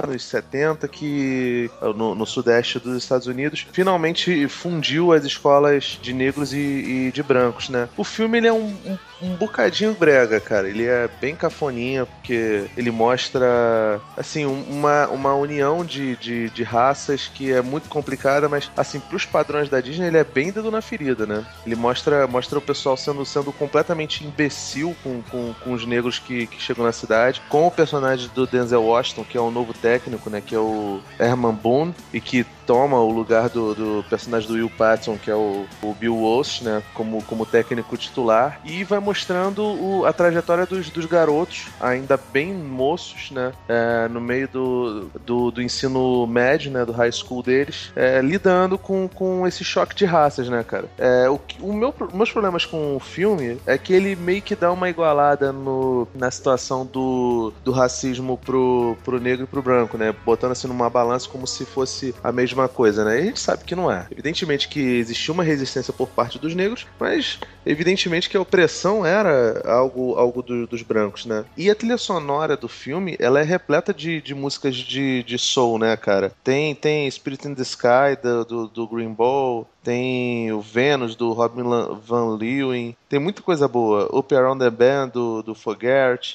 nos 0.07 0.23
70 0.23 0.88
que 0.88 1.69
no, 1.95 2.15
no, 2.15 2.25
sudeste 2.25 2.79
dos 2.79 2.97
Estados 2.97 3.27
Unidos 3.27 3.65
finalmente 3.71 4.47
fundiu 4.47 5.13
as 5.13 5.25
escolas 5.25 5.99
de 6.01 6.13
negros 6.13 6.53
e, 6.53 6.57
e 6.57 7.11
de 7.13 7.23
brancos, 7.23 7.69
né? 7.69 7.89
O 7.97 8.03
filme 8.03 8.38
ele 8.38 8.47
é 8.47 8.53
um, 8.53 8.75
um, 8.85 8.97
um, 9.22 9.36
bocadinho 9.36 9.93
brega, 9.93 10.39
cara. 10.39 10.70
Ele 10.70 10.86
é 10.86 11.09
bem 11.20 11.36
cafoninha 11.36 12.05
porque 12.05 12.65
ele 12.76 12.91
mostra 12.91 13.99
assim 14.15 14.45
uma, 14.45 15.07
uma 15.07 15.34
união 15.34 15.86
de, 15.86 16.15
de, 16.18 16.49
de 16.49 16.63
raças 16.63 17.30
que 17.34 17.51
é 17.51 17.61
muito 17.61 17.89
complicada, 17.89 18.47
mas 18.49 18.70
assim 18.76 18.99
pros 18.99 19.26
padrões 19.26 19.70
da 19.70 19.82
Disney 19.82 20.07
ele 20.07 20.18
é 20.18 20.24
bem 20.24 20.51
dedo 20.51 20.72
na 20.72 20.82
ferida, 20.82 21.26
né? 21.26 21.45
Ele 21.65 21.76
mostra 21.76 22.28
mostra 22.28 22.57
o 22.57 22.61
pessoal 22.61 22.97
sendo 22.97 23.26
sendo 23.26 23.51
completamente 23.51 24.24
imbecil 24.24 24.95
com, 25.03 25.22
com, 25.24 25.53
com 25.53 25.74
os 25.74 25.86
negros 25.86 26.20
que, 26.20 26.47
que 26.47 26.61
chegam 26.61 26.86
na 26.86 26.91
cidade, 26.91 27.41
com 27.49 27.68
o 27.68 27.72
personagem 27.72 28.30
do 28.34 28.45
Denzel 28.45 28.84
Washington 28.84 29.24
que 29.24 29.38
é 29.38 29.41
o 29.41 29.51
novo 29.51 29.74
técnico, 29.74 30.30
né, 30.30 30.41
que 30.45 30.55
é 30.55 30.59
o 30.59 30.99
Herman 31.20 31.53
Boone, 31.53 31.95
e 32.13 32.22
que 32.22 32.45
toma 32.68 32.99
o 32.99 33.09
lugar 33.09 33.49
do, 33.49 33.74
do 33.74 34.05
personagem 34.09 34.47
do 34.47 34.55
Will 34.55 34.70
Patton, 34.70 35.18
que 35.18 35.32
é 35.32 35.36
o, 35.36 35.65
o 35.82 35.93
Bill 35.93 36.15
Walsh, 36.15 36.61
né, 36.61 36.84
como, 36.93 37.24
como 37.24 37.45
técnico 37.45 37.95
titular, 37.95 38.59
e 38.65 38.84
vai 38.84 38.99
mostrando 38.99 39.63
o, 39.63 40.05
a 40.05 40.11
trajetória 40.11 40.65
dos, 40.65 40.89
dos 40.89 41.05
garotos, 41.05 41.68
ainda 41.80 42.20
bem 42.32 42.53
moços, 42.53 43.32
né, 43.32 43.53
é, 43.70 44.09
no 44.09 44.20
meio 44.20 44.49
do, 44.49 45.09
do, 45.26 45.49
do, 45.49 45.61
ensino 45.61 46.28
médio, 46.28 46.70
né, 46.70 46.84
do 46.84 46.91
high 46.91 47.11
school 47.11 47.41
deles, 47.41 47.91
é, 47.95 48.22
lidando 48.22 48.78
com, 48.78 49.07
com 49.07 49.47
esse 49.47 49.63
choque 49.63 49.95
de 49.95 50.03
raças, 50.03 50.49
né, 50.49 50.63
cara. 50.63 50.89
É, 50.97 51.30
o, 51.30 51.39
o 51.61 51.72
meu, 51.72 51.95
meus 52.13 52.32
problemas 52.32 52.65
com 52.65 52.97
o 52.97 52.99
filme 52.99 53.57
é 53.65 53.78
que 53.78 53.93
ele 53.93 54.15
meio 54.15 54.41
que 54.41 54.55
dá 54.55 54.72
uma 54.72 54.89
igualada 54.89 55.53
no, 55.53 56.05
na 56.13 56.30
situação 56.30 56.86
do, 56.86 57.53
do 57.63 57.72
racismo 57.72 58.38
pro, 58.38 58.97
pro 59.05 59.22
negro 59.22 59.45
e 59.45 59.47
pro 59.47 59.61
branco, 59.61 59.97
né, 59.97 60.13
botando 60.26 60.51
assim 60.51 60.68
numa 60.68 60.89
balança 60.89 61.30
como 61.30 61.47
se 61.47 61.65
fosse 61.65 62.13
a 62.22 62.32
mesma 62.32 62.57
coisa, 62.66 63.03
né? 63.03 63.18
E 63.18 63.22
a 63.24 63.26
gente 63.26 63.41
sabe 63.41 63.66
que 63.66 63.76
não 63.76 63.91
é. 63.91 64.08
Evidentemente 64.10 64.70
que 64.70 64.80
existiu 64.80 65.34
uma 65.34 65.43
resistência 65.43 65.91
por 65.91 66.08
parte 66.08 66.39
dos 66.39 66.55
negros, 66.55 66.88
mas 66.97 67.38
evidentemente 67.66 68.30
que 68.30 68.38
a 68.38 68.41
opressão 68.41 69.05
era 69.05 69.62
algo, 69.66 70.16
algo 70.16 70.41
do, 70.41 70.66
dos 70.66 70.82
brancos, 70.82 71.26
né? 71.26 71.43
E 71.58 71.70
a 71.70 71.76
trilha 71.76 71.97
sonora 71.97 72.55
do 72.55 72.70
filme, 72.70 73.18
ela 73.20 73.41
é 73.41 73.43
repleta 73.43 73.93
de, 73.93 74.22
de 74.22 74.34
músicas 74.34 74.78
de, 74.78 75.24
de 75.24 75.38
soul, 75.38 75.78
né, 75.78 75.97
cara? 75.97 76.32
Tem, 76.41 76.74
tem 76.74 77.12
Spirit 77.12 77.49
in 77.49 77.55
the 77.55 77.64
Sky, 77.64 78.16
do, 78.24 78.45
do, 78.45 78.68
do 78.68 78.88
Green 78.88 79.12
Ball, 79.12 79.68
tem 79.84 80.51
o 80.51 80.62
Vênus 80.62 81.16
do 81.16 81.32
Robin 81.32 81.64
Van 82.05 82.36
Leeuwen, 82.36 82.95
tem 83.10 83.20
muita 83.20 83.41
coisa 83.41 83.68
boa. 83.68 84.10
Up 84.12 84.34
Around 84.34 84.64
the 84.64 84.70
Band 84.70 85.10
do, 85.10 85.41
do. 85.41 85.55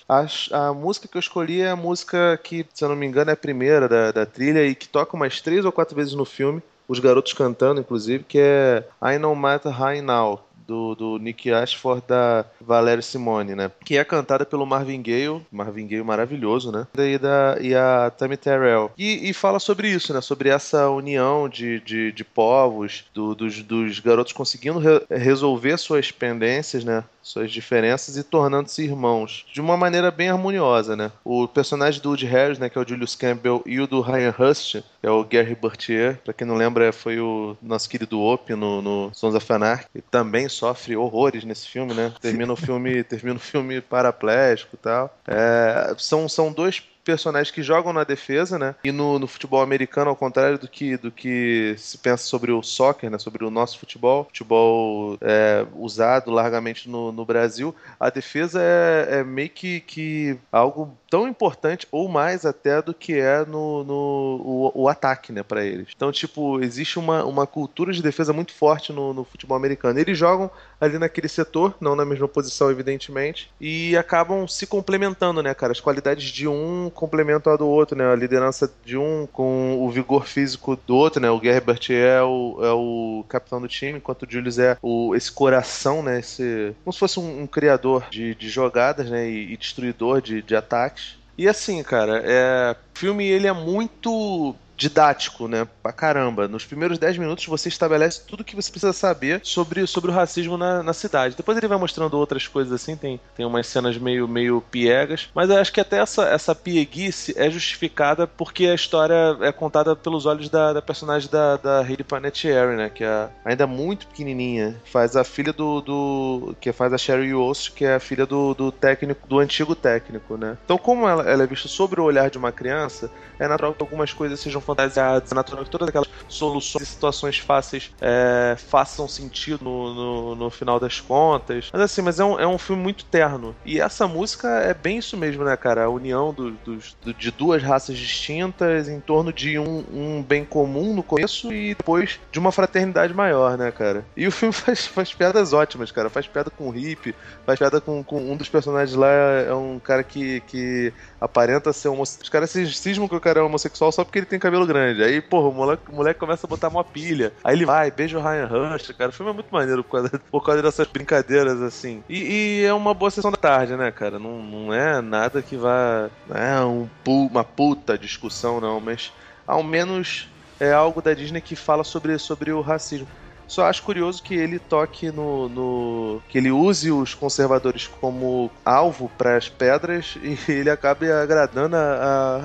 A, 0.09 0.27
a 0.53 0.73
música 0.73 1.09
que 1.09 1.17
eu 1.17 1.21
escolhi 1.21 1.61
é 1.61 1.71
a 1.71 1.77
música 1.77 2.39
que, 2.43 2.67
se 2.73 2.85
eu 2.85 2.89
não 2.89 2.97
me 2.97 3.07
engano, 3.07 3.31
é 3.31 3.35
a 3.35 3.37
primeira 3.37 3.89
da, 3.89 4.13
da 4.13 4.27
trilha 4.27 4.65
e 4.65 4.75
que 4.75 4.89
toca 4.89 5.17
umas 5.17 5.41
três 5.41 5.65
ou 5.65 5.73
quatro 5.73 5.95
vezes 5.95 6.15
no 6.15 6.25
filme. 6.25 6.63
Os 6.89 6.99
garotos 6.99 7.33
cantando, 7.33 7.81
inclusive, 7.81 8.25
que 8.25 8.39
é 8.39 8.87
I 9.03 9.19
Know 9.19 9.35
Matter 9.35 9.73
High 9.73 10.03
Now 10.03 10.41
do, 10.67 10.95
do 10.95 11.19
Nick 11.19 11.53
Ashford 11.53 12.03
da 12.07 12.45
Valéria 12.61 13.03
Simone, 13.03 13.55
né? 13.55 13.71
Que 13.85 13.97
é 13.97 14.05
cantada 14.05 14.45
pelo 14.45 14.67
Marvin 14.67 15.03
Gaye, 15.03 15.41
Marvin 15.51 15.87
Gaye 15.87 16.03
maravilhoso, 16.03 16.73
né? 16.73 16.87
E, 16.97 17.19
da, 17.19 17.57
e 17.61 17.75
a 17.75 18.11
Tammy 18.17 18.37
Terrell. 18.37 18.91
E, 18.97 19.29
e 19.29 19.33
fala 19.33 19.59
sobre 19.59 19.89
isso, 19.89 20.13
né? 20.13 20.21
Sobre 20.21 20.49
essa 20.49 20.89
união 20.91 21.49
de, 21.49 21.81
de, 21.81 22.13
de 22.13 22.25
povos, 22.25 23.05
do, 23.15 23.35
dos, 23.35 23.63
dos 23.63 23.99
garotos 23.99 24.33
conseguindo 24.33 24.79
re 24.79 25.03
resolver 25.11 25.77
suas 25.77 26.11
pendências, 26.11 26.85
né? 26.85 27.05
Suas 27.23 27.51
diferenças 27.51 28.17
e 28.17 28.23
tornando-se 28.23 28.83
irmãos 28.83 29.47
de 29.53 29.61
uma 29.61 29.77
maneira 29.77 30.11
bem 30.11 30.29
harmoniosa, 30.29 30.97
né? 30.97 31.13
O 31.25 31.47
personagem 31.47 32.01
do 32.01 32.09
Woody 32.11 32.27
Harris, 32.27 32.59
né, 32.59 32.69
que 32.69 32.79
é 32.79 32.81
o 32.81 32.89
Julius 32.89 33.15
Campbell, 33.15 33.63
e 33.65 33.81
o 33.81 33.87
do 33.87 34.01
Ryan 34.01 34.35
Hust, 34.39 34.83
que 35.01 35.07
é 35.07 35.11
o 35.11 35.25
Gary 35.25 35.55
Bertier, 35.55 36.19
para 36.25 36.33
quem 36.33 36.47
não 36.47 36.57
lembra, 36.57 36.93
foi 36.93 37.21
o 37.21 37.57
nosso 37.63 37.89
querido 37.89 38.21
Op 38.21 38.55
no, 38.55 38.83
no 38.83 39.11
Sons 39.15 39.35
of 39.35 39.53
Anarchy, 39.53 39.87
e 39.95 40.01
também 40.01 40.49
sofre 40.49 40.97
horrores 40.97 41.45
nesse 41.45 41.69
filme, 41.69 41.95
né? 41.95 42.13
Termina 42.21 42.53
o 42.53 42.57
filme, 42.57 43.03
termina 43.05 43.37
o 43.37 43.41
filme 43.41 43.81
paraplégico 43.81 44.75
e 44.75 44.79
tal. 44.79 45.17
É, 45.27 45.95
são, 45.99 46.29
são 46.29 46.53
dois 46.53 46.83
personagens 47.05 47.51
que 47.51 47.63
jogam 47.63 47.93
na 47.93 48.05
defesa, 48.05 48.59
né? 48.59 48.75
E 48.85 48.93
no, 48.93 49.19
no, 49.19 49.27
futebol 49.27 49.63
americano, 49.63 50.11
ao 50.11 50.17
contrário 50.17 50.59
do 50.59 50.69
que, 50.69 50.97
do 50.97 51.11
que 51.11 51.75
se 51.79 51.99
pensa 51.99 52.25
sobre 52.25 52.53
o 52.53 52.63
soccer, 52.63 53.11
né? 53.11 53.19
Sobre 53.19 53.45
o 53.45 53.51
nosso 53.51 53.79
futebol, 53.79 54.25
futebol 54.25 55.19
é, 55.21 55.67
usado 55.75 56.31
largamente 56.31 56.89
no, 56.89 57.13
no 57.13 57.25
Brasil, 57.25 57.75
a 57.99 58.11
defesa 58.11 58.61
é, 58.63 59.19
é 59.19 59.25
meio 59.25 59.51
que, 59.51 59.81
que 59.81 60.39
algo 60.51 60.97
tão 61.11 61.29
importante 61.29 61.87
ou 61.91 62.09
mais 62.09 62.47
até 62.47 62.81
do 62.81 62.95
que 62.95 63.15
é 63.15 63.45
no, 63.45 63.85
no 63.85 64.73
o, 64.75 64.83
o 64.83 64.89
ataque, 64.89 65.33
né, 65.33 65.43
para 65.43 65.65
eles. 65.65 65.89
Então, 65.95 66.11
tipo, 66.11 66.61
existe 66.63 66.99
uma, 66.99 67.25
uma 67.25 67.47
cultura 67.47 67.93
de 67.93 68.03
defesa 68.03 68.33
muito 68.33 68.53
forte 68.53 68.93
no, 68.93 69.13
no 69.13 69.25
futebol 69.25 69.57
americano. 69.57 69.99
Eles 69.99 70.17
jogam 70.17 70.51
ali 70.83 70.99
naquele 70.99 71.29
setor, 71.29 71.77
não 71.81 71.95
na 71.95 72.05
mesma 72.05 72.27
posição, 72.27 72.69
evidentemente, 72.69 73.49
e 73.61 73.97
acabam 73.97 74.49
se 74.49 74.67
complementando, 74.67 75.41
né, 75.41 75.55
cara? 75.55 75.71
As 75.71 75.81
qualidades 75.81 76.29
de 76.29 76.49
um 76.49 76.91
complementam 76.93 77.53
a 77.53 77.57
do 77.57 77.69
outro, 77.69 77.97
né? 77.97 78.13
A 78.13 78.17
liderança 78.17 78.69
de 78.85 78.97
um 78.97 79.29
com 79.33 79.79
o 79.79 79.89
vigor 79.89 80.27
físico 80.27 80.77
do 80.85 80.97
outro, 80.97 81.23
né? 81.23 81.31
O 81.31 81.41
Gerbert 81.41 81.87
é 81.91 82.21
o, 82.21 82.59
é 82.61 82.73
o 82.73 83.25
capitão 83.29 83.61
do 83.61 83.69
time, 83.69 83.99
enquanto 83.99 84.25
o 84.25 84.27
Julius 84.29 84.59
é 84.59 84.77
o, 84.83 85.15
esse 85.15 85.31
coração, 85.31 86.03
né? 86.03 86.19
Esse, 86.19 86.75
como 86.83 86.93
se 86.93 86.99
fosse 86.99 87.21
um, 87.21 87.43
um 87.43 87.47
criador 87.47 88.07
de, 88.11 88.35
de 88.35 88.49
jogadas, 88.49 89.09
né? 89.09 89.31
E, 89.31 89.53
e 89.53 89.57
destruidor 89.57 90.21
de, 90.21 90.43
de 90.43 90.57
ataques. 90.57 91.17
E 91.39 91.49
assim, 91.49 91.83
cara, 91.83 92.23
é, 92.25 92.73
o 92.73 92.99
filme 92.99 93.25
ele 93.25 93.47
é 93.47 93.53
muito 93.53 94.55
didático, 94.83 95.47
né? 95.47 95.67
Pra 95.83 95.93
caramba. 95.93 96.49
Nos 96.49 96.65
primeiros 96.65 96.99
10 96.99 97.19
minutos 97.19 97.47
você 97.47 97.69
estabelece 97.69 98.23
tudo 98.27 98.43
que 98.43 98.57
você 98.57 98.71
precisa 98.71 98.93
saber 98.93 99.41
sobre, 99.45 99.87
sobre 99.87 100.11
o 100.11 100.15
racismo 100.15 100.57
na, 100.57 100.83
na 100.83 100.93
cidade. 100.93 101.37
Depois 101.37 101.57
ele 101.57 101.69
vai 101.69 101.79
mostrando 101.79 102.15
outras 102.15 102.49
coisas 102.49 102.73
assim, 102.73 102.97
tem, 102.97 103.21
tem 103.37 103.47
umas 103.47 103.67
cenas 103.69 103.97
meio, 103.97 104.27
meio 104.27 104.61
piegas, 104.61 105.31
mas 105.35 105.49
eu 105.49 105.57
acho 105.57 105.73
que 105.73 105.81
até 105.81 105.99
essa, 105.99 106.25
essa 106.25 106.55
pieguice 106.55 107.33
é 107.37 107.49
justificada 107.49 108.27
porque 108.27 108.67
a 108.67 108.75
história 108.75 109.37
é 109.41 109.53
contada 109.53 109.95
pelos 109.95 110.27
olhos 110.27 110.49
da, 110.49 110.73
da 110.73 110.83
personagem 110.83 111.31
da, 111.31 111.57
da 111.57 111.79
Hayley 111.81 112.05
Panettiere, 112.05 112.77
né? 112.77 112.91
Que 112.91 113.05
é 113.05 113.29
ainda 113.45 113.67
muito 113.67 114.09
pequenininha. 114.09 114.77
Faz 114.85 115.15
a 115.15 115.23
filha 115.23 115.53
do. 115.53 115.81
do 115.81 116.57
que 116.61 116.73
faz 116.73 116.93
a 116.93 116.99
Sherry 116.99 117.29
Yost, 117.29 117.73
que 117.73 117.85
é 117.85 117.95
a 117.95 118.01
filha 118.01 118.27
do, 118.27 118.55
do 118.55 118.73
técnico, 118.73 119.29
do 119.29 119.39
antigo 119.39 119.75
técnico, 119.75 120.37
né? 120.37 120.57
Então, 120.65 120.77
como 120.77 121.09
ela, 121.09 121.23
ela 121.23 121.45
é 121.45 121.47
vista 121.47 121.69
sobre 121.69 122.01
o 122.01 122.05
olhar 122.05 122.31
de 122.31 122.39
uma 122.39 122.51
criança, 122.51 123.11
é 123.39 123.47
natural 123.47 123.75
que 123.75 123.83
algumas 123.83 124.13
coisas 124.13 124.41
sejam 124.41 124.61
fantasiadas, 124.73 125.31
é 125.31 125.35
natural 125.35 125.65
que 125.65 125.71
todas 125.71 125.89
aquelas 125.89 126.09
soluções 126.29 126.83
e 126.83 126.87
situações 126.87 127.39
fáceis 127.39 127.91
é, 128.01 128.57
façam 128.57 129.07
sentido 129.07 129.65
no, 129.65 129.95
no, 129.95 130.35
no, 130.35 130.51
final 130.51 130.81
das 130.81 131.01
contas. 131.01 131.71
Mas 131.73 131.83
assim, 131.83 132.03
mas 132.03 132.19
é 132.19 132.25
um, 132.25 132.39
é 132.41 132.47
um 132.47 132.59
filme 132.59 132.83
muito 132.83 133.05
terno. 133.05 133.55
E 133.65 133.81
essa 133.81 134.07
música 134.07 134.49
é 134.49 134.75
bem 134.75 134.99
isso 134.99 135.17
mesmo, 135.17 135.45
né, 135.45 135.57
cara? 135.57 135.85
A 135.85 135.89
união 135.89 136.33
do, 136.33 136.51
do, 136.51 136.79
de 137.15 137.31
duas 137.31 137.63
raças 137.63 137.97
distintas 137.97 138.89
em 138.89 139.01
torno 139.01 139.33
de 139.33 139.59
um, 139.59 139.85
um 139.93 140.23
bem 140.23 140.45
comum 140.45 140.95
no 140.95 141.03
começo 141.03 141.53
e 141.53 141.75
depois 141.75 142.21
de 142.31 142.39
uma 142.39 142.53
fraternidade 142.53 143.15
maior, 143.15 143.57
né, 143.57 143.71
cara? 143.71 144.05
E 144.17 144.27
o 144.27 144.33
filme 144.33 144.53
faz, 144.55 144.87
faz 144.87 145.15
piadas 145.15 145.53
ótimas, 145.53 145.91
cara. 145.91 146.09
Faz 146.09 146.27
piada 146.27 146.51
com 146.51 146.69
o 146.69 146.71
hippie, 146.71 147.15
faz 147.45 147.59
piada 147.59 147.81
com, 147.81 148.03
com 148.03 148.21
um 148.21 148.37
dos 148.37 148.49
personagens 148.49 148.97
lá, 148.97 149.09
é 149.09 149.55
um 149.55 149.79
cara 149.79 150.03
que, 150.03 150.41
que 150.43 150.93
aparenta 151.21 151.73
ser 151.73 151.89
homossexual. 151.89 152.23
Os 152.23 152.29
caras 152.29 152.51
cismam 152.51 153.09
que 153.09 153.15
o 153.15 153.21
cara 153.21 153.41
é 153.41 153.43
homossexual 153.43 153.93
só 153.93 154.05
porque 154.05 154.19
ele 154.19 154.27
tem 154.27 154.39
cabelo 154.39 154.62
grande. 154.67 155.03
Aí, 155.03 155.21
porra, 155.21 155.49
o 155.49 155.53
moleque, 155.53 155.83
o 155.91 155.95
moleque 155.95 156.21
começa 156.21 156.47
a 156.47 156.51
botar 156.51 156.69
uma 156.69 156.85
pilha. 156.85 157.33
Aí 157.43 157.55
ele 157.55 157.67
vai, 157.67 157.91
beija 157.91 158.19
o 158.19 158.23
Ryan 158.23 158.47
Rush, 158.47 158.93
cara. 158.97 159.11
O 159.11 159.13
filme 159.13 159.31
é 159.31 159.35
muito 159.35 159.53
maneiro 159.53 159.85
por 159.85 159.93
causa, 159.93 160.21
por 160.31 160.45
causa 160.45 160.63
dessas 160.63 160.87
brincadeiras, 160.87 161.61
assim. 161.61 162.03
E, 162.09 162.61
e, 162.61 162.65
é 162.65 162.73
uma 162.73 162.95
boa 162.95 163.11
sessão 163.11 163.31
da 163.31 163.37
tarde, 163.37 163.77
né, 163.77 163.91
cara? 163.91 164.19
Não, 164.19 164.43
não 164.43 164.75
é 164.75 165.01
nada 165.01 165.43
que 165.43 165.57
vá. 165.57 166.11
Não 166.29 166.37
é 166.37 166.65
um, 166.65 166.89
uma 167.07 167.45
puta 167.45 167.97
discussão, 167.99 168.61
não, 168.61 168.81
mas 168.81 169.13
ao 169.47 169.63
menos 169.63 170.29
é 170.61 170.73
algo 170.73 171.03
da 171.03 171.13
Disney 171.13 171.41
que 171.41 171.57
fala 171.57 171.83
sobre, 171.83 172.19
sobre 172.19 172.53
o 172.53 172.61
racismo. 172.61 173.09
Só 173.53 173.67
acho 173.67 173.83
curioso 173.83 174.23
que 174.23 174.33
ele 174.35 174.59
toque 174.59 175.13
no. 175.13 175.47
no- 175.47 176.23
que 176.27 176.39
ele 176.39 176.51
use 176.51 176.91
os 176.91 177.13
conservadores 177.13 177.87
como 177.87 178.51
alvo 178.65 179.11
para 179.19 179.37
as 179.37 179.47
pedras 179.47 180.17
e 180.25 180.39
ele 180.51 180.71
acabe 180.71 181.13
agradando 181.13 181.77
a- 181.77 181.79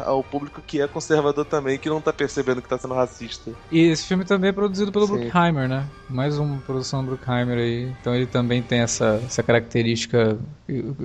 a- 0.04 0.10
ao 0.10 0.22
público 0.22 0.62
que 0.68 0.82
é 0.82 0.88
conservador 0.88 1.46
também, 1.46 1.78
que 1.78 1.88
não 1.88 2.02
tá 2.02 2.12
percebendo 2.12 2.62
que 2.62 2.68
tá 2.68 2.78
sendo 2.78 2.94
racista. 2.94 3.52
E 3.72 3.88
esse 3.88 4.06
filme 4.06 4.26
também 4.26 4.50
é 4.50 4.54
produzido 4.54 4.92
pelo 4.92 5.08
Sim. 5.08 5.14
Bruckheimer, 5.14 5.70
né? 5.70 5.86
Mais 6.10 6.38
uma 6.38 6.58
produção 6.60 7.02
do 7.06 7.12
Bruckheimer 7.12 7.58
aí. 7.58 7.90
Então 8.02 8.14
ele 8.14 8.26
também 8.26 8.62
tem 8.62 8.80
essa, 8.82 9.22
essa 9.26 9.42
característica. 9.42 10.38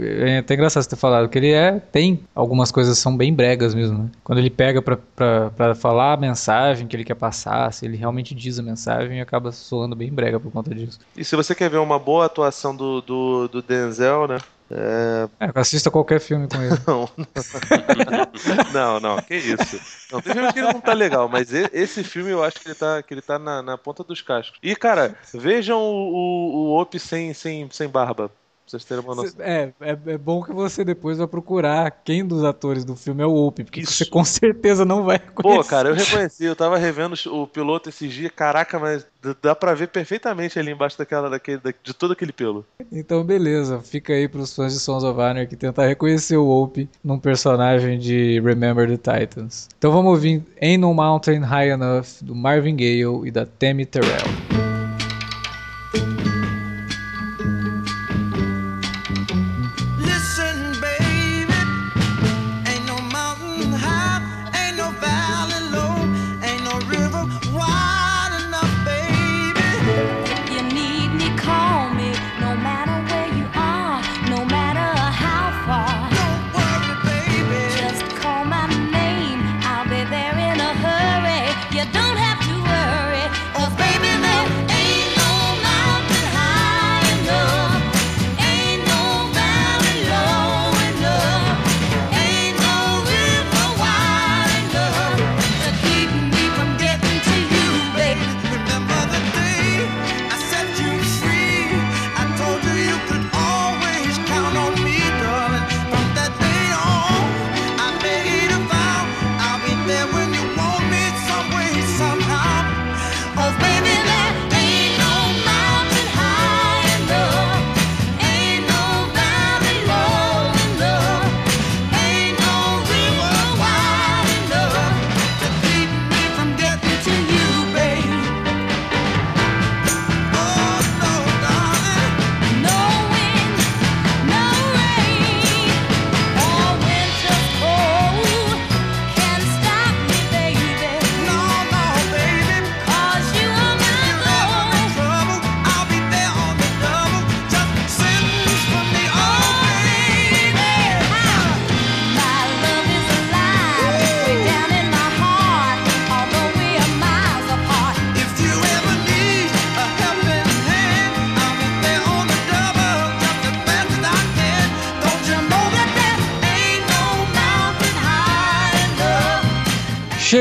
É 0.01 0.39
até 0.39 0.55
engraçado 0.55 0.83
você 0.83 0.91
ter 0.91 0.97
falado 0.97 1.29
que 1.29 1.39
ele 1.39 1.53
é. 1.53 1.79
Tem 1.79 2.25
algumas 2.35 2.73
coisas 2.73 2.97
que 2.97 3.03
são 3.03 3.17
bem 3.17 3.33
bregas 3.33 3.75
mesmo, 3.75 3.99
né? 3.99 4.11
Quando 4.25 4.39
ele 4.39 4.51
pega 4.51 4.83
pra, 4.83 4.97
pra, 4.97 5.51
pra 5.51 5.75
falar 5.75 6.15
a 6.15 6.17
mensagem 6.17 6.87
que 6.87 6.97
ele 6.97 7.05
quer 7.05 7.15
passar, 7.15 7.73
se 7.73 7.85
ele 7.85 7.97
realmente 7.97 8.35
diz 8.35 8.59
a 8.59 8.63
mensagem, 8.63 9.21
acaba 9.21 9.53
soando 9.53 9.95
bem 9.95 10.13
brega 10.13 10.41
por 10.41 10.51
conta 10.51 10.75
disso. 10.75 10.99
E 11.17 11.25
se 11.25 11.37
você 11.37 11.55
quer 11.55 11.71
ver 11.71 11.79
uma 11.79 11.99
boa 11.99 12.27
atuação 12.27 12.75
do, 12.75 13.01
do, 13.01 13.49
do 13.49 13.63
Denzel, 13.63 14.27
né? 14.27 14.39
É, 14.75 15.29
É, 15.39 15.51
assista 15.55 15.91
qualquer 15.91 16.19
filme 16.19 16.49
com 16.49 16.63
ele. 16.63 16.75
Não, 16.87 17.09
não, 18.73 19.01
não, 19.01 19.17
que 19.23 19.37
isso. 19.37 19.79
Não, 20.11 20.21
tem 20.23 20.33
filme 20.33 20.53
que 20.53 20.59
ele 20.59 20.73
não 20.73 20.81
tá 20.81 20.93
legal, 20.95 21.29
mas 21.29 21.53
esse 21.53 22.03
filme 22.03 22.31
eu 22.31 22.43
acho 22.43 22.59
que 22.61 22.69
ele 22.69 22.75
tá, 22.75 23.03
que 23.03 23.13
ele 23.13 23.21
tá 23.23 23.39
na, 23.39 23.63
na 23.63 23.77
ponta 23.79 24.03
dos 24.03 24.23
cascos. 24.23 24.59
E, 24.63 24.75
cara, 24.75 25.15
vejam 25.35 25.79
o, 25.79 26.13
o, 26.13 26.55
o 26.73 26.81
Op 26.81 26.99
sem, 26.99 27.35
sem, 27.35 27.69
sem 27.71 27.89
barba, 27.89 28.31
vocês 28.73 28.85
terem 28.85 29.05
uma 29.05 29.15
noção. 29.15 29.35
É, 29.39 29.71
é, 29.81 29.99
é 30.07 30.19
bom 30.19 30.43
que 30.43 30.53
você 30.53 30.85
depois 30.85 31.19
vai 31.19 31.27
procurar 31.27 31.91
quem 32.05 32.25
dos 32.27 32.43
atores 32.45 32.85
do 32.85 32.97
filme 32.97 33.23
é 33.23 33.27
o 33.27 33.35
Opie, 33.35 33.65
porque 33.65 33.81
Isso. 33.81 33.93
você 33.93 34.07
com 34.07 34.25
certeza 34.25 34.85
não 34.85 35.05
vai 35.05 35.19
conhecer. 35.19 35.63
Pô, 35.63 35.65
cara, 35.69 35.91
eu 35.91 35.95
reconheci, 35.95 36.45
eu 36.45 36.57
tava 36.57 36.77
revendo 36.79 37.15
o 37.27 37.47
piloto 37.47 37.89
esses 37.89 38.13
dias, 38.13 38.33
caraca, 38.35 38.79
mas 38.79 39.07
dá 39.41 39.55
pra 39.55 39.75
ver 39.75 39.89
perfeitamente 39.89 40.59
ali 40.59 40.73
embaixo 40.73 40.99
daquela, 40.99 41.29
daquele, 41.31 41.59
da- 41.59 41.73
de 41.83 41.95
todo 41.95 42.13
aquele 42.13 42.33
pelo. 42.33 42.65
Então, 42.91 43.23
beleza. 43.23 43.81
Fica 43.81 44.13
aí 44.13 44.27
pros 44.27 44.55
fãs 44.55 44.73
de 44.73 44.81
Sons 44.81 45.05
of 45.05 45.21
Anarchy 45.21 45.55
tentar 45.57 45.87
reconhecer 45.87 46.37
o 46.37 46.49
Opie 46.49 46.89
num 47.05 47.19
personagem 47.19 47.99
de 47.99 48.41
Remember 48.41 48.89
the 48.89 48.97
Titans. 48.97 49.69
Então 49.79 49.93
vamos 49.93 50.11
ouvir 50.13 50.43
Ain't 50.61 50.79
No 50.79 50.93
Mountain 50.95 51.41
High 51.41 51.71
Enough, 51.71 52.07
do 52.23 52.35
Marvin 52.35 52.75
Gaye 52.77 53.03
e 53.25 53.31
da 53.31 53.45
Tammy 53.47 53.85
Terrell. 53.87 54.72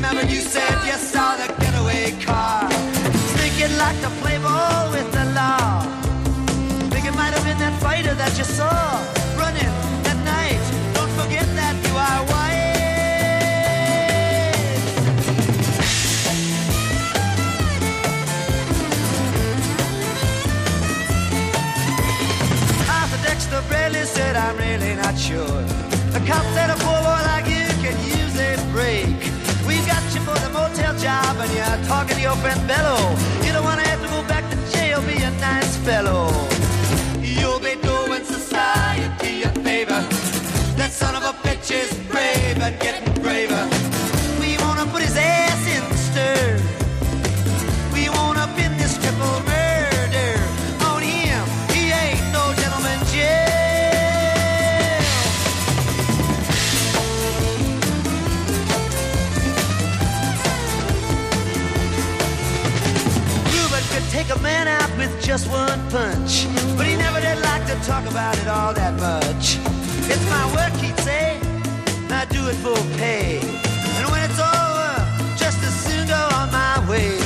Remember 0.04 0.26
you 0.26 0.42
said 0.42 0.86
you 0.86 0.92
saw 0.92 1.34
the 1.36 1.46
getaway 1.60 2.12
car. 2.20 2.93
like 3.86 4.00
to 4.00 4.10
play 4.22 4.38
ball 4.38 4.90
with 4.96 5.08
the 5.12 5.24
law. 5.40 5.82
Think 6.92 7.04
it 7.10 7.14
might 7.20 7.32
have 7.36 7.44
been 7.48 7.60
that 7.64 7.76
fighter 7.86 8.14
that 8.22 8.32
you 8.38 8.46
saw 8.58 8.76
running 9.42 9.72
that 10.06 10.18
night. 10.34 10.64
Don't 10.96 11.12
forget 11.20 11.46
that 11.60 11.74
you 11.86 11.94
are 12.08 12.20
wired. 12.32 12.62
Dexter 23.26 23.62
Bradley 23.68 24.04
said, 24.16 24.34
I'm 24.36 24.56
really 24.56 24.94
not 24.94 25.16
sure. 25.18 25.62
The 26.14 26.20
cop 26.28 26.44
said 26.54 26.68
a 26.74 26.76
poor 26.84 27.00
boy 27.06 27.20
like 27.32 27.46
you 27.52 27.53
job 30.98 31.36
and 31.38 31.50
you're 31.52 31.86
talking 31.88 32.16
to 32.16 32.22
your 32.22 32.36
friend 32.36 32.60
Bello. 32.66 32.98
You 33.44 33.52
don't 33.52 33.64
wanna 33.64 33.86
have 33.86 34.02
to 34.02 34.08
go 34.08 34.22
back 34.28 34.44
to 34.50 34.56
jail, 34.72 35.00
be 35.02 35.22
a 35.22 35.30
nice 35.40 35.76
fellow. 35.78 36.28
You'll 37.20 37.60
be 37.60 37.74
doing 37.82 38.24
society 38.24 39.42
a 39.42 39.50
favor. 39.62 40.00
That 40.76 40.90
son 40.92 41.14
of 41.14 41.22
a 41.22 41.34
bitch 41.46 41.70
is 41.70 41.92
brave 42.10 42.58
and 42.60 42.78
getting 42.80 43.22
braver. 43.22 43.93
Take 64.26 64.36
a 64.36 64.42
man 64.42 64.68
out 64.68 64.96
with 64.96 65.12
just 65.22 65.48
one 65.50 65.80
punch, 65.90 66.46
but 66.76 66.86
he 66.86 66.96
never 66.96 67.20
did 67.20 67.38
like 67.42 67.66
to 67.66 67.74
talk 67.86 68.08
about 68.08 68.36
it 68.38 68.48
all 68.48 68.72
that 68.72 68.94
much. 68.94 69.58
It's 70.08 70.24
my 70.30 70.44
work, 70.54 70.72
he'd 70.80 70.98
say. 71.00 71.38
I 72.10 72.24
do 72.30 72.48
it 72.48 72.54
for 72.64 72.76
pay. 72.96 73.40
And 73.96 74.10
when 74.10 74.22
it's 74.24 74.38
over, 74.38 74.92
just 75.36 75.58
as 75.62 75.74
soon 75.84 76.06
go 76.06 76.22
on 76.40 76.50
my 76.52 76.76
way 76.88 77.18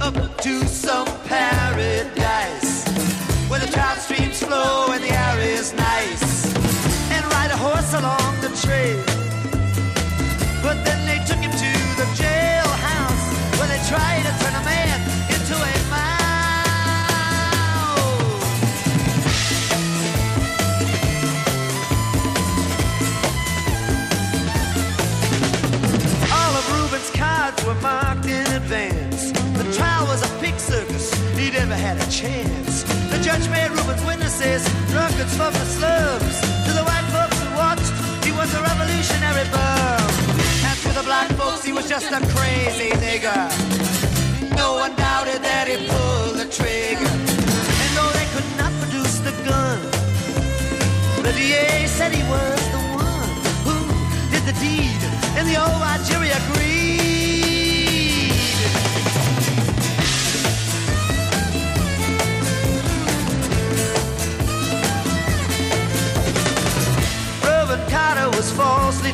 up 0.00 0.14
to 0.42 0.66
some 0.66 1.06
paradise 1.26 2.86
where 3.48 3.60
the 3.60 3.70
trout 3.70 3.98
streams 3.98 4.42
flow 4.42 4.92
and 4.92 5.02
the 5.02 5.12
air 5.12 5.38
is 5.40 5.74
nice, 5.74 6.54
and 7.12 7.24
ride 7.32 7.50
a 7.50 7.56
horse 7.56 7.92
along 7.94 8.40
the 8.40 8.52
trail. 8.64 9.02
But 10.62 10.84
then 10.84 11.00
they 11.06 11.18
took 11.26 11.40
him 11.44 11.52
to 11.52 11.72
the 12.00 12.06
jailhouse 12.20 13.26
where 13.58 13.68
they 13.68 13.82
tried 13.88 14.22
to 14.22 14.41
never 31.72 31.88
had 31.88 31.96
a 31.96 32.10
chance. 32.10 32.82
The 33.10 33.18
judge 33.22 33.48
made 33.48 33.70
Reuben's 33.70 34.04
witnesses 34.04 34.62
drunkards 34.90 35.34
from 35.36 35.52
slums. 35.76 36.36
To 36.66 36.72
the 36.78 36.84
white 36.84 37.08
folks 37.14 37.38
who 37.40 37.48
watched, 37.56 37.92
he 38.24 38.32
was 38.32 38.52
a 38.54 38.60
revolutionary 38.60 39.46
bum. 39.54 40.08
And 40.68 40.78
to 40.84 40.90
the 40.98 41.04
black 41.04 41.28
folks, 41.40 41.64
he 41.64 41.72
was 41.72 41.88
just 41.88 42.10
a 42.12 42.20
crazy 42.34 42.90
nigger. 43.04 43.44
No 44.56 44.74
one 44.74 44.94
doubted 44.96 45.40
that 45.42 45.66
he 45.68 45.76
pulled 45.88 46.36
the 46.42 46.48
trigger. 46.58 47.12
And 47.82 47.90
though 47.96 48.12
they 48.18 48.28
could 48.34 48.50
not 48.60 48.72
produce 48.80 49.18
the 49.28 49.34
gun, 49.48 49.78
the 51.22 51.32
DA 51.32 51.86
said 51.86 52.12
he 52.12 52.22
was 52.28 52.51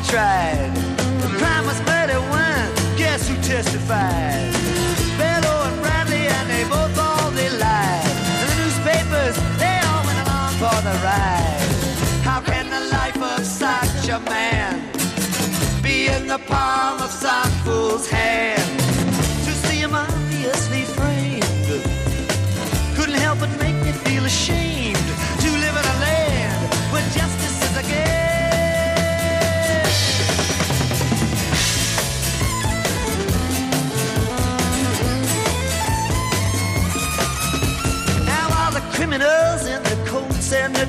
tried. 0.09 0.73
The 1.21 1.29
crime 1.37 1.65
was 1.67 1.79
murder 1.85 2.19
one. 2.33 2.69
Guess 2.97 3.29
who 3.29 3.35
testified? 3.43 4.51
Bello 5.19 5.55
and 5.69 5.79
Bradley, 5.83 6.25
and 6.25 6.49
they 6.49 6.63
both 6.63 6.97
all 6.97 7.29
they 7.29 7.49
lied. 7.49 8.13
And 8.41 8.49
the 8.49 8.57
newspapers, 8.61 9.35
they 9.61 9.77
all 9.85 10.03
went 10.07 10.19
along 10.25 10.51
for 10.61 10.77
the 10.87 10.95
ride. 11.05 11.69
How 12.23 12.41
can 12.41 12.71
the 12.71 12.83
life 12.97 13.21
of 13.21 13.45
such 13.45 14.09
a 14.09 14.19
man 14.21 14.81
be 15.83 16.07
in 16.07 16.25
the 16.25 16.39
palm 16.39 17.01
of 17.01 17.11
some 17.11 17.51
fool's 17.63 18.09
hand? 18.09 18.78